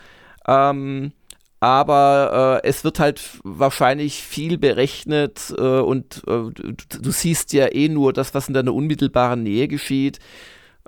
Ähm, 0.46 1.12
aber 1.60 2.60
äh, 2.62 2.68
es 2.68 2.84
wird 2.84 2.98
halt 2.98 3.22
wahrscheinlich 3.42 4.22
viel 4.22 4.58
berechnet 4.58 5.54
äh, 5.56 5.62
und 5.62 6.22
äh, 6.26 6.50
du, 6.52 6.74
du, 7.00 7.10
siehst 7.10 7.54
ja 7.54 7.72
eh 7.72 7.88
nur 7.88 8.12
das, 8.12 8.34
was 8.34 8.48
in 8.48 8.54
deiner 8.54 8.74
unmittelbaren 8.74 9.42
Nähe 9.42 9.66
geschieht. 9.66 10.18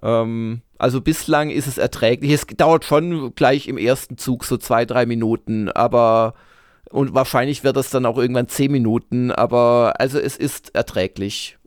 Ähm, 0.03 0.61
also 0.77 1.01
bislang 1.01 1.49
ist 1.49 1.67
es 1.67 1.79
erträglich. 1.79 2.31
Es 2.33 2.47
dauert 2.47 2.85
schon 2.85 3.35
gleich 3.35 3.69
im 3.69 3.79
ersten 3.79 4.19
Zug 4.19 4.45
so 4.45 4.59
zwei, 4.59 4.85
drei 4.85 5.07
Minuten, 5.07 5.71
aber 5.71 6.35
und 6.91 7.15
wahrscheinlich 7.15 7.65
wird 7.65 7.77
das 7.77 7.89
dann 7.89 8.05
auch 8.05 8.19
irgendwann 8.19 8.49
zehn 8.49 8.71
Minuten, 8.71 9.33
aber 9.33 9.95
also 9.99 10.19
es 10.19 10.37
ist 10.37 10.75
erträglich. 10.75 11.59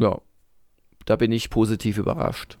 Ja. 0.00 0.18
Da 1.08 1.16
bin 1.16 1.32
ich 1.32 1.48
positiv 1.48 1.96
überrascht. 1.96 2.58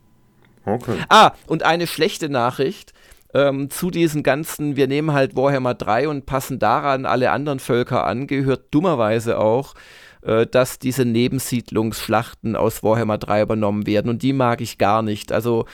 Okay. 0.64 0.96
Ah, 1.10 1.32
und 1.46 1.64
eine 1.64 1.86
schlechte 1.86 2.30
Nachricht. 2.30 2.94
Ähm, 3.34 3.68
zu 3.68 3.90
diesen 3.90 4.22
ganzen, 4.22 4.76
wir 4.76 4.86
nehmen 4.86 5.12
halt 5.12 5.36
Warhammer 5.36 5.74
3 5.74 6.08
und 6.08 6.24
passen 6.24 6.58
daran 6.58 7.04
alle 7.04 7.30
anderen 7.30 7.58
Völker 7.58 8.06
an, 8.06 8.26
gehört 8.26 8.68
dummerweise 8.70 9.38
auch, 9.38 9.74
äh, 10.22 10.46
dass 10.46 10.78
diese 10.78 11.04
Nebensiedlungsschlachten 11.04 12.56
aus 12.56 12.82
Warhammer 12.82 13.18
3 13.18 13.42
übernommen 13.42 13.86
werden 13.86 14.08
und 14.08 14.22
die 14.22 14.32
mag 14.32 14.62
ich 14.62 14.78
gar 14.78 15.02
nicht. 15.02 15.30
Also 15.30 15.66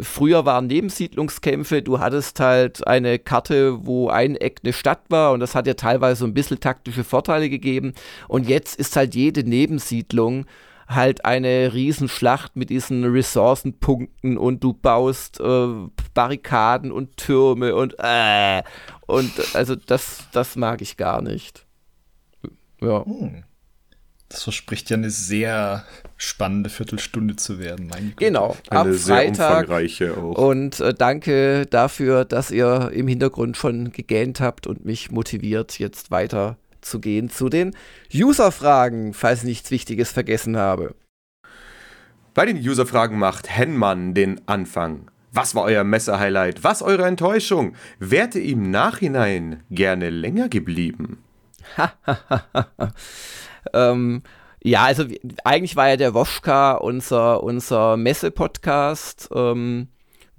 früher 0.00 0.44
waren 0.46 0.68
Nebensiedlungskämpfe, 0.68 1.82
du 1.82 1.98
hattest 1.98 2.38
halt 2.38 2.86
eine 2.86 3.18
Karte, 3.18 3.84
wo 3.84 4.08
ein 4.08 4.36
Eck 4.36 4.60
eine 4.62 4.72
Stadt 4.72 5.00
war 5.08 5.32
und 5.32 5.40
das 5.40 5.56
hat 5.56 5.66
ja 5.66 5.74
teilweise 5.74 6.20
so 6.20 6.26
ein 6.26 6.34
bisschen 6.34 6.60
taktische 6.60 7.02
Vorteile 7.02 7.50
gegeben 7.50 7.92
und 8.28 8.48
jetzt 8.48 8.78
ist 8.78 8.94
halt 8.94 9.16
jede 9.16 9.42
Nebensiedlung 9.42 10.46
halt 10.90 11.24
eine 11.24 11.72
Riesenschlacht 11.72 12.56
mit 12.56 12.68
diesen 12.70 13.04
Ressourcenpunkten 13.04 14.36
und 14.36 14.62
du 14.62 14.72
baust 14.72 15.40
äh, 15.40 15.68
Barrikaden 16.14 16.90
und 16.90 17.16
Türme 17.16 17.74
und 17.74 17.94
äh, 17.98 18.62
und 19.06 19.32
also 19.54 19.76
das, 19.76 20.24
das 20.32 20.56
mag 20.56 20.82
ich 20.82 20.96
gar 20.96 21.22
nicht. 21.22 21.64
Ja. 22.80 23.04
Hm. 23.04 23.44
Das 24.28 24.44
verspricht 24.44 24.90
ja 24.90 24.96
eine 24.96 25.10
sehr 25.10 25.84
spannende 26.16 26.70
Viertelstunde 26.70 27.34
zu 27.34 27.58
werden, 27.58 27.88
meine 27.88 28.12
Genau, 28.12 28.56
eine 28.68 28.80
ab 28.80 28.86
sehr 28.92 29.26
umfangreiche 29.26 30.16
auch. 30.16 30.38
Und 30.38 30.78
äh, 30.78 30.94
danke 30.94 31.66
dafür, 31.66 32.24
dass 32.24 32.52
ihr 32.52 32.92
im 32.94 33.08
Hintergrund 33.08 33.56
schon 33.56 33.90
gegähnt 33.90 34.40
habt 34.40 34.68
und 34.68 34.84
mich 34.84 35.10
motiviert, 35.10 35.80
jetzt 35.80 36.12
weiter 36.12 36.58
zu 36.82 37.00
gehen 37.00 37.30
zu 37.30 37.48
den 37.48 37.74
User-Fragen, 38.14 39.14
falls 39.14 39.40
ich 39.40 39.44
nichts 39.44 39.70
Wichtiges 39.70 40.12
vergessen 40.12 40.56
habe. 40.56 40.94
Bei 42.34 42.46
den 42.46 42.56
User-Fragen 42.56 43.18
macht 43.18 43.50
Henmann 43.50 44.14
den 44.14 44.40
Anfang. 44.46 45.10
Was 45.32 45.54
war 45.54 45.64
euer 45.64 45.84
Messer-Highlight? 45.84 46.64
Was 46.64 46.82
eure 46.82 47.06
Enttäuschung? 47.06 47.74
Ihr 48.00 48.34
im 48.34 48.70
Nachhinein 48.70 49.62
gerne 49.70 50.10
länger 50.10 50.48
geblieben? 50.48 51.22
ähm, 53.72 54.22
ja, 54.62 54.84
also 54.84 55.04
eigentlich 55.44 55.76
war 55.76 55.88
ja 55.88 55.96
der 55.96 56.14
Woschka 56.14 56.72
unser, 56.72 57.42
unser 57.42 57.96
Messe-Podcast. 57.96 59.28
Ähm, 59.34 59.88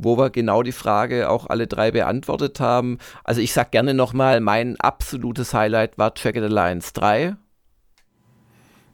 wo 0.02 0.18
wir 0.18 0.30
genau 0.30 0.64
die 0.64 0.72
Frage 0.72 1.30
auch 1.30 1.48
alle 1.48 1.68
drei 1.68 1.92
beantwortet 1.92 2.60
haben. 2.60 2.98
Also 3.24 3.42
ich 3.42 3.54
sag 3.54 3.72
gerne 3.72 3.94
nochmal, 3.94 4.42
mein 4.42 4.80
absolutes 4.80 5.54
Highlight 5.54 5.98
war 5.98 6.14
Jagged 6.16 6.44
Alliance 6.44 6.92
3. 6.94 7.36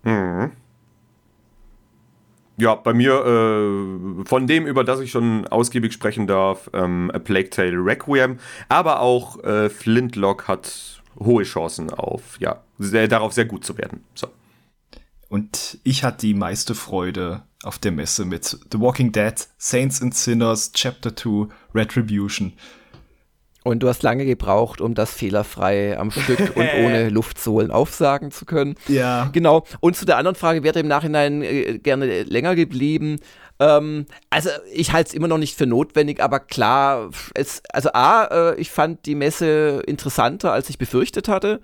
Mhm. 0.03 0.51
Ja, 2.59 2.73
bei 2.73 2.93
mir, 2.93 3.13
äh, 3.23 4.25
von 4.25 4.47
dem, 4.47 4.65
über 4.65 4.83
das 4.83 4.99
ich 4.99 5.11
schon 5.11 5.45
ausgiebig 5.47 5.93
sprechen 5.93 6.25
darf, 6.25 6.69
ähm, 6.73 7.11
A 7.13 7.19
Plague 7.19 7.51
Tale 7.51 7.77
Requiem, 7.77 8.39
aber 8.67 9.01
auch 9.01 9.43
äh, 9.43 9.69
Flintlock 9.69 10.47
hat 10.47 11.03
hohe 11.19 11.43
Chancen 11.43 11.91
auf, 11.91 12.39
ja, 12.39 12.63
sehr, 12.79 13.07
darauf 13.07 13.33
sehr 13.33 13.45
gut 13.45 13.63
zu 13.63 13.77
werden. 13.77 14.03
So. 14.15 14.27
Und 15.29 15.79
ich 15.83 16.03
hatte 16.03 16.27
die 16.27 16.33
meiste 16.33 16.75
Freude 16.75 17.43
auf 17.63 17.79
der 17.79 17.91
Messe 17.91 18.25
mit 18.25 18.45
The 18.45 18.79
Walking 18.79 19.11
Dead, 19.11 19.35
Saints 19.57 20.01
and 20.01 20.15
Sinners, 20.15 20.71
Chapter 20.71 21.15
2, 21.15 21.47
Retribution. 21.75 22.53
Und 23.63 23.79
du 23.79 23.89
hast 23.89 24.01
lange 24.01 24.25
gebraucht, 24.25 24.79
um 24.79 24.93
das 24.93 25.11
fehlerfrei 25.11 25.99
am 25.99 26.11
Stück 26.11 26.39
und 26.55 26.69
ohne 26.85 27.09
Luftsohlen 27.09 27.69
aufsagen 27.69 28.31
zu 28.31 28.45
können. 28.45 28.75
Ja. 28.87 29.29
Genau. 29.33 29.65
Und 29.81 29.97
zu 29.97 30.05
der 30.05 30.15
anderen 30.15 30.35
Frage, 30.35 30.63
wäre 30.63 30.79
im 30.79 30.87
Nachhinein 30.87 31.41
äh, 31.41 31.77
gerne 31.77 32.23
länger 32.23 32.55
geblieben? 32.55 33.17
Ähm, 33.59 34.05
also 34.29 34.49
ich 34.73 34.93
halte 34.93 35.09
es 35.09 35.13
immer 35.13 35.27
noch 35.27 35.37
nicht 35.37 35.57
für 35.57 35.65
notwendig, 35.65 36.21
aber 36.21 36.39
klar, 36.39 37.09
es, 37.33 37.61
also 37.73 37.89
A, 37.91 38.51
äh, 38.51 38.55
ich 38.55 38.71
fand 38.71 39.05
die 39.05 39.15
Messe 39.15 39.83
interessanter, 39.85 40.53
als 40.53 40.69
ich 40.69 40.77
befürchtet 40.77 41.27
hatte. 41.27 41.59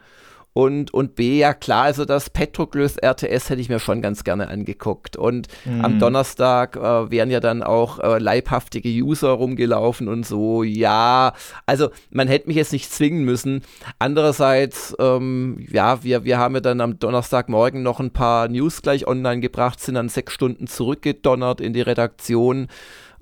Und, 0.54 0.94
und 0.94 1.16
B, 1.16 1.40
ja 1.40 1.56
klar, 1.56 1.86
also 1.86 2.06
das 2.06 2.30
Petroglyph 2.30 2.98
RTS 3.02 3.50
hätte 3.50 3.62
ich 3.62 3.70
mir 3.70 3.80
schon 3.80 4.04
ganz 4.04 4.24
gerne 4.24 4.50
angeguckt. 4.50 5.18
Und 5.18 5.48
mhm. 5.66 5.84
am 5.84 6.00
Donnerstag 6.00 6.76
äh, 6.76 7.10
wären 7.10 7.32
ja 7.32 7.40
dann 7.40 7.64
auch 7.64 8.00
äh, 8.00 8.20
leibhaftige 8.20 8.90
User 8.90 9.30
rumgelaufen 9.30 10.08
und 10.08 10.28
so. 10.28 10.62
Ja, 10.62 11.34
also 11.66 11.90
man 12.12 12.28
hätte 12.28 12.48
mich 12.48 12.56
jetzt 12.56 12.72
nicht 12.72 12.92
zwingen 12.92 13.26
müssen. 13.26 13.64
Andererseits, 13.98 14.96
ähm, 15.00 15.66
ja, 15.72 16.04
wir, 16.04 16.24
wir 16.24 16.38
haben 16.38 16.54
ja 16.54 16.62
dann 16.62 16.82
am 16.82 17.00
Donnerstagmorgen 17.00 17.82
noch 17.82 18.00
ein 18.00 18.12
paar 18.12 18.48
News 18.48 18.84
gleich 18.84 19.08
online 19.08 19.42
gebracht, 19.42 19.80
sind 19.80 19.96
dann 19.96 20.10
sechs 20.10 20.34
Stunden 20.34 20.68
zurückgedonnert 20.68 21.62
in 21.62 21.74
die 21.74 21.82
Redaktion. 21.82 22.68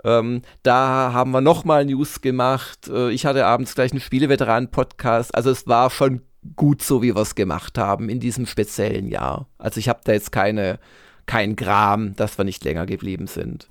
Ähm, 0.04 0.42
da 0.64 1.14
haben 1.14 1.32
wir 1.32 1.42
nochmal 1.42 1.86
News 1.86 2.20
gemacht. 2.22 2.90
Äh, 2.90 3.12
ich 3.12 3.26
hatte 3.26 3.46
abends 3.46 3.76
gleich 3.76 3.92
einen 3.92 4.02
Spieleveteranen-Podcast. 4.02 5.34
Also 5.34 5.52
es 5.52 5.68
war 5.68 5.90
schon 5.90 6.22
gut 6.56 6.82
so, 6.82 7.02
wie 7.02 7.16
wir 7.16 7.22
es 7.22 7.36
gemacht 7.36 7.78
haben 7.78 8.10
in 8.10 8.20
diesem 8.20 8.46
speziellen 8.46 9.08
Jahr. 9.08 9.48
Also 9.58 9.80
ich 9.80 9.90
habe 9.90 10.02
da 10.04 10.12
jetzt 10.14 10.32
keine, 10.32 10.80
kein 11.26 11.56
Gram, 11.56 12.16
dass 12.16 12.38
wir 12.38 12.46
nicht 12.46 12.64
länger 12.64 12.86
geblieben 12.86 13.28
sind. 13.28 13.68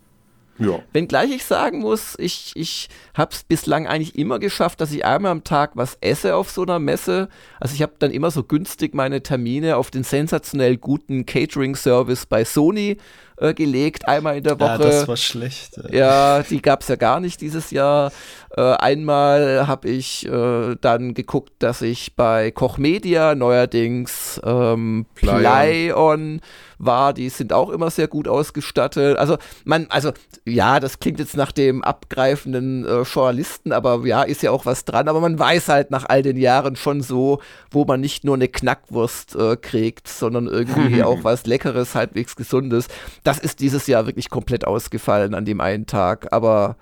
Ja. 0.61 0.79
Wenngleich 0.93 1.31
ich 1.31 1.45
sagen 1.45 1.79
muss, 1.79 2.17
ich, 2.19 2.53
ich 2.55 2.91
habe 3.15 3.33
es 3.33 3.45
bislang 3.45 3.87
eigentlich 3.87 4.19
immer 4.19 4.39
geschafft, 4.39 4.83
dass 4.83 4.93
ich 4.93 5.07
einmal 5.07 5.33
am 5.33 5.43
Tag 5.43 5.71
was 5.75 5.97
esse 6.03 6.37
auf 6.37 6.51
so 6.51 6.63
einer 6.63 6.79
Messe. 6.79 7.31
Also 7.59 7.75
ich 7.75 7.81
habe 7.81 7.95
dann 7.99 8.11
immer 8.11 8.31
so 8.31 8.45
günstig 8.45 8.95
meine 8.95 9.23
Termine 9.23 9.77
auf 9.77 9.91
den 9.91 10.05
sensationell 10.05 10.77
guten 10.77 11.25
Catering-Service 11.25 12.27
bei 12.27 12.45
Sony 12.45 12.99
äh, 13.41 13.55
gelegt, 13.55 14.07
einmal 14.07 14.37
in 14.37 14.45
der 14.45 14.61
Woche. 14.61 14.71
Ja, 14.71 14.79
das 14.79 15.09
war 15.09 15.17
schlecht. 15.17 15.81
Ja, 15.91 16.39
ja 16.39 16.43
die 16.43 16.61
gab 16.63 16.83
es 16.83 16.89
ja 16.89 16.97
gar 16.97 17.21
nicht 17.21 17.41
dieses 17.41 17.71
Jahr. 17.71 18.13
Äh, 18.57 18.63
einmal 18.63 19.69
habe 19.69 19.89
ich 19.89 20.27
äh, 20.27 20.77
dann 20.81 21.15
geguckt, 21.15 21.53
dass 21.61 21.83
ich 21.83 22.17
bei 22.17 22.51
Koch 22.51 22.79
Media 22.79 23.37
neuerdings 23.37 24.41
ähm, 24.45 25.07
Play-On 25.15 26.41
war. 26.79 27.13
Die 27.13 27.29
sind 27.29 27.53
auch 27.53 27.71
immer 27.71 27.91
sehr 27.91 28.09
gut 28.09 28.27
ausgestattet. 28.27 29.17
Also 29.19 29.37
man, 29.65 29.87
also 29.91 30.11
ja, 30.45 30.81
das 30.81 30.99
klingt 30.99 31.21
jetzt 31.21 31.37
nach 31.37 31.53
dem 31.53 31.85
abgreifenden 31.85 32.85
äh, 32.85 33.03
Journalisten, 33.03 33.73
aber 33.73 34.05
ja, 34.05 34.23
ist 34.23 34.43
ja 34.43 34.51
auch 34.51 34.67
was 34.67 34.85
dran. 34.85 35.09
Aber 35.09 35.21
man 35.21 35.39
weiß 35.39 35.69
halt 35.69 35.93
nach 35.93 36.07
all 36.09 36.23
den 36.23 36.37
Jahren 36.37 36.75
schon 36.75 37.03
so, 37.03 37.41
wo 37.71 37.85
man 37.85 38.01
nicht 38.01 38.25
nur 38.25 38.35
eine 38.35 38.49
Knackwurst 38.49 39.37
äh, 39.37 39.57
kriegt, 39.57 40.09
sondern 40.09 40.49
irgendwie 40.49 41.03
auch 41.05 41.23
was 41.23 41.47
Leckeres, 41.47 41.95
halbwegs 41.95 42.35
Gesundes. 42.35 42.89
Das 43.31 43.39
ist 43.39 43.61
dieses 43.61 43.87
Jahr 43.87 44.07
wirklich 44.07 44.29
komplett 44.29 44.67
ausgefallen 44.67 45.35
an 45.35 45.45
dem 45.45 45.61
einen 45.61 45.87
Tag. 45.87 46.33
Aber 46.33 46.77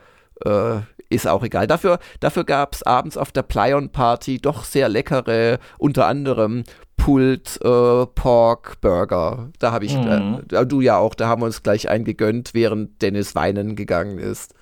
äh, 0.46 0.78
ist 1.10 1.28
auch 1.28 1.42
egal. 1.42 1.66
Dafür, 1.66 1.98
dafür 2.20 2.44
gab 2.44 2.74
es 2.74 2.82
abends 2.82 3.18
auf 3.18 3.32
der 3.32 3.42
Plyon 3.42 3.90
Party 3.90 4.38
doch 4.38 4.64
sehr 4.64 4.88
leckere, 4.88 5.58
unter 5.76 6.06
anderem 6.06 6.64
Pult 6.96 7.60
äh, 7.62 8.06
Pork 8.06 8.80
Burger. 8.80 9.50
Da 9.58 9.72
habe 9.72 9.84
ich, 9.84 9.94
mhm. 9.94 10.40
äh, 10.50 10.64
du 10.64 10.80
ja 10.80 10.96
auch, 10.96 11.14
da 11.14 11.28
haben 11.28 11.42
wir 11.42 11.46
uns 11.46 11.62
gleich 11.62 11.90
einen 11.90 12.04
gegönnt, 12.04 12.54
während 12.54 13.02
Dennis 13.02 13.34
weinen 13.34 13.76
gegangen 13.76 14.18
ist. 14.18 14.54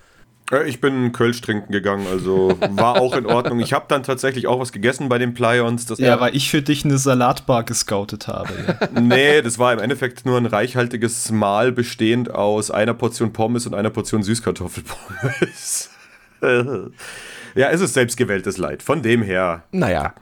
Ich 0.65 0.79
bin 0.79 1.11
Kölsch 1.11 1.41
trinken 1.41 1.73
gegangen, 1.73 2.07
also 2.09 2.57
war 2.71 3.01
auch 3.01 3.15
in 3.17 3.25
Ordnung. 3.25 3.59
Ich 3.59 3.73
habe 3.73 3.85
dann 3.89 4.03
tatsächlich 4.03 4.47
auch 4.47 4.61
was 4.61 4.71
gegessen 4.71 5.09
bei 5.09 5.17
den 5.17 5.33
Plions. 5.33 5.91
ja, 5.97 6.21
weil 6.21 6.35
ich 6.37 6.49
für 6.49 6.61
dich 6.61 6.85
eine 6.85 6.97
Salatbar 6.97 7.63
gescoutet 7.63 8.27
habe. 8.27 8.53
Ja. 8.65 8.87
nee, 9.01 9.41
das 9.41 9.59
war 9.59 9.73
im 9.73 9.79
Endeffekt 9.79 10.25
nur 10.25 10.37
ein 10.37 10.45
reichhaltiges 10.45 11.31
Mahl 11.31 11.73
bestehend 11.73 12.33
aus 12.33 12.71
einer 12.71 12.93
Portion 12.93 13.33
Pommes 13.33 13.67
und 13.67 13.73
einer 13.73 13.89
Portion 13.89 14.23
Süßkartoffelpommes. 14.23 15.89
ja, 17.55 17.69
es 17.69 17.81
ist 17.81 17.93
selbstgewähltes 17.93 18.57
Leid. 18.57 18.83
Von 18.83 19.01
dem 19.01 19.23
her. 19.23 19.63
Naja. 19.71 20.13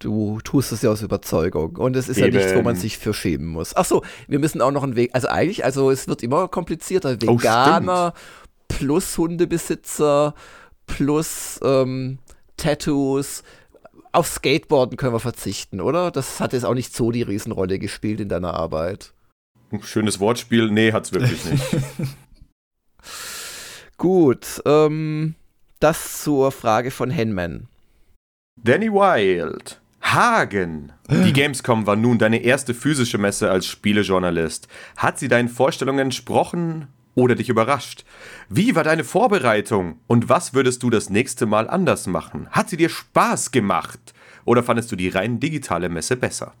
Du 0.00 0.40
tust 0.42 0.72
es 0.72 0.82
ja 0.82 0.90
aus 0.90 1.00
Überzeugung. 1.00 1.76
Und 1.76 1.94
es 1.94 2.08
ist 2.08 2.18
Eben. 2.18 2.32
ja 2.32 2.40
nichts, 2.40 2.56
wo 2.56 2.62
man 2.62 2.74
sich 2.74 2.98
für 2.98 3.14
schämen 3.14 3.46
muss. 3.46 3.76
Achso, 3.76 4.02
wir 4.26 4.40
müssen 4.40 4.60
auch 4.60 4.72
noch 4.72 4.82
einen 4.82 4.96
Weg. 4.96 5.10
Also 5.12 5.28
eigentlich, 5.28 5.64
also 5.64 5.92
es 5.92 6.08
wird 6.08 6.24
immer 6.24 6.48
komplizierter. 6.48 7.16
Oh, 7.24 7.38
Veganer. 7.38 8.12
Oh, 8.16 8.41
plus 8.78 9.18
Hundebesitzer 9.18 10.34
plus 10.86 11.60
ähm, 11.62 12.18
Tattoos. 12.56 13.42
Auf 14.12 14.28
Skateboarden 14.28 14.96
können 14.96 15.14
wir 15.14 15.20
verzichten, 15.20 15.80
oder? 15.80 16.10
Das 16.10 16.40
hat 16.40 16.52
jetzt 16.52 16.64
auch 16.64 16.74
nicht 16.74 16.94
so 16.94 17.10
die 17.10 17.22
Riesenrolle 17.22 17.78
gespielt 17.78 18.20
in 18.20 18.28
deiner 18.28 18.54
Arbeit. 18.54 19.14
Schönes 19.80 20.20
Wortspiel. 20.20 20.70
Nee, 20.70 20.92
hat's 20.92 21.12
wirklich 21.12 21.44
nicht. 21.46 21.64
Gut, 23.96 24.62
ähm, 24.66 25.34
das 25.80 26.22
zur 26.22 26.52
Frage 26.52 26.90
von 26.90 27.10
Henman. 27.10 27.68
Danny 28.62 28.92
Wild. 28.92 29.80
Hagen. 30.02 30.92
Die 31.08 31.32
Gamescom 31.32 31.86
war 31.86 31.96
nun 31.96 32.18
deine 32.18 32.42
erste 32.42 32.74
physische 32.74 33.18
Messe 33.18 33.50
als 33.50 33.66
Spielejournalist. 33.66 34.68
Hat 34.96 35.18
sie 35.18 35.28
deinen 35.28 35.48
Vorstellungen 35.48 36.00
entsprochen 36.00 36.88
oder 37.14 37.34
dich 37.34 37.48
überrascht? 37.48 38.04
Wie 38.48 38.74
war 38.74 38.84
deine 38.84 39.04
Vorbereitung 39.04 39.98
und 40.06 40.28
was 40.28 40.54
würdest 40.54 40.82
du 40.82 40.90
das 40.90 41.10
nächste 41.10 41.46
Mal 41.46 41.68
anders 41.68 42.06
machen? 42.06 42.48
Hat 42.50 42.70
sie 42.70 42.76
dir 42.76 42.88
Spaß 42.88 43.50
gemacht 43.50 44.14
oder 44.44 44.62
fandest 44.62 44.90
du 44.92 44.96
die 44.96 45.08
rein 45.08 45.40
digitale 45.40 45.88
Messe 45.88 46.16
besser? 46.16 46.52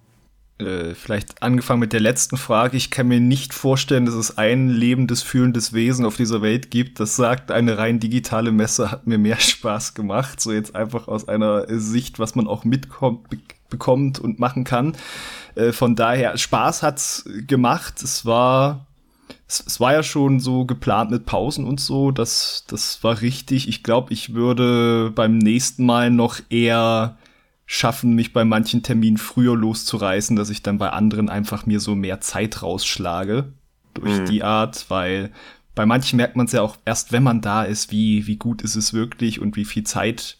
Äh, 0.58 0.94
vielleicht 0.94 1.42
angefangen 1.42 1.80
mit 1.80 1.92
der 1.92 2.00
letzten 2.00 2.36
Frage. 2.36 2.76
Ich 2.76 2.90
kann 2.90 3.08
mir 3.08 3.20
nicht 3.20 3.54
vorstellen, 3.54 4.06
dass 4.06 4.14
es 4.14 4.38
ein 4.38 4.68
lebendes, 4.68 5.22
fühlendes 5.22 5.72
Wesen 5.72 6.04
auf 6.04 6.16
dieser 6.16 6.42
Welt 6.42 6.70
gibt, 6.70 7.00
das 7.00 7.16
sagt, 7.16 7.50
eine 7.50 7.78
rein 7.78 8.00
digitale 8.00 8.52
Messe 8.52 8.90
hat 8.90 9.06
mir 9.06 9.18
mehr 9.18 9.36
Spaß 9.40 9.94
gemacht. 9.94 10.40
So 10.40 10.52
jetzt 10.52 10.74
einfach 10.74 11.08
aus 11.08 11.28
einer 11.28 11.66
Sicht, 11.80 12.18
was 12.18 12.34
man 12.34 12.46
auch 12.46 12.64
mitkommt, 12.64 13.28
bekommt 13.70 14.18
und 14.18 14.38
machen 14.38 14.64
kann. 14.64 14.94
Äh, 15.54 15.72
von 15.72 15.96
daher, 15.96 16.36
Spaß 16.36 16.82
hat's 16.82 17.24
gemacht. 17.46 18.02
Es 18.02 18.26
war 18.26 18.86
es, 19.52 19.64
es, 19.66 19.80
war 19.80 19.92
ja 19.92 20.02
schon 20.02 20.40
so 20.40 20.64
geplant 20.64 21.10
mit 21.10 21.26
Pausen 21.26 21.66
und 21.66 21.80
so, 21.80 22.10
das, 22.10 22.64
das 22.68 23.04
war 23.04 23.20
richtig. 23.20 23.68
Ich 23.68 23.82
glaube, 23.82 24.12
ich 24.12 24.34
würde 24.34 25.12
beim 25.14 25.38
nächsten 25.38 25.84
Mal 25.84 26.10
noch 26.10 26.40
eher 26.48 27.18
schaffen, 27.66 28.14
mich 28.14 28.32
bei 28.32 28.44
manchen 28.44 28.82
Terminen 28.82 29.18
früher 29.18 29.56
loszureißen, 29.56 30.36
dass 30.36 30.50
ich 30.50 30.62
dann 30.62 30.78
bei 30.78 30.90
anderen 30.90 31.28
einfach 31.28 31.66
mir 31.66 31.80
so 31.80 31.94
mehr 31.94 32.20
Zeit 32.20 32.62
rausschlage 32.62 33.52
durch 33.94 34.20
mhm. 34.20 34.26
die 34.26 34.42
Art, 34.42 34.86
weil 34.88 35.30
bei 35.74 35.86
manchen 35.86 36.16
merkt 36.16 36.36
man 36.36 36.46
es 36.46 36.52
ja 36.52 36.62
auch 36.62 36.76
erst, 36.84 37.12
wenn 37.12 37.22
man 37.22 37.40
da 37.40 37.62
ist, 37.62 37.90
wie, 37.90 38.26
wie 38.26 38.36
gut 38.36 38.62
ist 38.62 38.76
es 38.76 38.92
wirklich 38.92 39.40
und 39.40 39.56
wie 39.56 39.64
viel 39.64 39.84
Zeit 39.84 40.38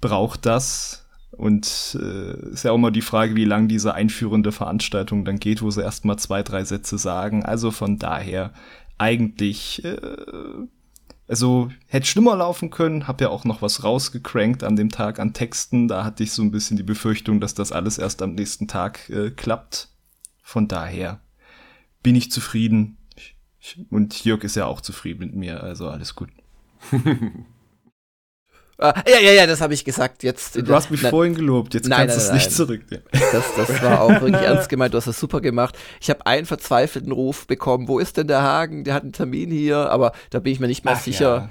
braucht 0.00 0.46
das. 0.46 1.01
Und 1.32 1.98
äh, 2.00 2.50
ist 2.50 2.64
ja 2.64 2.72
auch 2.72 2.78
mal 2.78 2.90
die 2.90 3.00
Frage, 3.00 3.34
wie 3.34 3.46
lang 3.46 3.66
diese 3.66 3.94
einführende 3.94 4.52
Veranstaltung 4.52 5.24
dann 5.24 5.38
geht, 5.38 5.62
wo 5.62 5.70
sie 5.70 5.82
erst 5.82 6.04
mal 6.04 6.18
zwei, 6.18 6.42
drei 6.42 6.64
Sätze 6.64 6.98
sagen. 6.98 7.44
Also 7.44 7.70
von 7.70 7.98
daher 7.98 8.52
eigentlich, 8.98 9.82
äh, 9.82 9.96
also 11.26 11.70
hätte 11.86 12.06
schlimmer 12.06 12.36
laufen 12.36 12.68
können. 12.68 13.08
Hab 13.08 13.22
ja 13.22 13.30
auch 13.30 13.44
noch 13.44 13.62
was 13.62 13.82
rausgecrankt 13.82 14.62
an 14.62 14.76
dem 14.76 14.90
Tag 14.90 15.18
an 15.18 15.32
Texten. 15.32 15.88
Da 15.88 16.04
hatte 16.04 16.22
ich 16.22 16.32
so 16.32 16.42
ein 16.42 16.50
bisschen 16.50 16.76
die 16.76 16.82
Befürchtung, 16.82 17.40
dass 17.40 17.54
das 17.54 17.72
alles 17.72 17.96
erst 17.96 18.20
am 18.20 18.34
nächsten 18.34 18.68
Tag 18.68 19.08
äh, 19.08 19.30
klappt. 19.30 19.88
Von 20.42 20.68
daher 20.68 21.20
bin 22.02 22.14
ich 22.14 22.30
zufrieden. 22.30 22.98
Und 23.90 24.24
Jörg 24.24 24.44
ist 24.44 24.56
ja 24.56 24.66
auch 24.66 24.80
zufrieden 24.80 25.20
mit 25.20 25.34
mir, 25.34 25.62
also 25.62 25.88
alles 25.88 26.14
gut. 26.14 26.28
Ah, 28.82 29.02
ja, 29.06 29.20
ja, 29.20 29.32
ja, 29.32 29.46
das 29.46 29.60
habe 29.60 29.74
ich 29.74 29.84
gesagt. 29.84 30.24
Jetzt, 30.24 30.56
du 30.56 30.74
hast 30.74 30.90
mich 30.90 31.02
nein, 31.02 31.10
vorhin 31.10 31.34
gelobt, 31.34 31.74
jetzt 31.74 31.88
nein, 31.88 32.08
kannst 32.08 32.16
du 32.16 32.20
es 32.20 32.32
nicht 32.32 32.52
zurücknehmen. 32.52 33.06
Das, 33.12 33.44
das 33.56 33.82
war 33.82 34.00
auch 34.00 34.08
wirklich 34.20 34.34
ernst 34.42 34.68
gemeint, 34.68 34.92
du 34.92 34.98
hast 34.98 35.06
das 35.06 35.20
super 35.20 35.40
gemacht. 35.40 35.78
Ich 36.00 36.10
habe 36.10 36.26
einen 36.26 36.46
verzweifelten 36.46 37.12
Ruf 37.12 37.46
bekommen, 37.46 37.86
wo 37.86 38.00
ist 38.00 38.16
denn 38.16 38.26
der 38.26 38.42
Hagen? 38.42 38.82
Der 38.82 38.94
hat 38.94 39.04
einen 39.04 39.12
Termin 39.12 39.50
hier, 39.50 39.90
aber 39.90 40.12
da 40.30 40.40
bin 40.40 40.52
ich 40.52 40.58
mir 40.58 40.66
nicht 40.66 40.84
mehr 40.84 40.94
Ach, 40.96 41.00
sicher, 41.00 41.50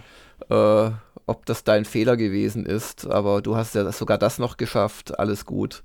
ja. 0.50 0.88
äh, 0.88 0.92
ob 1.26 1.46
das 1.46 1.64
dein 1.64 1.86
Fehler 1.86 2.18
gewesen 2.18 2.66
ist. 2.66 3.08
Aber 3.08 3.42
du 3.42 3.56
hast 3.56 3.76
ja 3.76 3.90
sogar 3.94 4.18
das 4.18 4.38
noch 4.38 4.58
geschafft, 4.58 5.18
alles 5.18 5.46
gut. 5.46 5.84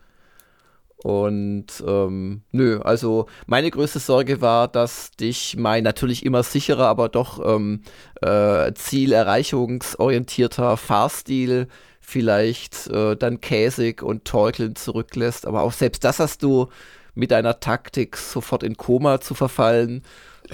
Und 1.03 1.67
ähm, 1.87 2.43
nö, 2.53 2.81
also 2.81 3.27
meine 3.47 3.71
größte 3.71 3.99
Sorge 3.99 4.41
war, 4.41 4.67
dass 4.67 5.11
dich 5.13 5.57
mein 5.57 5.85
natürlich 5.85 6.25
immer 6.25 6.43
sicherer, 6.43 6.87
aber 6.87 7.09
doch 7.09 7.41
ähm, 7.45 7.83
äh, 8.23 8.73
zielerreichungsorientierter 8.73 10.77
Fahrstil 10.77 11.69
vielleicht 12.01 12.87
äh, 12.89 13.17
dann 13.17 13.41
käsig 13.41 14.03
und 14.03 14.25
torkelnd 14.25 14.79
zurücklässt. 14.79 15.47
Aber 15.47 15.63
auch 15.63 15.73
selbst 15.73 16.03
das 16.05 16.19
hast 16.19 16.43
du 16.43 16.69
mit 17.15 17.31
deiner 17.31 17.61
Taktik 17.61 18.17
sofort 18.17 18.63
in 18.63 18.77
Koma 18.77 19.21
zu 19.21 19.35
verfallen 19.35 20.03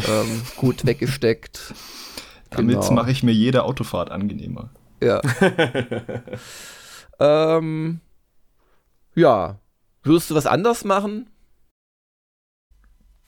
ähm, 0.08 0.42
gut 0.56 0.86
weggesteckt. 0.86 1.74
Damit 2.50 2.80
genau. 2.80 2.92
mache 2.92 3.10
ich 3.10 3.22
mir 3.22 3.32
jede 3.32 3.64
Autofahrt 3.64 4.10
angenehmer. 4.10 4.70
Ja. 5.02 5.20
ähm, 7.20 8.00
ja, 9.14 9.58
Würdest 10.02 10.30
du 10.30 10.34
was 10.34 10.46
anders 10.46 10.84
machen? 10.84 11.28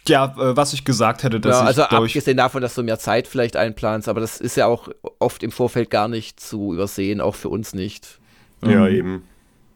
Ja, 0.07 0.35
äh, 0.39 0.57
was 0.57 0.75
ich 0.75 0.85
gesagt 0.85 1.23
hätte, 1.23 1.41
dass 1.41 1.61
ja, 1.61 1.65
also 1.65 1.83
ich 1.83 1.93
abgesehen 1.93 2.37
davon, 2.37 2.61
dass 2.61 2.75
du 2.75 2.83
mehr 2.83 2.99
Zeit 2.99 3.27
vielleicht 3.27 3.57
einplanst, 3.57 4.09
aber 4.09 4.21
das 4.21 4.41
ist 4.41 4.57
ja 4.57 4.67
auch 4.67 4.89
oft 5.19 5.43
im 5.43 5.51
Vorfeld 5.51 5.91
gar 5.91 6.09
nicht 6.09 6.41
zu 6.41 6.75
übersehen, 6.75 7.21
auch 7.21 7.35
für 7.35 7.49
uns 7.49 7.75
nicht. 7.75 8.21
Ja, 8.63 8.87
ähm, 8.87 8.95
eben. 8.95 9.23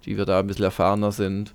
Die 0.05 0.17
wir 0.19 0.27
da 0.27 0.41
ein 0.41 0.47
bisschen 0.47 0.65
erfahrener 0.65 1.13
sind. 1.13 1.55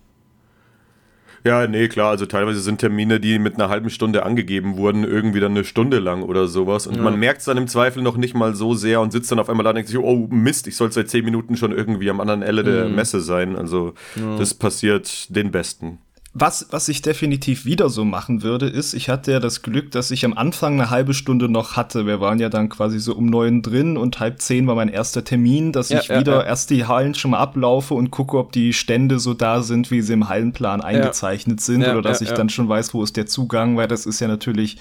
Ja, 1.44 1.68
nee, 1.68 1.88
klar. 1.90 2.10
Also 2.10 2.26
teilweise 2.26 2.62
sind 2.62 2.80
Termine, 2.80 3.20
die 3.20 3.38
mit 3.38 3.56
einer 3.56 3.70
halben 3.70 3.90
Stunde 3.90 4.24
angegeben 4.24 4.78
wurden, 4.78 5.04
irgendwie 5.04 5.42
dann 5.42 5.52
eine 5.52 5.66
Stunde 5.66 6.00
lang 6.00 6.24
oder 6.24 6.48
sowas. 6.48 6.88
Und 6.88 6.96
ja. 6.96 7.02
man 7.02 7.20
merkt 7.20 7.40
es 7.40 7.46
dann 7.46 7.58
im 7.58 7.68
Zweifel 7.68 8.02
noch 8.02 8.16
nicht 8.16 8.34
mal 8.34 8.56
so 8.56 8.74
sehr 8.74 9.02
und 9.02 9.12
sitzt 9.12 9.32
dann 9.32 9.40
auf 9.40 9.50
einmal 9.50 9.64
da 9.64 9.72
und 9.72 9.76
denkt 9.76 9.90
sich, 9.90 9.98
oh 9.98 10.28
Mist, 10.30 10.68
ich 10.68 10.78
soll 10.78 10.92
seit 10.92 11.10
zehn 11.10 11.26
Minuten 11.26 11.58
schon 11.58 11.72
irgendwie 11.72 12.10
am 12.10 12.22
anderen 12.22 12.42
Ende 12.42 12.64
mhm. 12.64 12.68
der 12.68 12.90
Messe 12.90 13.20
sein. 13.20 13.58
Also 13.58 13.94
ja. 14.16 14.38
das 14.38 14.54
passiert 14.54 15.36
den 15.36 15.52
Besten. 15.52 16.00
Was, 16.36 16.66
was 16.72 16.90
ich 16.90 17.04
definitiv 17.04 17.64
wieder 17.64 17.90
so 17.90 18.06
machen 18.06 18.42
würde, 18.42 18.66
ist, 18.68 18.96
ich 18.96 19.08
hatte 19.08 19.32
ja 19.32 19.40
das 19.40 19.62
Glück, 19.62 19.92
dass 19.92 20.10
ich 20.10 20.26
am 20.26 20.34
Anfang 20.34 20.74
eine 20.74 20.90
halbe 20.90 21.14
Stunde 21.14 21.48
noch 21.48 21.76
hatte. 21.76 22.08
Wir 22.08 22.22
waren 22.22 22.40
ja 22.40 22.50
dann 22.50 22.70
quasi 22.70 22.98
so 23.00 23.14
um 23.14 23.28
neun 23.28 23.62
drin 23.62 23.98
und 23.98 24.20
halb 24.20 24.42
zehn 24.42 24.66
war 24.66 24.74
mein 24.74 24.90
erster 24.90 25.24
Termin, 25.24 25.72
dass 25.72 25.90
ja, 25.90 26.00
ich 26.00 26.08
ja, 26.08 26.20
wieder 26.20 26.38
ja. 26.38 26.44
erst 26.46 26.72
die 26.72 26.86
Hallen 26.86 27.14
schon 27.14 27.32
mal 27.32 27.38
ablaufe 27.38 27.94
und 27.94 28.10
gucke, 28.10 28.40
ob 28.40 28.52
die 28.52 28.74
Stände 28.74 29.20
so 29.20 29.36
da 29.36 29.62
sind, 29.62 29.92
wie 29.92 30.02
sie 30.02 30.14
im 30.14 30.28
Hallenplan 30.28 30.82
eingezeichnet 30.82 31.62
sind 31.62 31.84
oder 31.84 32.02
dass 32.02 32.22
ich 32.22 32.32
dann 32.32 32.50
schon 32.50 32.68
weiß, 32.68 32.96
wo 32.96 33.04
ist 33.04 33.16
der 33.16 33.28
Zugang, 33.28 33.78
weil 33.78 33.88
das 33.88 34.08
ist 34.08 34.20
ja 34.20 34.28
natürlich 34.28 34.78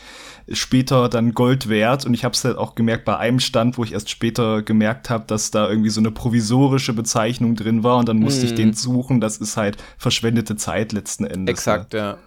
später 0.51 1.09
dann 1.09 1.35
Gold 1.35 1.69
wert. 1.69 2.07
Und 2.07 2.15
ich 2.15 2.25
habe 2.25 2.35
es 2.35 2.45
halt 2.45 2.57
auch 2.57 2.75
gemerkt 2.75 3.05
bei 3.05 3.17
einem 3.17 3.41
Stand, 3.41 3.79
wo 3.79 3.85
ich 3.85 3.93
erst 3.93 4.11
später 4.11 4.63
gemerkt 4.63 5.11
habe, 5.11 5.25
dass 5.27 5.51
da 5.51 5.69
irgendwie 5.69 5.91
so 5.91 6.01
eine 6.01 6.11
provisorische 6.11 6.93
Bezeichnung 6.93 7.57
drin 7.57 7.83
war 7.83 7.99
und 7.99 8.09
dann 8.09 8.19
musste 8.19 8.45
mm. 8.45 8.49
ich 8.49 8.55
den 8.55 8.69
mhm. 8.69 8.75
suchen. 8.75 9.21
Das 9.21 9.39
ist 9.39 9.57
halt 9.57 9.77
verschwendete 9.99 10.57
Zeit 10.57 10.93
letzten 10.93 11.25
Endes. 11.25 11.53
Exakt, 11.53 11.95
ja. 11.95 12.19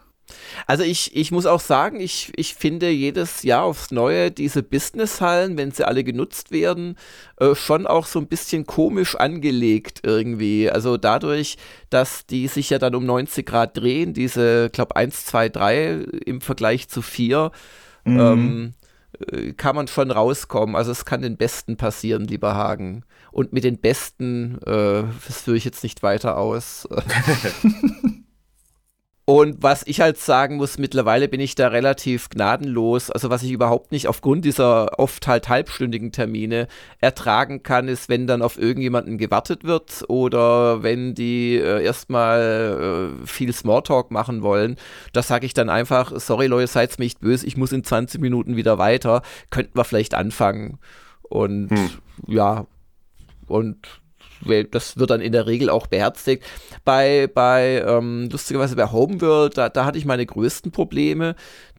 Also 0.66 0.84
ich, 0.84 1.16
ich 1.16 1.32
muss 1.32 1.45
auch 1.45 1.59
sagen, 1.59 1.99
ich, 1.99 2.32
ich 2.36 2.55
finde 2.55 2.89
jedes 2.89 3.43
Jahr 3.43 3.63
aufs 3.63 3.91
Neue 3.91 4.32
diese 4.32 4.63
Businesshallen, 4.63 5.57
wenn 5.57 5.72
sie 5.72 5.88
alle 5.88 6.03
genutzt 6.03 6.51
werden, 6.51 6.97
äh, 7.38 7.55
schon 7.55 7.86
auch 7.86 8.05
so 8.05 8.20
ein 8.20 8.28
bisschen 8.28 8.66
komisch 8.66 9.16
angelegt 9.16 10.01
irgendwie. 10.03 10.70
Also 10.70 10.97
dadurch, 10.97 11.57
dass 11.89 12.26
die 12.26 12.47
sich 12.47 12.70
ja 12.72 12.80
dann 12.80 12.95
um 12.95 13.05
90 13.05 13.45
Grad 13.45 13.78
drehen, 13.78 14.13
diese, 14.13 14.70
glaube 14.72 14.95
1, 14.95 15.26
2, 15.26 15.49
3 15.49 16.05
im 16.26 16.41
Vergleich 16.41 16.89
zu 16.89 17.01
4, 17.01 17.51
mhm. 18.06 18.20
ähm, 18.20 18.74
äh, 19.32 19.53
kann 19.53 19.76
man 19.76 19.88
schon 19.88 20.12
rauskommen. 20.12 20.76
Also 20.76 20.91
es 20.91 21.06
kann 21.06 21.22
den 21.22 21.38
Besten 21.38 21.78
passieren, 21.78 22.26
lieber 22.26 22.56
Hagen. 22.56 23.03
Und 23.32 23.53
mit 23.53 23.64
den 23.64 23.80
Besten, 23.80 24.58
äh, 24.66 25.03
das 25.28 25.41
führe 25.41 25.58
ich 25.58 25.66
jetzt 25.66 25.84
nicht 25.84 26.03
weiter 26.03 26.38
aus. 26.38 26.88
Und 29.28 29.64
was 29.64 29.82
ich 29.88 30.02
halt 30.02 30.20
sagen 30.20 30.58
muss, 30.58 30.78
mittlerweile 30.78 31.28
bin 31.28 31.40
ich 31.40 31.56
da 31.56 31.70
relativ 31.70 32.30
gnadenlos. 32.30 33.10
Also 33.10 33.32
was 33.32 33.42
ich 33.42 33.52
überhaupt 33.52 33.92
nicht 33.92 34.08
aufgrund 34.08 34.46
dieser 34.46 35.00
oft 35.00 35.26
halt 35.26 35.50
halbstündigen 35.50 36.12
Termine 36.12 36.68
ertragen 37.00 37.64
kann, 37.64 37.88
ist, 37.88 38.08
wenn 38.08 38.28
dann 38.28 38.44
auf 38.44 38.60
irgendjemanden 38.60 39.18
gewartet 39.18 39.64
wird 39.64 40.06
oder 40.10 40.84
wenn 40.84 41.16
die 41.16 41.56
äh, 41.56 41.84
erstmal 41.84 43.14
äh, 43.24 43.26
viel 43.26 43.52
Smalltalk 43.52 44.12
machen 44.12 44.44
wollen. 44.44 44.76
Da 45.12 45.24
sage 45.24 45.48
ich 45.48 45.56
dann 45.56 45.70
einfach, 45.70 46.20
sorry 46.20 46.46
Leute, 46.46 46.68
seid 46.68 47.00
mir 47.00 47.06
nicht 47.06 47.20
böse, 47.20 47.48
ich 47.48 47.58
muss 47.58 47.72
in 47.72 47.84
20 47.84 48.22
Minuten 48.22 48.56
wieder 48.56 48.78
weiter. 48.78 49.24
Könnten 49.50 49.76
wir 49.76 49.86
vielleicht 49.86 50.14
anfangen. 50.14 50.78
Und 51.24 51.72
hm. 51.72 51.90
ja, 52.28 52.68
und 53.48 53.88
das 54.72 54.98
wird 54.98 55.10
dann 55.10 55.22
in 55.22 55.32
der 55.32 55.48
Regel 55.48 55.70
auch 55.70 55.88
beherzigt. 55.88 56.44
Bei, 56.84 57.28
bei 57.34 57.84
ähm, 57.86 58.30
lustigerweise 58.32 58.76
bei 58.76 58.92
Homeworld, 58.92 59.58
da, 59.58 59.70
da 59.70 59.86
hatte 59.86 59.98
ich 59.98 60.06
meine 60.06 60.26
größten 60.26 60.72
Probleme. 60.72 61.36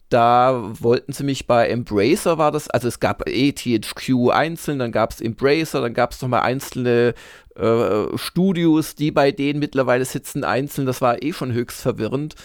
Da 0.09 0.63
wollten 0.81 1.13
sie 1.13 1.25
mich 1.25 1.49
bei 1.49 1.69
Embracer 1.69 2.39
war 2.39 2.53
das, 2.53 2.71
also 2.71 2.87
es 2.87 3.01
gab 3.01 3.29
eh 3.29 3.51
THQ 3.51 4.31
einzeln, 4.31 4.79
dann 4.79 4.93
gab 4.93 5.11
es 5.11 5.21
Embracer, 5.21 5.81
dann 5.81 5.95
gab 5.95 6.13
es 6.13 6.23
nochmal 6.23 6.43
einzelne 6.43 7.15
äh, 7.57 8.17
Studios, 8.17 8.95
die 8.95 9.11
bei 9.11 9.33
denen 9.33 9.59
mittlerweile 9.59 10.05
sitzen 10.05 10.45
einzeln, 10.45 10.87
das 10.87 11.01
war 11.01 11.25
eh 11.25 11.33
schon 11.33 11.53
höchst 11.53 11.81
verwirrend. 11.81 12.37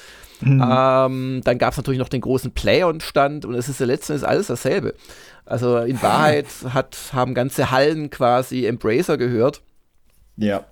Mhm. 0.41 0.63
Ähm, 0.65 1.41
dann 1.43 1.57
gab 1.59 1.71
es 1.71 1.77
natürlich 1.77 1.99
noch 1.99 2.09
den 2.09 2.21
großen 2.21 2.51
Play-on-Stand 2.51 3.45
und 3.45 3.53
es 3.53 3.69
ist 3.69 3.79
ja 3.79 3.85
letztendlich 3.85 4.27
alles 4.27 4.47
dasselbe. 4.47 4.95
Also 5.45 5.77
in 5.77 6.01
Wahrheit 6.01 6.47
hat, 6.73 6.97
haben 7.13 7.35
ganze 7.35 7.69
Hallen 7.69 8.09
quasi 8.09 8.65
Embracer 8.65 9.17
gehört. 9.17 9.61
Ja. 10.41 10.65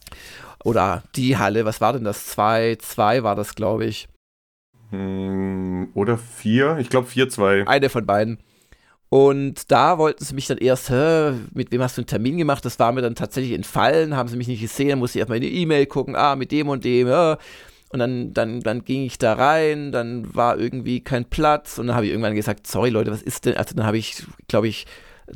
Oder 0.64 1.04
die 1.16 1.38
Halle, 1.38 1.66
was 1.66 1.80
war 1.80 1.94
denn 1.94 2.04
das? 2.04 2.26
Zwei, 2.26 2.76
zwei 2.80 3.24
war 3.24 3.36
das, 3.36 3.56
glaube 3.56 3.86
ich. 3.86 4.10
Hm, 4.90 5.90
oder 5.94 6.18
vier? 6.18 6.78
Ich 6.80 6.90
glaube 6.90 7.08
vier, 7.08 7.30
zwei. 7.30 7.66
Eine 7.68 7.90
von 7.90 8.06
beiden. 8.06 8.40
Und 9.10 9.72
da 9.72 9.98
wollten 9.98 10.24
sie 10.24 10.36
mich 10.36 10.48
dann 10.48 10.60
erst, 10.60 10.90
hä, 10.90 11.34
mit 11.54 11.72
wem 11.72 11.82
hast 11.82 11.98
du 11.98 12.02
einen 12.02 12.08
Termin 12.08 12.38
gemacht? 12.38 12.64
Das 12.64 12.78
war 12.78 12.92
mir 12.92 13.02
dann 13.02 13.16
tatsächlich 13.16 13.54
entfallen, 13.54 14.16
haben 14.16 14.30
sie 14.30 14.38
mich 14.38 14.48
nicht 14.48 14.62
gesehen, 14.62 15.00
musste 15.00 15.18
ich 15.18 15.22
erstmal 15.22 15.38
in 15.38 15.44
die 15.44 15.62
E-Mail 15.62 15.88
gucken, 15.88 16.16
ah, 16.16 16.36
mit 16.36 16.52
dem 16.52 16.70
und 16.70 16.84
dem, 16.84 17.08
ja. 17.08 17.38
Und 17.92 17.98
dann, 17.98 18.34
dann, 18.34 18.60
dann 18.60 18.84
ging 18.84 19.04
ich 19.04 19.18
da 19.18 19.34
rein, 19.34 19.92
dann 19.92 20.36
war 20.36 20.60
irgendwie 20.60 21.04
kein 21.04 21.26
Platz 21.26 21.80
und 21.80 21.88
dann 21.88 21.96
habe 21.96 22.06
ich 22.06 22.12
irgendwann 22.12 22.36
gesagt, 22.36 22.68
sorry 22.68 22.92
Leute, 22.92 23.10
was 23.10 23.24
ist 23.24 23.46
denn? 23.46 23.58
Also 23.58 23.74
dann 23.74 23.88
habe 23.88 23.98
ich, 23.98 24.24
glaube 24.48 24.68
ich, 24.68 24.86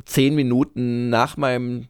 zehn 0.04 0.36
Minuten 0.36 1.10
nach 1.10 1.36
meinem 1.36 1.88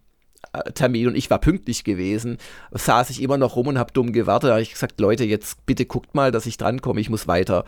Termin 0.74 1.08
und 1.08 1.16
ich 1.16 1.30
war 1.30 1.38
pünktlich 1.38 1.84
gewesen, 1.84 2.38
saß 2.72 3.10
ich 3.10 3.22
immer 3.22 3.38
noch 3.38 3.56
rum 3.56 3.68
und 3.68 3.78
habe 3.78 3.92
dumm 3.92 4.12
gewartet. 4.12 4.48
Da 4.48 4.54
habe 4.54 4.62
ich 4.62 4.72
gesagt, 4.72 5.00
Leute, 5.00 5.24
jetzt 5.24 5.64
bitte 5.66 5.86
guckt 5.86 6.14
mal, 6.14 6.30
dass 6.30 6.46
ich 6.46 6.56
drankomme, 6.56 7.00
ich 7.00 7.10
muss 7.10 7.28
weiter. 7.28 7.64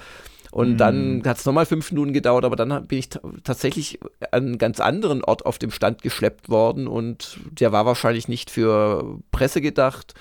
Und 0.53 0.73
mhm. 0.73 0.77
dann 0.77 1.23
hat 1.27 1.39
es 1.39 1.45
nochmal 1.45 1.67
fünf 1.67 1.91
Minuten 1.91 2.13
gedauert, 2.13 2.45
aber 2.45 2.57
dann 2.57 2.87
bin 2.87 2.99
ich 2.99 3.11
tatsächlich 3.45 3.99
an 4.31 4.47
einen 4.47 4.59
ganz 4.59 4.81
anderen 4.81 5.23
Ort 5.25 5.45
auf 5.45 5.59
dem 5.59 5.71
Stand 5.71 6.03
geschleppt 6.03 6.49
worden 6.49 6.87
und 6.87 7.39
der 7.51 7.73
war 7.73 7.85
wahrscheinlich 7.85 8.29
nicht 8.29 8.51
für 8.51 9.19
Presse 9.33 9.61
gedacht. 9.61 10.15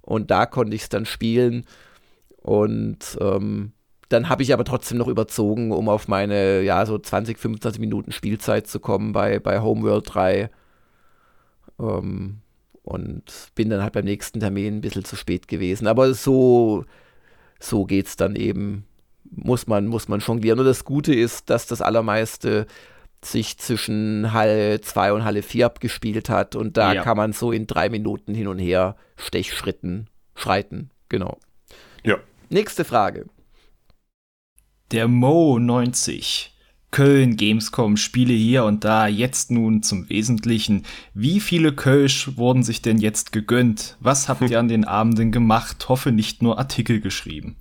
Und 0.00 0.30
da 0.30 0.46
konnte 0.46 0.74
ich 0.74 0.82
es 0.82 0.88
dann 0.88 1.04
spielen. 1.04 1.66
Und 2.42 3.18
ähm, 3.20 3.72
dann 4.08 4.28
habe 4.28 4.42
ich 4.42 4.52
aber 4.52 4.64
trotzdem 4.64 4.98
noch 4.98 5.08
überzogen, 5.08 5.72
um 5.72 5.88
auf 5.88 6.06
meine, 6.06 6.62
ja, 6.62 6.86
so 6.86 6.98
20, 6.98 7.38
25 7.38 7.80
Minuten 7.80 8.12
Spielzeit 8.12 8.68
zu 8.68 8.78
kommen 8.78 9.12
bei, 9.12 9.40
bei 9.40 9.60
Homeworld 9.60 10.14
3. 10.14 10.50
Ähm, 11.78 12.38
und 12.82 13.24
bin 13.56 13.68
dann 13.68 13.82
halt 13.82 13.94
beim 13.94 14.04
nächsten 14.04 14.38
Termin 14.38 14.76
ein 14.76 14.80
bisschen 14.80 15.04
zu 15.04 15.16
spät 15.16 15.48
gewesen. 15.48 15.88
Aber 15.88 16.14
so, 16.14 16.84
so 17.58 17.84
geht 17.84 18.06
es 18.06 18.16
dann 18.16 18.36
eben. 18.36 18.86
Muss 19.28 19.66
man, 19.66 19.88
muss 19.88 20.06
man 20.06 20.20
jonglieren. 20.20 20.60
Und 20.60 20.66
das 20.66 20.84
Gute 20.84 21.12
ist, 21.12 21.50
dass 21.50 21.66
das 21.66 21.82
Allermeiste 21.82 22.66
sich 23.24 23.58
zwischen 23.58 24.32
Halle 24.32 24.80
2 24.80 25.12
und 25.14 25.24
Halle 25.24 25.42
4 25.42 25.66
abgespielt 25.66 26.28
hat. 26.28 26.54
Und 26.54 26.76
da 26.76 26.92
ja. 26.92 27.02
kann 27.02 27.16
man 27.16 27.32
so 27.32 27.50
in 27.50 27.66
drei 27.66 27.88
Minuten 27.88 28.34
hin 28.34 28.46
und 28.46 28.60
her 28.60 28.94
Stechschritten 29.16 30.08
schreiten. 30.36 30.90
Genau. 31.08 31.38
Ja. 32.04 32.18
Nächste 32.50 32.84
Frage. 32.84 33.26
Der 34.92 35.08
Mo 35.08 35.58
90 35.58 36.55
Köln, 36.96 37.36
Gamescom, 37.36 37.98
Spiele 37.98 38.32
hier 38.32 38.64
und 38.64 38.82
da, 38.82 39.06
jetzt 39.06 39.50
nun 39.50 39.82
zum 39.82 40.08
Wesentlichen. 40.08 40.86
Wie 41.12 41.40
viele 41.40 41.74
Kölsch 41.74 42.38
wurden 42.38 42.62
sich 42.62 42.80
denn 42.80 42.96
jetzt 42.96 43.32
gegönnt? 43.32 43.98
Was 44.00 44.30
habt 44.30 44.48
ihr 44.48 44.58
an 44.58 44.68
den 44.68 44.86
Abenden 44.86 45.30
gemacht? 45.30 45.90
Hoffe 45.90 46.10
nicht 46.10 46.40
nur 46.40 46.58
Artikel 46.58 47.02
geschrieben. 47.02 47.56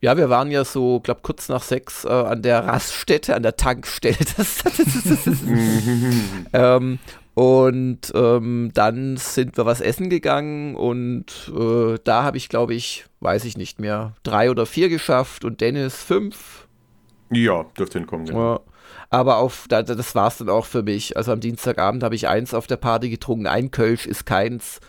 Ja, 0.00 0.16
wir 0.16 0.30
waren 0.30 0.52
ja 0.52 0.64
so, 0.64 1.00
glaub 1.00 1.24
kurz 1.24 1.48
nach 1.48 1.64
sechs 1.64 2.04
äh, 2.04 2.10
an 2.10 2.42
der 2.42 2.64
Raststätte, 2.64 3.34
an 3.34 3.42
der 3.42 3.56
Tankstelle. 3.56 4.16
Das, 4.36 4.58
das, 4.62 4.76
das, 4.76 5.26
ähm, 6.52 7.00
und 7.34 8.12
ähm, 8.14 8.70
dann 8.72 9.16
sind 9.16 9.56
wir 9.56 9.66
was 9.66 9.80
essen 9.80 10.10
gegangen 10.10 10.76
und 10.76 11.50
äh, 11.58 11.98
da 12.04 12.22
habe 12.22 12.36
ich, 12.36 12.48
glaube 12.48 12.74
ich, 12.74 13.06
weiß 13.18 13.44
ich 13.46 13.56
nicht 13.56 13.80
mehr, 13.80 14.14
drei 14.22 14.48
oder 14.48 14.64
vier 14.64 14.88
geschafft 14.88 15.44
und 15.44 15.60
Dennis 15.60 15.96
fünf 15.96 16.61
ja, 17.32 17.64
dürfte 17.76 17.98
hinkommen, 17.98 18.26
genau. 18.26 18.54
Ja. 18.54 18.60
Aber 19.10 19.38
auf, 19.38 19.66
das 19.68 20.14
war 20.14 20.28
es 20.28 20.38
dann 20.38 20.48
auch 20.48 20.64
für 20.64 20.82
mich. 20.82 21.16
Also 21.16 21.32
am 21.32 21.40
Dienstagabend 21.40 22.02
habe 22.02 22.14
ich 22.14 22.28
eins 22.28 22.54
auf 22.54 22.66
der 22.66 22.76
Party 22.76 23.10
getrunken, 23.10 23.46
ein 23.46 23.70
Kölsch 23.70 24.06
ist 24.06 24.24
keins. 24.24 24.80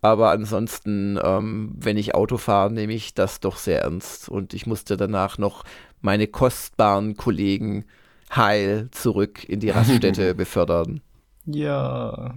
Aber 0.00 0.30
ansonsten, 0.30 1.18
ähm, 1.22 1.72
wenn 1.76 1.96
ich 1.96 2.14
Auto 2.14 2.36
fahre, 2.36 2.70
nehme 2.70 2.92
ich 2.92 3.14
das 3.14 3.40
doch 3.40 3.56
sehr 3.56 3.82
ernst. 3.82 4.28
Und 4.28 4.52
ich 4.52 4.66
musste 4.66 4.96
danach 4.96 5.38
noch 5.38 5.64
meine 6.02 6.26
kostbaren 6.26 7.16
Kollegen 7.16 7.86
heil 8.34 8.88
zurück 8.90 9.48
in 9.48 9.60
die 9.60 9.70
Raststätte 9.70 10.34
befördern. 10.34 11.00
Ja. 11.46 12.34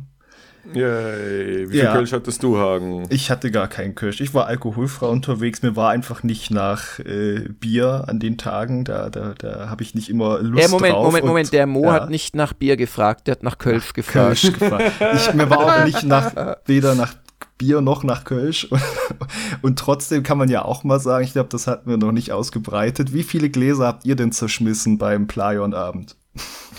Yay. 0.73 1.67
Wie 1.67 1.71
viel 1.71 1.83
ja. 1.83 1.93
Kölsch 1.93 2.13
hattest 2.13 2.43
du, 2.43 2.57
Hagen? 2.57 3.05
Ich 3.09 3.31
hatte 3.31 3.51
gar 3.51 3.67
keinen 3.67 3.95
Kölsch. 3.95 4.21
Ich 4.21 4.33
war 4.33 4.47
alkoholfrei 4.47 5.07
unterwegs. 5.07 5.61
Mir 5.61 5.75
war 5.75 5.91
einfach 5.91 6.23
nicht 6.23 6.51
nach 6.51 6.99
äh, 6.99 7.47
Bier 7.59 8.05
an 8.07 8.19
den 8.19 8.37
Tagen. 8.37 8.83
Da, 8.83 9.09
da, 9.09 9.33
da 9.37 9.69
habe 9.69 9.83
ich 9.83 9.95
nicht 9.95 10.09
immer 10.09 10.39
Lust 10.39 10.67
äh, 10.67 10.69
Moment, 10.69 10.93
drauf. 10.93 11.05
Moment, 11.05 11.25
Moment. 11.25 11.53
Der 11.53 11.67
Mo 11.67 11.83
ja. 11.83 11.93
hat 11.93 12.09
nicht 12.09 12.35
nach 12.35 12.53
Bier 12.53 12.77
gefragt. 12.77 13.27
Der 13.27 13.33
hat 13.33 13.43
nach 13.43 13.57
Kölsch 13.57 13.93
gefragt. 13.93 14.41
Kölsch 14.41 14.59
gefragt. 14.59 14.91
Ich, 15.15 15.33
mir 15.33 15.49
war 15.49 15.59
auch 15.59 15.85
nicht 15.85 16.03
nach, 16.03 16.57
weder 16.65 16.95
nach 16.95 17.13
Bier 17.57 17.81
noch 17.81 18.03
nach 18.03 18.23
Kölsch. 18.23 18.65
Und, 18.65 18.81
und 19.61 19.79
trotzdem 19.79 20.23
kann 20.23 20.37
man 20.37 20.49
ja 20.49 20.63
auch 20.63 20.83
mal 20.83 20.99
sagen, 20.99 21.23
ich 21.23 21.33
glaube, 21.33 21.49
das 21.49 21.67
hatten 21.67 21.89
wir 21.89 21.97
noch 21.97 22.11
nicht 22.11 22.31
ausgebreitet. 22.31 23.13
Wie 23.13 23.23
viele 23.23 23.49
Gläser 23.49 23.87
habt 23.87 24.05
ihr 24.05 24.15
denn 24.15 24.31
zerschmissen 24.31 24.97
beim 24.97 25.27
Playon-Abend? 25.27 26.15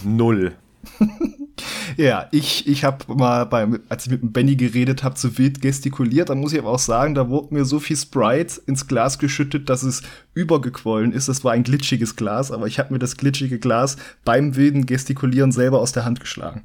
Null. 0.05 0.53
ja, 1.97 2.27
ich, 2.31 2.67
ich 2.67 2.85
habe 2.85 3.13
mal 3.15 3.45
beim, 3.45 3.81
als 3.89 4.07
ich 4.07 4.13
mit 4.13 4.23
dem 4.23 4.33
Benny 4.33 4.57
geredet 4.57 5.03
habe, 5.03 5.15
zu 5.15 5.39
wild 5.39 5.61
gestikuliert. 5.61 6.31
Da 6.31 6.35
muss 6.35 6.53
ich 6.53 6.59
aber 6.59 6.71
auch 6.71 6.79
sagen, 6.79 7.15
da 7.15 7.29
wurde 7.29 7.55
mir 7.55 7.65
so 7.65 7.81
viel 7.81 7.97
Sprite 7.97 8.61
ins 8.67 8.87
Glas 8.87 9.19
geschüttet, 9.19 9.69
dass 9.69 9.83
es 9.83 10.03
übergequollen 10.35 11.13
ist. 11.13 11.29
Das 11.29 11.45
war 11.45 11.53
ein 11.53 11.65
glitschiges 11.65 12.17
Glas, 12.17 12.51
aber 12.51 12.67
ich 12.67 12.79
habe 12.79 12.93
mir 12.93 12.99
das 12.99 13.17
glitschige 13.17 13.59
Glas 13.59 13.97
beim 14.25 14.57
wilden 14.57 14.87
Gestikulieren 14.87 15.53
selber 15.53 15.81
aus 15.81 15.93
der 15.93 16.05
Hand 16.05 16.21
geschlagen. 16.21 16.63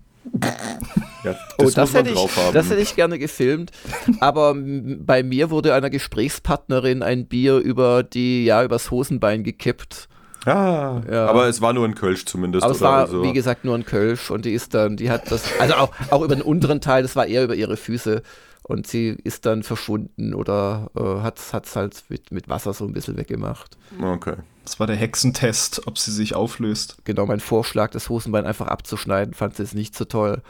Ja, 1.24 1.36
das 1.58 1.68
oh, 1.68 1.70
das 1.76 1.94
hätte, 1.94 2.10
ich, 2.10 2.30
das 2.54 2.70
hätte 2.70 2.82
ich 2.82 2.96
gerne 2.96 3.20
gefilmt. 3.20 3.72
Aber 4.20 4.56
bei 4.56 5.24
mir 5.24 5.50
wurde 5.50 5.74
einer 5.74 5.89
Gesprächspartnerin 5.89 7.04
ein 7.04 7.28
Bier 7.28 7.58
über 7.58 8.04
die, 8.04 8.46
ja, 8.46 8.64
übers 8.64 8.91
Hosenbein 8.91 9.44
gekippt. 9.44 10.08
Ah, 10.46 11.02
ja. 11.10 11.28
aber 11.28 11.48
es 11.48 11.62
war 11.62 11.74
nur 11.74 11.86
ein 11.86 11.96
Kölsch 11.96 12.26
zumindest. 12.26 12.64
Aber 12.64 12.74
es 12.74 12.82
war, 12.82 13.08
so. 13.08 13.24
wie 13.24 13.34
gesagt, 13.34 13.66
nur 13.66 13.76
ein 13.76 13.86
Kölsch 13.86 14.30
und 14.30 14.46
die 14.46 14.54
ist 14.54 14.74
dann, 14.74 14.98
die 14.98 15.10
hat 15.10 15.32
das, 15.32 15.46
also 15.60 15.76
auch, 15.76 15.91
auch 16.10 16.22
über 16.22 16.36
den 16.36 16.44
unteren 16.44 16.82
Teil, 16.82 17.04
das 17.04 17.16
war 17.16 17.26
eher 17.26 17.44
über 17.44 17.56
ihre 17.56 17.78
Füße 17.78 18.22
und 18.64 18.88
sie 18.88 19.10
ist 19.10 19.46
dann 19.46 19.64
verschwunden 19.64 20.34
oder 20.34 20.89
äh, 20.96 21.22
hat 21.22 21.39
es 21.39 21.76
halt 21.76 22.04
mit, 22.10 22.32
mit 22.32 22.50
Wasser 22.50 22.74
so 22.74 22.86
ein 22.86 22.94
bisschen 22.94 23.18
weggemacht. 23.18 23.78
Okay. 24.02 24.36
Das 24.64 24.80
war 24.80 24.88
der 24.88 24.96
Hexentest, 24.96 25.88
ob 25.88 25.98
sie 25.98 26.12
sich 26.12 26.36
auflöst. 26.36 26.98
Genau, 27.04 27.26
mein 27.26 27.41
Vorschlag, 27.41 27.91
das 27.91 28.10
Hosenbein 28.10 28.46
einfach 28.46 28.68
abzuschneiden, 28.68 29.34
fand 29.34 29.56
sie 29.56 29.64
jetzt 29.64 29.76
nicht 29.76 29.96
so 29.96 30.06
toll. 30.06 30.41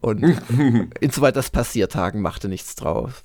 Und 0.00 0.22
insoweit 1.00 1.36
das 1.36 1.50
passiert, 1.50 1.94
Hagen 1.94 2.20
machte 2.20 2.48
nichts 2.48 2.76
drauf. 2.76 3.22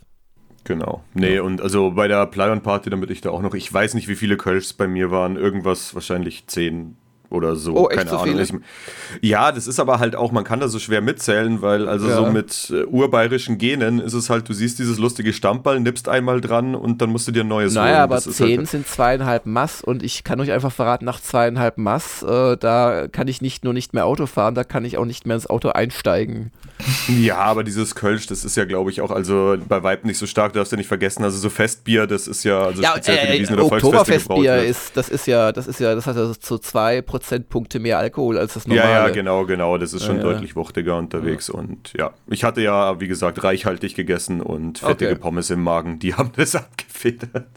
Genau. 0.66 1.04
Nee, 1.14 1.40
und 1.40 1.62
also 1.62 1.92
bei 1.92 2.08
der 2.08 2.26
Plyon 2.26 2.62
Party, 2.62 2.90
damit 2.90 3.10
ich 3.10 3.22
da 3.22 3.32
auch 3.32 3.42
noch, 3.42 3.54
ich 3.54 3.72
weiß 3.72 3.96
nicht, 3.96 4.08
wie 4.08 4.16
viele 4.16 4.38
Kölschs 4.38 4.74
bei 4.74 4.88
mir 4.88 5.12
waren, 5.12 5.36
irgendwas 5.36 5.94
wahrscheinlich 5.94 6.48
zehn 6.48 6.96
oder 7.34 7.56
so. 7.56 7.76
Oh, 7.76 7.90
echt 7.90 7.98
Keine 7.98 8.10
so 8.10 8.18
Ahnung. 8.18 8.40
Ich, 8.40 9.30
ja, 9.30 9.52
das 9.52 9.68
ist 9.68 9.80
aber 9.80 10.00
halt 10.00 10.16
auch, 10.16 10.32
man 10.32 10.44
kann 10.44 10.60
da 10.60 10.68
so 10.68 10.80
schwer 10.80 11.02
mitzählen, 11.02 11.62
weil 11.62 11.88
also 11.88 12.08
ja. 12.08 12.16
so 12.18 12.26
mit 12.28 12.72
äh, 12.72 12.84
urbayerischen 12.84 13.58
Genen 13.58 14.00
ist 14.00 14.14
es 14.14 14.30
halt, 14.30 14.48
du 14.48 14.54
siehst 14.54 14.80
dieses 14.80 15.00
lustige 15.00 15.34
Stammball, 15.34 15.80
nippst 15.80 16.08
einmal 16.08 16.42
dran 16.42 16.76
und 16.76 17.02
dann 17.02 17.10
musst 17.10 17.28
du 17.28 17.32
dir 17.32 17.44
ein 17.44 17.48
neues 17.48 17.74
naja, 17.74 17.88
holen. 17.88 18.02
aber 18.02 18.16
das 18.16 18.26
zehn 18.26 18.60
halt 18.60 18.70
sind 18.70 18.88
zweieinhalb 18.88 19.46
Mass 19.46 19.82
und 19.82 20.04
ich 20.04 20.24
kann 20.24 20.40
euch 20.40 20.52
einfach 20.52 20.72
verraten, 20.72 21.06
nach 21.06 21.20
zweieinhalb 21.20 21.78
Mass, 21.78 22.24
äh, 22.24 22.58
da 22.58 23.08
kann 23.12 23.28
ich 23.28 23.42
nicht 23.42 23.64
nur 23.64 23.74
nicht 23.74 23.94
mehr 23.94 24.06
Auto 24.06 24.26
fahren, 24.26 24.56
da 24.56 24.64
kann 24.64 24.86
ich 24.86 24.98
auch 24.98 25.06
nicht 25.06 25.26
mehr 25.26 25.36
ins 25.36 25.48
Auto 25.48 25.70
einsteigen. 25.70 26.52
Ja, 27.08 27.38
aber 27.38 27.64
dieses 27.64 27.96
Kölsch, 27.96 28.28
das 28.28 28.44
ist 28.44 28.56
ja, 28.56 28.66
glaube 28.66 28.90
ich, 28.90 29.02
auch 29.02 29.12
also 29.12 29.58
bei 29.68 29.84
Weitem 29.84 30.08
nicht 30.08 30.18
so 30.18 30.26
stark, 30.26 30.54
du 30.54 30.60
darfst 30.60 30.72
ja 30.72 30.78
nicht 30.78 30.88
vergessen, 30.88 31.24
also 31.24 31.38
so 31.38 31.50
Festbier, 31.50 32.08
das 32.08 32.28
ist 32.28 32.44
ja 32.44 32.62
also 32.64 32.82
ja, 32.82 32.92
speziell 32.92 33.18
äh, 33.18 33.22
für 33.22 33.34
die 33.34 33.40
Wiesen- 33.42 33.56
oder 33.56 33.66
Oktoberfestbier 33.66 34.64
ist, 34.64 34.96
das 34.98 35.10
ist 35.10 35.28
ja, 35.28 35.52
das 35.52 35.68
ist 35.68 35.80
ja, 35.80 35.96
das 35.96 36.08
hat 36.08 36.16
ja 36.16 36.32
so 36.40 36.58
zwei 36.58 37.02
Prozentpunkte 37.24 37.80
mehr 37.80 37.98
Alkohol 37.98 38.38
als 38.38 38.54
das 38.54 38.68
normale. 38.68 38.90
Ja, 38.90 39.08
ja, 39.08 39.14
genau, 39.14 39.46
genau. 39.46 39.78
Das 39.78 39.94
ist 39.94 40.04
schon 40.04 40.18
ja, 40.18 40.24
deutlich 40.24 40.58
wuchtiger 40.58 40.98
unterwegs. 40.98 41.48
Ja. 41.48 41.54
Und 41.56 41.94
ja, 41.98 42.14
ich 42.28 42.44
hatte 42.44 42.62
ja, 42.62 43.00
wie 43.00 43.08
gesagt, 43.08 43.44
reichhaltig 43.44 43.96
gegessen 43.96 44.42
und 44.42 44.80
fettige 44.80 45.12
okay. 45.12 45.20
Pommes 45.20 45.50
im 45.50 45.64
Magen. 45.64 46.00
Die 46.00 46.14
haben 46.14 46.32
das 46.36 46.56
abgefedert. 46.56 47.48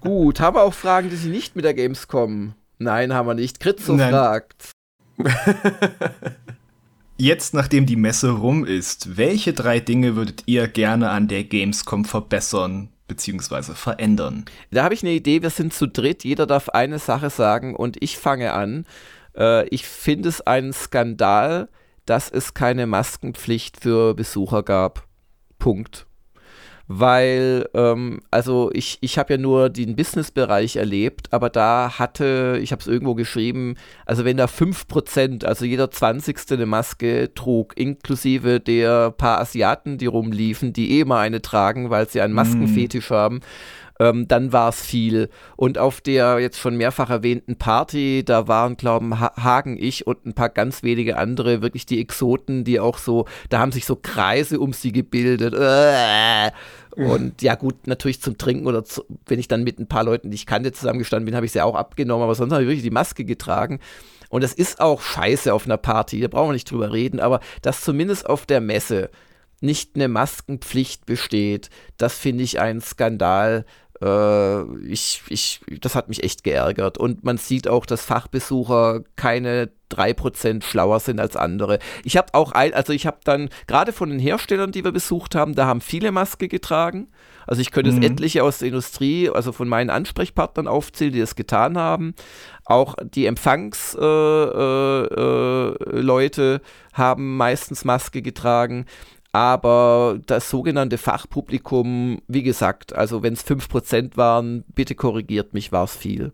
Gut, 0.00 0.40
haben 0.40 0.56
wir 0.56 0.62
auch 0.62 0.74
Fragen, 0.74 1.08
die 1.08 1.16
Sie 1.16 1.30
nicht 1.30 1.56
mit 1.56 1.64
der 1.64 1.74
Gamescom? 1.74 2.52
Nein, 2.78 3.14
haben 3.14 3.26
wir 3.26 3.34
nicht. 3.34 3.60
Kritzo 3.60 3.96
fragt. 3.96 4.72
Jetzt, 7.16 7.54
nachdem 7.54 7.86
die 7.86 7.96
Messe 7.96 8.30
rum 8.30 8.64
ist, 8.64 9.16
welche 9.16 9.52
drei 9.52 9.80
Dinge 9.80 10.16
würdet 10.16 10.42
ihr 10.46 10.66
gerne 10.66 11.10
an 11.10 11.28
der 11.28 11.44
Gamescom 11.44 12.04
verbessern 12.04 12.91
bzw. 13.14 13.74
verändern? 13.74 14.44
Da 14.70 14.84
habe 14.84 14.94
ich 14.94 15.02
eine 15.02 15.12
Idee, 15.12 15.42
wir 15.42 15.50
sind 15.50 15.72
zu 15.72 15.86
dritt, 15.86 16.24
jeder 16.24 16.46
darf 16.46 16.68
eine 16.68 16.98
Sache 16.98 17.30
sagen 17.30 17.74
und 17.76 17.96
ich 18.02 18.18
fange 18.18 18.52
an. 18.52 18.86
Äh, 19.36 19.66
ich 19.68 19.86
finde 19.86 20.28
es 20.28 20.40
einen 20.40 20.72
Skandal, 20.72 21.68
dass 22.06 22.30
es 22.30 22.54
keine 22.54 22.86
Maskenpflicht 22.86 23.80
für 23.80 24.14
Besucher 24.14 24.62
gab. 24.62 25.06
Punkt 25.58 26.06
weil, 26.98 27.68
ähm, 27.72 28.20
also 28.30 28.70
ich, 28.72 28.98
ich 29.00 29.18
habe 29.18 29.34
ja 29.34 29.38
nur 29.38 29.70
den 29.70 29.96
Business-Bereich 29.96 30.76
erlebt, 30.76 31.32
aber 31.32 31.48
da 31.48 31.98
hatte, 31.98 32.58
ich 32.62 32.70
habe 32.70 32.80
es 32.80 32.86
irgendwo 32.86 33.14
geschrieben, 33.14 33.76
also 34.04 34.26
wenn 34.26 34.36
da 34.36 34.44
5%, 34.44 35.46
also 35.46 35.64
jeder 35.64 35.90
20. 35.90 36.36
eine 36.50 36.66
Maske 36.66 37.32
trug, 37.34 37.76
inklusive 37.78 38.60
der 38.60 39.10
paar 39.10 39.40
Asiaten, 39.40 39.96
die 39.96 40.06
rumliefen, 40.06 40.74
die 40.74 40.98
eh 40.98 41.04
mal 41.04 41.20
eine 41.20 41.40
tragen, 41.40 41.88
weil 41.88 42.08
sie 42.08 42.20
einen 42.20 42.34
Maskenfetisch 42.34 43.10
mm. 43.10 43.14
haben, 43.14 43.40
ähm, 43.98 44.28
dann 44.28 44.52
war 44.52 44.68
es 44.68 44.84
viel. 44.84 45.28
Und 45.56 45.78
auf 45.78 46.00
der 46.00 46.40
jetzt 46.40 46.58
schon 46.58 46.76
mehrfach 46.76 47.08
erwähnten 47.08 47.56
Party, 47.56 48.22
da 48.24 48.48
waren, 48.48 48.76
glauben 48.76 49.18
Hagen, 49.20 49.78
ich 49.80 50.06
und 50.06 50.26
ein 50.26 50.34
paar 50.34 50.48
ganz 50.48 50.82
wenige 50.82 51.16
andere 51.16 51.62
wirklich 51.62 51.86
die 51.86 52.00
Exoten, 52.00 52.64
die 52.64 52.80
auch 52.80 52.98
so, 52.98 53.26
da 53.48 53.60
haben 53.60 53.72
sich 53.72 53.86
so 53.86 53.96
Kreise 53.96 54.60
um 54.60 54.72
sie 54.72 54.92
gebildet. 54.92 55.54
Äh. 55.54 56.50
Und 56.96 57.42
ja, 57.42 57.54
gut, 57.54 57.86
natürlich 57.86 58.20
zum 58.20 58.36
Trinken 58.36 58.66
oder 58.66 58.84
zu, 58.84 59.04
wenn 59.26 59.38
ich 59.38 59.48
dann 59.48 59.64
mit 59.64 59.78
ein 59.78 59.88
paar 59.88 60.04
Leuten, 60.04 60.30
die 60.30 60.34
ich 60.34 60.46
kannte, 60.46 60.72
zusammengestanden 60.72 61.24
bin, 61.24 61.34
habe 61.34 61.46
ich 61.46 61.52
sie 61.52 61.62
auch 61.62 61.74
abgenommen, 61.74 62.24
aber 62.24 62.34
sonst 62.34 62.52
habe 62.52 62.62
ich 62.62 62.68
wirklich 62.68 62.82
die 62.84 62.90
Maske 62.90 63.24
getragen. 63.24 63.80
Und 64.28 64.42
das 64.42 64.52
ist 64.52 64.80
auch 64.80 65.00
scheiße 65.00 65.52
auf 65.52 65.66
einer 65.66 65.76
Party, 65.76 66.20
da 66.20 66.28
brauchen 66.28 66.48
wir 66.48 66.54
nicht 66.54 66.70
drüber 66.70 66.92
reden, 66.92 67.20
aber 67.20 67.40
dass 67.62 67.82
zumindest 67.82 68.26
auf 68.26 68.46
der 68.46 68.60
Messe 68.60 69.10
nicht 69.60 69.92
eine 69.94 70.08
Maskenpflicht 70.08 71.06
besteht, 71.06 71.70
das 71.96 72.18
finde 72.18 72.44
ich 72.44 72.60
ein 72.60 72.80
Skandal, 72.80 73.64
äh, 74.02 74.62
ich, 74.86 75.22
ich, 75.28 75.60
das 75.80 75.94
hat 75.94 76.08
mich 76.08 76.24
echt 76.24 76.44
geärgert. 76.44 76.98
Und 76.98 77.24
man 77.24 77.38
sieht 77.38 77.68
auch, 77.68 77.86
dass 77.86 78.04
Fachbesucher 78.04 79.02
keine 79.16 79.70
3% 79.92 80.62
schlauer 80.62 81.00
sind 81.00 81.20
als 81.20 81.36
andere. 81.36 81.78
Ich 82.04 82.16
habe 82.16 82.34
auch, 82.34 82.52
ein, 82.52 82.74
also 82.74 82.92
ich 82.92 83.06
habe 83.06 83.18
dann, 83.24 83.48
gerade 83.66 83.92
von 83.92 84.10
den 84.10 84.18
Herstellern, 84.18 84.72
die 84.72 84.84
wir 84.84 84.92
besucht 84.92 85.34
haben, 85.34 85.54
da 85.54 85.66
haben 85.66 85.80
viele 85.80 86.12
Maske 86.12 86.48
getragen. 86.48 87.08
Also 87.46 87.60
ich 87.60 87.70
könnte 87.70 87.90
mhm. 87.90 88.02
jetzt 88.02 88.12
etliche 88.12 88.44
aus 88.44 88.58
der 88.58 88.68
Industrie, 88.68 89.30
also 89.30 89.52
von 89.52 89.68
meinen 89.68 89.90
Ansprechpartnern 89.90 90.68
aufzählen, 90.68 91.12
die 91.12 91.20
das 91.20 91.34
getan 91.34 91.76
haben. 91.76 92.14
Auch 92.64 92.94
die 93.02 93.26
Empfangsleute 93.26 95.08
äh, 95.90 95.98
äh, 95.98 96.56
äh 96.56 96.60
haben 96.92 97.36
meistens 97.36 97.84
Maske 97.84 98.22
getragen. 98.22 98.86
Aber 99.32 100.18
das 100.26 100.50
sogenannte 100.50 100.98
Fachpublikum, 100.98 102.20
wie 102.28 102.42
gesagt, 102.42 102.94
also 102.94 103.22
wenn 103.22 103.32
es 103.32 103.46
5% 103.46 104.16
waren, 104.18 104.62
bitte 104.74 104.94
korrigiert 104.94 105.54
mich, 105.54 105.72
war 105.72 105.84
es 105.84 105.96
viel. 105.96 106.32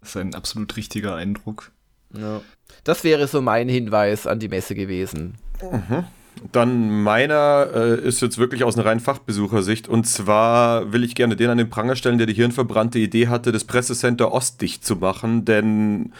Das 0.00 0.10
ist 0.10 0.16
ein 0.16 0.34
absolut 0.34 0.76
richtiger 0.76 1.14
Eindruck. 1.14 1.70
Ja. 2.18 2.40
Das 2.84 3.04
wäre 3.04 3.26
so 3.26 3.40
mein 3.40 3.68
Hinweis 3.68 4.26
an 4.26 4.38
die 4.38 4.48
Messe 4.48 4.74
gewesen. 4.74 5.34
Mhm. 5.62 6.04
Dann 6.52 7.02
meiner 7.02 7.68
äh, 7.74 8.00
ist 8.00 8.20
jetzt 8.20 8.38
wirklich 8.38 8.62
aus 8.62 8.76
einer 8.76 8.86
reinen 8.86 9.00
Fachbesuchersicht. 9.00 9.88
Und 9.88 10.06
zwar 10.06 10.92
will 10.92 11.02
ich 11.02 11.14
gerne 11.14 11.34
den 11.34 11.50
an 11.50 11.58
den 11.58 11.70
Pranger 11.70 11.96
stellen, 11.96 12.18
der 12.18 12.26
die 12.26 12.34
hirnverbrannte 12.34 12.98
Idee 12.98 13.28
hatte, 13.28 13.52
das 13.52 13.64
Pressecenter 13.64 14.32
ostdicht 14.32 14.84
zu 14.84 14.96
machen. 14.96 15.44
Denn 15.44 16.12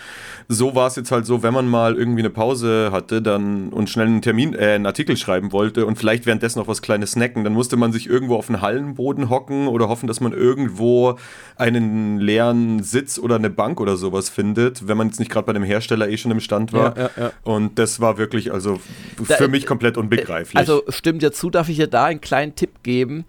so 0.48 0.74
war 0.74 0.86
es 0.86 0.96
jetzt 0.96 1.10
halt 1.10 1.26
so, 1.26 1.42
wenn 1.42 1.52
man 1.52 1.68
mal 1.68 1.96
irgendwie 1.96 2.22
eine 2.22 2.30
Pause 2.30 2.90
hatte 2.92 3.20
dann 3.20 3.68
und 3.70 3.90
schnell 3.90 4.06
einen 4.06 4.22
Termin, 4.22 4.54
äh, 4.54 4.72
einen 4.74 4.86
Artikel 4.86 5.16
schreiben 5.16 5.52
wollte 5.52 5.86
und 5.86 5.98
vielleicht 5.98 6.26
währenddessen 6.26 6.58
noch 6.58 6.68
was 6.68 6.82
Kleines 6.82 7.12
snacken, 7.12 7.44
dann 7.44 7.52
musste 7.52 7.76
man 7.76 7.92
sich 7.92 8.08
irgendwo 8.08 8.36
auf 8.36 8.46
den 8.46 8.60
Hallenboden 8.60 9.28
hocken 9.28 9.68
oder 9.68 9.88
hoffen, 9.88 10.06
dass 10.06 10.20
man 10.20 10.32
irgendwo 10.32 11.18
einen 11.56 12.18
leeren 12.18 12.82
Sitz 12.82 13.18
oder 13.18 13.36
eine 13.36 13.50
Bank 13.50 13.80
oder 13.80 13.96
sowas 13.96 14.28
findet, 14.28 14.86
wenn 14.88 14.96
man 14.96 15.08
jetzt 15.08 15.18
nicht 15.18 15.30
gerade 15.30 15.46
bei 15.46 15.52
dem 15.52 15.62
Hersteller 15.62 16.08
eh 16.08 16.16
schon 16.16 16.30
im 16.30 16.40
Stand 16.40 16.72
war. 16.72 16.96
Ja, 16.96 17.02
ja, 17.02 17.10
ja. 17.24 17.32
Und 17.42 17.78
das 17.78 18.00
war 18.00 18.18
wirklich 18.18 18.52
also 18.52 18.80
für 19.16 19.34
da, 19.38 19.48
mich 19.48 19.66
komplett 19.66 19.96
unbegreiflich. 20.06 20.56
Also 20.56 20.82
stimmt 20.88 21.22
ja 21.22 21.32
zu, 21.32 21.50
darf 21.50 21.68
ich 21.68 21.76
dir 21.76 21.86
da 21.86 22.06
einen 22.06 22.20
kleinen 22.20 22.54
Tipp 22.54 22.82
geben. 22.82 23.24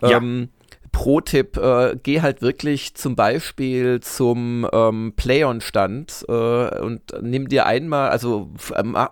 Ja. 0.00 0.18
Ähm, 0.18 0.48
Pro-Tipp, 0.92 1.56
äh, 1.56 1.96
geh 2.02 2.20
halt 2.20 2.42
wirklich 2.42 2.94
zum 2.94 3.16
Beispiel 3.16 4.00
zum 4.00 4.68
ähm, 4.72 5.14
Play-on-Stand 5.16 6.26
äh, 6.28 6.80
und 6.80 7.00
nimm 7.22 7.48
dir 7.48 7.66
einmal, 7.66 8.10
also 8.10 8.50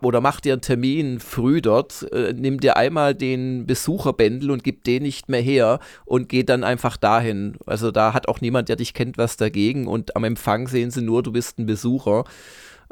oder 0.02 0.20
mach 0.20 0.40
dir 0.40 0.52
einen 0.52 0.62
Termin 0.62 1.20
früh 1.20 1.62
dort, 1.62 2.06
äh, 2.12 2.34
nimm 2.34 2.60
dir 2.60 2.76
einmal 2.76 3.14
den 3.14 3.66
Besucherbändel 3.66 4.50
und 4.50 4.62
gib 4.62 4.84
den 4.84 5.02
nicht 5.02 5.30
mehr 5.30 5.40
her 5.40 5.80
und 6.04 6.28
geh 6.28 6.44
dann 6.44 6.64
einfach 6.64 6.98
dahin. 6.98 7.56
Also 7.64 7.90
da 7.90 8.12
hat 8.12 8.28
auch 8.28 8.42
niemand, 8.42 8.68
der 8.68 8.76
dich 8.76 8.92
kennt, 8.92 9.16
was 9.16 9.38
dagegen 9.38 9.86
und 9.86 10.14
am 10.16 10.24
Empfang 10.24 10.68
sehen 10.68 10.90
sie 10.90 11.02
nur, 11.02 11.22
du 11.22 11.32
bist 11.32 11.58
ein 11.58 11.66
Besucher. 11.66 12.24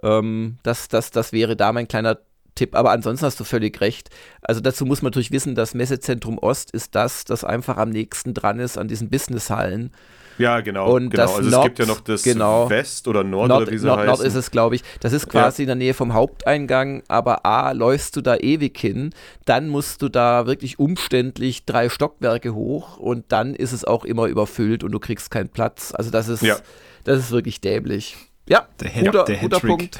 Ähm, 0.02 0.56
das, 0.62 0.88
das, 0.88 1.10
das 1.10 1.32
wäre 1.32 1.56
da 1.56 1.72
mein 1.72 1.88
kleiner 1.88 2.18
Tipp. 2.58 2.74
Aber 2.74 2.90
ansonsten 2.90 3.24
hast 3.24 3.38
du 3.38 3.44
völlig 3.44 3.80
recht. 3.80 4.10
Also 4.42 4.60
dazu 4.60 4.84
muss 4.84 5.00
man 5.00 5.10
natürlich 5.10 5.30
wissen, 5.30 5.54
das 5.54 5.74
Messezentrum 5.74 6.38
Ost 6.38 6.72
ist 6.72 6.94
das, 6.94 7.24
das 7.24 7.44
einfach 7.44 7.76
am 7.76 7.90
nächsten 7.90 8.34
dran 8.34 8.58
ist 8.58 8.76
an 8.76 8.88
diesen 8.88 9.08
Businesshallen. 9.08 9.92
Ja, 10.38 10.60
genau. 10.60 10.94
Und 10.94 11.10
genau. 11.10 11.22
also 11.22 11.42
Nord, 11.42 11.54
es 11.54 11.62
gibt 11.64 11.78
ja 11.80 11.86
noch 11.86 12.00
das 12.00 12.22
genau, 12.22 12.70
West 12.70 13.08
oder 13.08 13.24
Nord, 13.24 13.48
Nord 13.48 13.62
oder 13.62 13.72
wie 13.72 13.78
sie 13.78 13.86
Nord, 13.86 13.98
heißen. 13.98 14.10
Nord 14.10 14.20
ist 14.24 14.34
es, 14.34 14.50
glaube 14.50 14.76
ich. 14.76 14.82
Das 15.00 15.12
ist 15.12 15.28
quasi 15.28 15.62
ja. 15.62 15.64
in 15.64 15.66
der 15.66 15.76
Nähe 15.76 15.94
vom 15.94 16.14
Haupteingang, 16.14 17.02
aber 17.08 17.44
A, 17.44 17.72
läufst 17.72 18.16
du 18.16 18.20
da 18.20 18.36
ewig 18.36 18.78
hin, 18.78 19.10
dann 19.44 19.68
musst 19.68 20.00
du 20.02 20.08
da 20.08 20.46
wirklich 20.46 20.78
umständlich 20.78 21.64
drei 21.64 21.88
Stockwerke 21.88 22.54
hoch 22.54 22.98
und 22.98 23.26
dann 23.28 23.54
ist 23.54 23.72
es 23.72 23.84
auch 23.84 24.04
immer 24.04 24.26
überfüllt 24.26 24.84
und 24.84 24.92
du 24.92 25.00
kriegst 25.00 25.30
keinen 25.30 25.48
Platz. 25.48 25.92
Also 25.92 26.10
das 26.10 26.28
ist, 26.28 26.42
ja. 26.42 26.56
das 27.04 27.18
ist 27.18 27.30
wirklich 27.32 27.60
dämlich. 27.60 28.16
Ja, 28.48 28.66
der 28.80 28.90
guter, 28.90 29.24
der 29.24 29.36
guter 29.36 29.60
Punkt. 29.60 29.98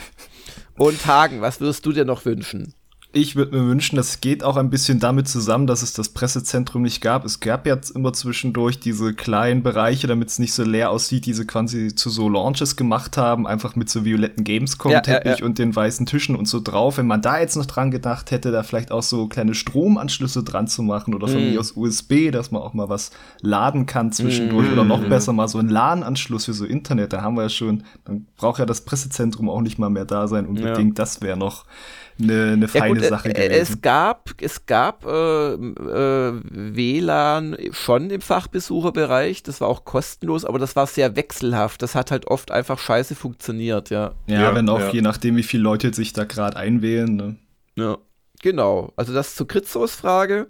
Und 0.78 1.06
Hagen, 1.06 1.40
was 1.40 1.60
würdest 1.60 1.84
du 1.86 1.92
dir 1.92 2.04
noch 2.04 2.24
wünschen? 2.24 2.72
Ich 3.18 3.34
würde 3.34 3.58
mir 3.58 3.66
wünschen, 3.66 3.96
das 3.96 4.20
geht 4.20 4.44
auch 4.44 4.56
ein 4.56 4.70
bisschen 4.70 5.00
damit 5.00 5.26
zusammen, 5.26 5.66
dass 5.66 5.82
es 5.82 5.92
das 5.92 6.10
Pressezentrum 6.10 6.82
nicht 6.82 7.00
gab. 7.00 7.24
Es 7.24 7.40
gab 7.40 7.66
jetzt 7.66 7.90
immer 7.90 8.12
zwischendurch 8.12 8.78
diese 8.78 9.12
kleinen 9.12 9.64
Bereiche, 9.64 10.06
damit 10.06 10.28
es 10.28 10.38
nicht 10.38 10.52
so 10.52 10.62
leer 10.62 10.92
aussieht, 10.92 11.26
die 11.26 11.32
sie 11.34 11.44
quasi 11.44 11.96
zu 11.96 12.10
so 12.10 12.28
Launches 12.28 12.76
gemacht 12.76 13.16
haben, 13.16 13.44
einfach 13.44 13.74
mit 13.74 13.90
so 13.90 14.04
violetten 14.04 14.44
Gamescom-Teppich 14.44 15.24
ja, 15.24 15.32
ja, 15.32 15.38
ja. 15.38 15.44
und 15.44 15.58
den 15.58 15.74
weißen 15.74 16.06
Tischen 16.06 16.36
und 16.36 16.46
so 16.46 16.60
drauf. 16.60 16.98
Wenn 16.98 17.08
man 17.08 17.20
da 17.20 17.40
jetzt 17.40 17.56
noch 17.56 17.66
dran 17.66 17.90
gedacht 17.90 18.30
hätte, 18.30 18.52
da 18.52 18.62
vielleicht 18.62 18.92
auch 18.92 19.02
so 19.02 19.26
kleine 19.26 19.54
Stromanschlüsse 19.54 20.44
dran 20.44 20.68
zu 20.68 20.84
machen 20.84 21.12
oder 21.12 21.26
von 21.26 21.44
mm. 21.44 21.50
mir 21.50 21.58
aus 21.58 21.72
USB, 21.72 22.30
dass 22.30 22.52
man 22.52 22.62
auch 22.62 22.72
mal 22.72 22.88
was 22.88 23.10
laden 23.40 23.86
kann 23.86 24.12
zwischendurch 24.12 24.68
mm. 24.68 24.72
oder 24.74 24.84
noch 24.84 25.02
besser 25.08 25.32
mal 25.32 25.48
so 25.48 25.58
ein 25.58 25.68
LAN-Anschluss 25.68 26.44
für 26.44 26.52
so 26.52 26.64
Internet. 26.64 27.12
Da 27.12 27.22
haben 27.22 27.34
wir 27.34 27.42
ja 27.42 27.48
schon, 27.48 27.82
dann 28.04 28.26
braucht 28.36 28.60
ja 28.60 28.66
das 28.66 28.82
Pressezentrum 28.82 29.50
auch 29.50 29.60
nicht 29.60 29.80
mal 29.80 29.90
mehr 29.90 30.04
da 30.04 30.28
sein 30.28 30.46
unbedingt. 30.46 31.00
Das 31.00 31.20
wäre 31.20 31.36
noch 31.36 31.64
eine, 32.20 32.52
eine 32.52 32.68
feine 32.68 32.88
ja, 32.88 32.94
gut, 32.94 33.04
Sache 33.04 33.28
äh, 33.30 33.48
gewesen. 33.48 33.62
Es 33.62 33.80
gab, 33.80 34.30
es 34.40 34.66
gab 34.66 35.04
äh, 35.06 35.52
äh, 35.54 36.32
WLAN 36.42 37.56
schon 37.72 38.10
im 38.10 38.20
Fachbesucherbereich, 38.20 39.42
das 39.42 39.60
war 39.60 39.68
auch 39.68 39.84
kostenlos, 39.84 40.44
aber 40.44 40.58
das 40.58 40.76
war 40.76 40.86
sehr 40.86 41.16
wechselhaft. 41.16 41.82
Das 41.82 41.94
hat 41.94 42.10
halt 42.10 42.26
oft 42.26 42.50
einfach 42.50 42.78
scheiße 42.78 43.14
funktioniert, 43.14 43.90
ja. 43.90 44.12
Ja, 44.26 44.42
ja 44.42 44.54
wenn 44.54 44.68
auch 44.68 44.80
ja. 44.80 44.90
je 44.90 45.02
nachdem, 45.02 45.36
wie 45.36 45.42
viele 45.42 45.62
Leute 45.62 45.92
sich 45.94 46.12
da 46.12 46.24
gerade 46.24 46.56
einwählen. 46.56 47.14
Ne? 47.14 47.36
Ja, 47.76 47.98
genau. 48.42 48.92
Also 48.96 49.12
das 49.12 49.34
zur 49.34 49.48
Kritzos 49.48 49.94
Frage. 49.94 50.48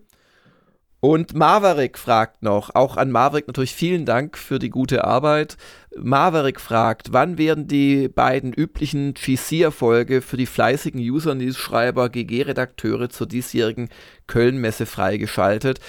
Und 1.01 1.35
Maverick 1.35 1.97
fragt 1.97 2.43
noch, 2.43 2.75
auch 2.75 2.97
an 2.97 3.13
Maverick 3.13 3.47
natürlich 3.47 3.73
vielen 3.73 4.05
Dank 4.05 4.37
für 4.37 4.59
die 4.59 4.71
gute 4.71 5.05
Arbeit. 5.05 5.57
Maverick 6.03 6.61
fragt, 6.61 7.13
wann 7.13 7.39
werden 7.39 7.69
die 7.69 8.09
beiden 8.09 8.53
üblichen 8.53 9.15
GC-Erfolge 9.15 10.23
für 10.23 10.37
die 10.37 10.47
fleißigen 10.47 11.01
User-News-Schreiber, 11.01 12.09
GG-Redakteure 12.09 13.09
zur 13.09 13.27
diesjährigen 13.27 13.89
Köln-Messe 14.27 14.87
freigeschaltet? 14.87 15.81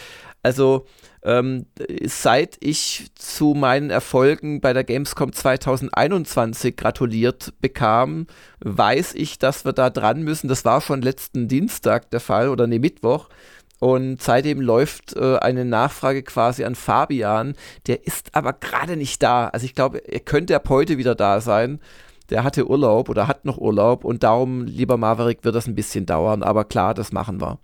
Also, 0.41 0.85
ähm, 1.21 1.65
seit 2.05 2.57
ich 2.61 3.07
zu 3.15 3.53
meinen 3.53 3.89
Erfolgen 3.89 4.61
bei 4.61 4.71
der 4.71 4.85
Gamescom 4.85 5.33
2021 5.33 6.77
gratuliert 6.77 7.53
bekam, 7.59 8.27
weiß 8.59 9.15
ich, 9.15 9.37
dass 9.37 9.65
wir 9.65 9.73
da 9.73 9.89
dran 9.89 10.23
müssen. 10.23 10.47
Das 10.47 10.63
war 10.63 10.79
schon 10.79 11.01
letzten 11.01 11.49
Dienstag 11.49 12.09
der 12.11 12.21
Fall 12.21 12.47
oder 12.47 12.67
nee, 12.67 12.79
Mittwoch. 12.79 13.27
Und 13.79 14.21
seitdem 14.21 14.59
läuft 14.59 15.15
äh, 15.15 15.37
eine 15.37 15.63
Nachfrage 15.63 16.23
quasi 16.23 16.65
an 16.65 16.75
Fabian. 16.75 17.53
Der 17.87 18.05
ist 18.05 18.35
aber 18.35 18.53
gerade 18.53 18.97
nicht 18.97 19.23
da. 19.23 19.47
Also 19.47 19.65
ich 19.65 19.73
glaube, 19.73 19.99
er 19.99 20.19
könnte 20.19 20.55
ab 20.55 20.67
heute 20.69 20.97
wieder 20.97 21.15
da 21.15 21.39
sein. 21.39 21.79
Der 22.29 22.43
hatte 22.43 22.69
Urlaub 22.69 23.09
oder 23.09 23.27
hat 23.27 23.45
noch 23.45 23.57
Urlaub 23.57 24.03
und 24.03 24.23
darum, 24.23 24.65
lieber 24.65 24.97
Maverick, 24.97 25.43
wird 25.43 25.55
das 25.55 25.67
ein 25.67 25.75
bisschen 25.75 26.05
dauern. 26.05 26.43
Aber 26.43 26.65
klar, 26.65 26.93
das 26.93 27.11
machen 27.11 27.41
wir. 27.41 27.59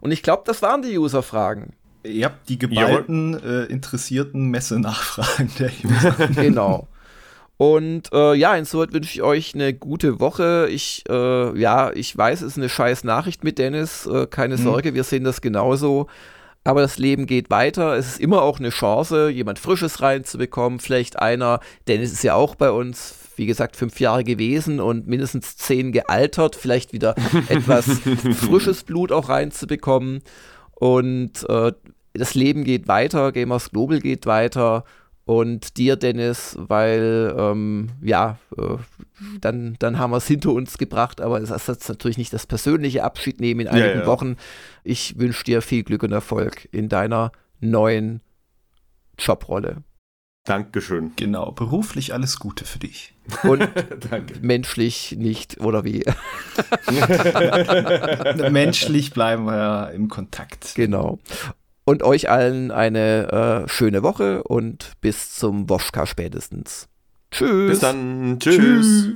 Und 0.00 0.10
ich 0.10 0.22
glaube, 0.22 0.42
das 0.46 0.62
waren 0.62 0.82
die 0.82 0.98
User-Fragen. 0.98 1.74
Ihr 2.02 2.26
habt 2.26 2.48
die 2.48 2.58
geballten, 2.58 3.34
äh, 3.42 3.64
interessierten 3.64 4.48
Messe-Nachfragen 4.50 5.50
der 5.58 5.70
User. 5.84 6.28
genau. 6.28 6.88
Und 7.58 8.12
äh, 8.12 8.34
ja, 8.34 8.54
insoweit 8.54 8.92
wünsche 8.92 9.14
ich 9.14 9.22
euch 9.22 9.54
eine 9.54 9.72
gute 9.72 10.20
Woche. 10.20 10.68
Ich, 10.70 11.04
äh, 11.08 11.58
ja, 11.58 11.90
ich 11.94 12.16
weiß, 12.16 12.42
es 12.42 12.52
ist 12.52 12.58
eine 12.58 12.68
scheiß 12.68 13.04
Nachricht 13.04 13.44
mit 13.44 13.58
Dennis. 13.58 14.06
Äh, 14.06 14.26
keine 14.26 14.56
mhm. 14.56 14.62
Sorge, 14.62 14.94
wir 14.94 15.04
sehen 15.04 15.24
das 15.24 15.40
genauso. 15.40 16.06
Aber 16.64 16.82
das 16.82 16.98
Leben 16.98 17.26
geht 17.26 17.48
weiter. 17.48 17.96
Es 17.96 18.08
ist 18.08 18.20
immer 18.20 18.42
auch 18.42 18.58
eine 18.58 18.70
Chance, 18.70 19.30
jemand 19.30 19.58
Frisches 19.58 20.02
reinzubekommen. 20.02 20.80
Vielleicht 20.80 21.18
einer, 21.18 21.60
Dennis 21.88 22.12
ist 22.12 22.24
ja 22.24 22.34
auch 22.34 22.56
bei 22.56 22.70
uns, 22.70 23.14
wie 23.36 23.46
gesagt, 23.46 23.76
fünf 23.76 24.00
Jahre 24.00 24.24
gewesen 24.24 24.80
und 24.80 25.06
mindestens 25.06 25.56
zehn 25.56 25.92
gealtert. 25.92 26.56
Vielleicht 26.56 26.92
wieder 26.92 27.14
etwas 27.48 27.86
frisches 28.34 28.82
Blut 28.82 29.12
auch 29.12 29.30
reinzubekommen. 29.30 30.22
Und 30.72 31.48
äh, 31.48 31.72
das 32.12 32.34
Leben 32.34 32.64
geht 32.64 32.86
weiter, 32.86 33.32
Gamers 33.32 33.70
Global 33.70 34.00
geht 34.00 34.26
weiter 34.26 34.84
und 35.26 35.76
dir, 35.76 35.96
Dennis, 35.96 36.56
weil, 36.56 37.34
ähm, 37.36 37.88
ja, 38.00 38.38
äh, 38.56 38.76
dann, 39.40 39.74
dann 39.80 39.98
haben 39.98 40.12
wir 40.12 40.18
es 40.18 40.26
hinter 40.28 40.52
uns 40.52 40.78
gebracht, 40.78 41.20
aber 41.20 41.40
das 41.40 41.50
ist 41.50 41.66
jetzt 41.66 41.88
natürlich 41.88 42.16
nicht 42.16 42.32
das 42.32 42.46
persönliche 42.46 43.02
Abschied 43.02 43.40
nehmen 43.40 43.62
in 43.62 43.68
einigen 43.68 43.88
ja, 43.88 44.00
ja. 44.02 44.06
Wochen. 44.06 44.36
Ich 44.84 45.18
wünsche 45.18 45.42
dir 45.42 45.62
viel 45.62 45.82
Glück 45.82 46.04
und 46.04 46.12
Erfolg 46.12 46.68
in 46.70 46.88
deiner 46.88 47.32
neuen 47.60 48.20
Jobrolle. 49.18 49.82
Dankeschön. 50.44 51.10
Genau, 51.16 51.50
beruflich 51.50 52.14
alles 52.14 52.38
Gute 52.38 52.64
für 52.64 52.78
dich. 52.78 53.12
Und 53.42 53.68
menschlich 54.42 55.16
nicht, 55.18 55.60
oder 55.60 55.84
wie? 55.84 56.04
menschlich 58.50 59.12
bleiben 59.12 59.46
wir 59.46 59.56
ja 59.56 59.84
im 59.86 60.08
Kontakt. 60.08 60.76
Genau. 60.76 61.18
Und 61.88 62.02
euch 62.02 62.28
allen 62.28 62.72
eine 62.72 63.62
äh, 63.64 63.68
schöne 63.68 64.02
Woche 64.02 64.42
und 64.42 64.94
bis 65.00 65.34
zum 65.34 65.70
Woschka 65.70 66.04
spätestens. 66.04 66.88
Tschüss. 67.30 67.70
Bis 67.70 67.78
dann. 67.78 68.38
Tschüss. 68.40 68.56
Tschüss. 68.56 69.08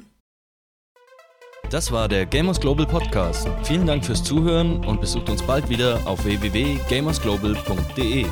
Das 1.71 1.93
war 1.93 2.09
der 2.09 2.27
Gamers 2.27 2.61
Global 2.61 2.87
Podcast. 2.87 3.49
Vielen 3.65 3.87
Dank 3.87 4.05
fürs 4.05 4.23
Zuhören 4.23 4.85
und 4.85 5.01
besucht 5.01 5.29
uns 5.29 5.43
bald 5.43 5.69
wieder 5.69 5.99
auf 6.05 6.25
www.gamersglobal.de. 6.25 8.27